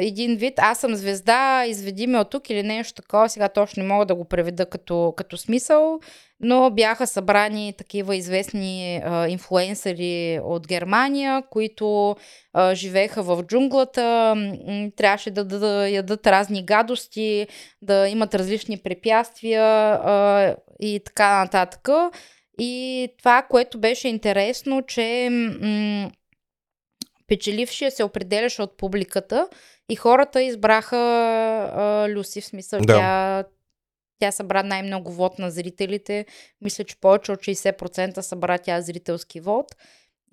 един 0.00 0.36
вид 0.36 0.54
Аз 0.56 0.78
съм 0.78 0.94
звезда, 0.94 1.64
изведи 1.66 2.06
ме 2.06 2.18
от 2.18 2.30
тук 2.30 2.50
или 2.50 2.62
нещо 2.62 3.02
такова. 3.02 3.28
Сега 3.28 3.48
точно 3.48 3.82
не 3.82 3.88
мога 3.88 4.06
да 4.06 4.14
го 4.14 4.24
преведа 4.24 4.66
като, 4.66 5.14
като 5.16 5.36
смисъл, 5.36 6.00
но 6.40 6.70
бяха 6.70 7.06
събрани 7.06 7.74
такива 7.78 8.16
известни 8.16 9.00
а, 9.04 9.28
инфлуенсъри 9.28 10.40
от 10.44 10.68
Германия, 10.68 11.42
които 11.50 12.16
а, 12.52 12.74
живееха 12.74 13.22
в 13.22 13.42
джунглата, 13.42 14.34
трябваше 14.96 15.30
да, 15.30 15.44
да, 15.44 15.58
да 15.58 15.88
ядат 15.88 16.26
разни 16.26 16.64
гадости, 16.64 17.46
да 17.82 18.08
имат 18.08 18.34
различни 18.34 18.78
препятствия 18.78 19.64
а, 19.64 20.56
и 20.80 21.00
така 21.04 21.38
нататък. 21.38 21.88
И 22.58 23.08
това, 23.18 23.42
което 23.42 23.80
беше 23.80 24.08
интересно, 24.08 24.82
че 24.82 25.28
м- 25.30 26.10
печелившия 27.32 27.90
се 27.90 28.04
определяше 28.04 28.62
от 28.62 28.76
публиката 28.76 29.48
и 29.88 29.96
хората 29.96 30.42
избраха 30.42 30.96
а, 30.96 32.08
Люси, 32.08 32.40
в 32.40 32.44
смисъл 32.44 32.80
Да. 32.80 32.94
тя, 32.94 33.44
тя 34.18 34.32
събра 34.32 34.62
най-много 34.62 35.12
вод 35.12 35.38
на 35.38 35.50
зрителите. 35.50 36.26
Мисля, 36.60 36.84
че 36.84 37.00
повече 37.00 37.32
от 37.32 37.40
60% 37.40 38.20
събра 38.20 38.58
тя 38.58 38.80
зрителски 38.80 39.40
вод 39.40 39.66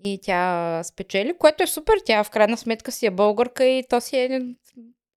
и 0.06 0.20
тя 0.22 0.82
спечели, 0.84 1.34
което 1.38 1.64
е 1.64 1.68
супер. 1.68 1.94
Тя 2.06 2.24
в 2.24 2.30
крайна 2.30 2.58
сметка 2.58 2.92
си 2.92 3.06
е 3.06 3.12
българка 3.12 3.66
и 3.66 3.84
то 3.90 4.02
си 4.02 4.18
е 4.18 4.42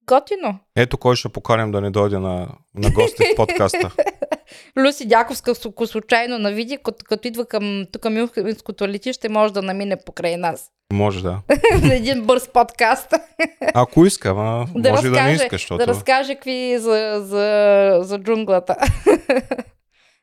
готино. 0.06 0.58
Ето 0.76 0.98
кой 0.98 1.16
ще 1.16 1.28
поканим 1.28 1.70
да 1.72 1.80
не 1.80 1.90
дойде 1.90 2.18
на, 2.18 2.48
на 2.74 2.90
гости 2.90 3.22
в 3.32 3.36
подкаста. 3.36 3.90
Люси 4.78 5.08
Дяковска, 5.08 5.52
ако 5.66 5.86
случайно 5.86 6.38
навиди, 6.38 6.78
като, 6.84 7.04
като 7.08 7.28
идва 7.28 7.46
към 7.46 7.84
тук 7.92 8.04
Мюнхенското 8.04 8.88
летище, 8.88 9.28
може 9.28 9.52
да 9.52 9.62
намине 9.62 9.96
покрай 10.06 10.36
нас. 10.36 10.70
Може 10.92 11.22
да. 11.22 11.38
За 11.84 11.94
един 11.94 12.22
бърз 12.22 12.48
подкаст. 12.48 13.14
Ако 13.74 14.06
иска, 14.06 14.28
ама 14.28 14.66
да 14.74 14.90
може 14.90 15.06
и 15.06 15.10
да 15.10 15.16
не 15.16 15.18
разкаже, 15.18 15.34
иска, 15.34 15.54
защото... 15.54 15.78
да 15.78 15.86
разкаже 15.86 16.34
какви 16.34 16.78
за, 16.78 17.22
за, 17.24 17.98
за 18.02 18.18
джунглата. 18.18 18.76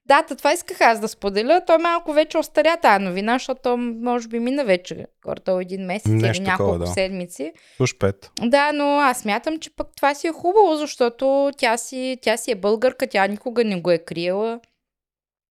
Да, 0.10 0.24
това 0.36 0.54
исках 0.54 0.82
аз 0.82 1.00
да 1.00 1.08
споделя. 1.08 1.62
Той 1.68 1.78
малко 1.78 2.14
вече 2.14 2.38
остаря 2.38 2.78
тази 2.82 3.04
новина, 3.04 3.36
защото 3.36 3.78
може 3.78 4.28
би 4.28 4.40
мина 4.40 4.66
вече 4.66 5.06
горе 5.26 5.42
един 5.62 5.86
месец 5.86 6.12
Нещо 6.12 6.38
или 6.38 6.48
няколко 6.48 6.72
такова, 6.72 6.86
да. 6.86 6.92
седмици. 6.92 7.54
Слуш 7.78 7.98
пет. 7.98 8.32
Да, 8.42 8.72
но 8.72 9.00
аз 9.00 9.26
мятам, 9.26 9.60
че 9.60 9.76
пък 9.76 9.88
това 9.96 10.16
си 10.16 10.28
е 10.28 10.32
хубаво, 10.32 10.76
защото 10.76 11.52
тя 11.58 11.78
си, 11.78 12.18
тя 12.22 12.38
си 12.38 12.52
е 12.52 12.56
българка, 12.56 13.08
тя 13.08 13.28
никога 13.28 13.64
не 13.64 13.82
го 13.82 13.92
е 13.92 13.98
криела. 13.98 14.60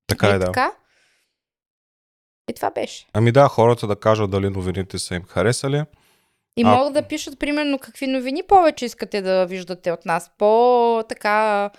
Така 0.06 0.28
и 0.28 0.30
е, 0.30 0.38
да. 0.38 0.46
така. 0.46 0.72
И 2.50 2.54
това 2.54 2.70
беше. 2.70 3.06
Ами 3.12 3.32
да, 3.32 3.48
хората 3.48 3.86
да 3.86 3.96
кажат 3.96 4.30
дали 4.30 4.50
новините 4.50 4.98
са 4.98 5.14
им 5.14 5.22
харесали. 5.22 5.84
И 6.56 6.62
А- 6.62 6.76
могат 6.76 6.92
да 6.92 7.02
пишат, 7.02 7.38
примерно, 7.38 7.78
какви 7.78 8.06
новини 8.06 8.42
повече 8.48 8.84
искате 8.84 9.22
да 9.22 9.46
виждате 9.46 9.92
от 9.92 10.06
нас. 10.06 10.30
По-така 10.38 11.70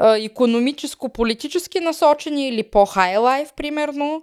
економическо-политически 0.00 1.80
насочени 1.80 2.48
или 2.48 2.62
по-хайлайф, 2.62 3.52
примерно. 3.56 4.22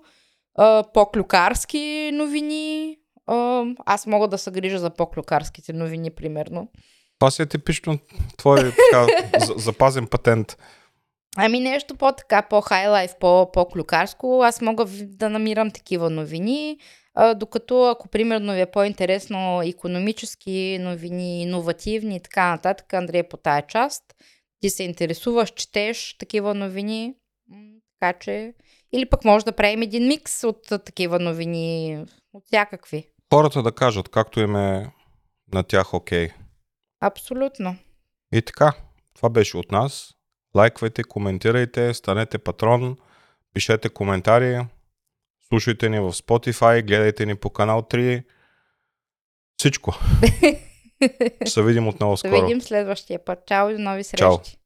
По-клюкарски 0.94 2.10
новини. 2.14 2.98
Аз 3.86 4.08
мога 4.08 4.28
да 4.28 4.38
се 4.38 4.52
грижа 4.52 4.80
за 4.80 4.90
по-клюкарските 4.90 5.74
новини, 5.74 6.12
примерно. 6.12 6.68
Това 7.20 7.32
си 7.32 7.42
е 7.42 7.46
типично 7.46 8.00
твой 8.38 8.58
така, 8.92 9.08
за- 9.46 9.54
запазен 9.58 10.08
патент. 10.08 10.58
Ами 11.38 11.60
нещо 11.60 11.96
по-така, 11.96 12.42
по-хайлайф, 12.42 13.12
по- 13.20 13.52
по-клюкарско. 13.52 14.42
Аз 14.44 14.62
мога 14.62 14.86
да 15.02 15.30
намирам 15.30 15.72
такива 15.72 16.10
новини, 16.10 16.78
докато 17.36 17.86
ако 17.86 18.08
примерно 18.08 18.54
ви 18.54 18.62
е 18.62 18.66
по-интересно 18.66 19.62
економически 19.66 20.78
новини, 20.82 21.42
иновативни 21.42 22.16
и 22.16 22.20
така 22.20 22.50
нататък, 22.52 22.94
Андрей 22.94 23.24
по 23.24 23.38
тая 23.38 23.62
част, 23.62 24.04
ти 24.62 24.70
се 24.70 24.84
интересуваш, 24.84 25.50
четеш 25.50 26.16
такива 26.18 26.54
новини, 26.54 27.16
така 28.00 28.20
че... 28.20 28.54
Или 28.92 29.06
пък 29.06 29.26
може 29.26 29.46
да 29.46 29.52
правим 29.52 29.82
един 29.82 30.08
микс 30.08 30.44
от 30.44 30.68
такива 30.68 31.20
новини, 31.20 32.06
от 32.34 32.46
всякакви. 32.46 33.08
Хората 33.34 33.64
да 33.64 33.72
кажат 33.72 34.10
както 34.10 34.40
им 34.40 34.56
е 34.56 34.92
на 35.54 35.64
тях 35.64 35.94
окей. 35.94 36.30
Абсолютно. 37.02 37.78
И 38.34 38.42
така, 38.42 38.74
това 39.16 39.30
беше 39.30 39.58
от 39.58 39.72
нас. 39.72 40.12
Лайквайте, 40.56 41.04
коментирайте, 41.04 41.94
станете 41.94 42.38
патрон, 42.38 42.98
пишете 43.54 43.90
коментари, 43.90 44.60
слушайте 45.48 45.90
ни 45.90 46.00
в 46.00 46.14
Spotify, 46.14 46.88
гледайте 46.88 47.26
ни 47.26 47.36
по 47.36 47.50
канал 47.50 47.82
3. 47.82 48.24
Всичко. 49.58 49.96
Ще 51.46 51.62
видим 51.62 51.88
отново 51.88 52.18
скоро. 52.18 52.42
видим 52.42 52.62
следващия 52.62 53.26
път. 53.26 53.40
Чао 53.48 53.70
и 53.70 53.74
до 53.74 53.80
нови 53.80 54.04
Чао. 54.04 54.34
срещи. 54.34 54.58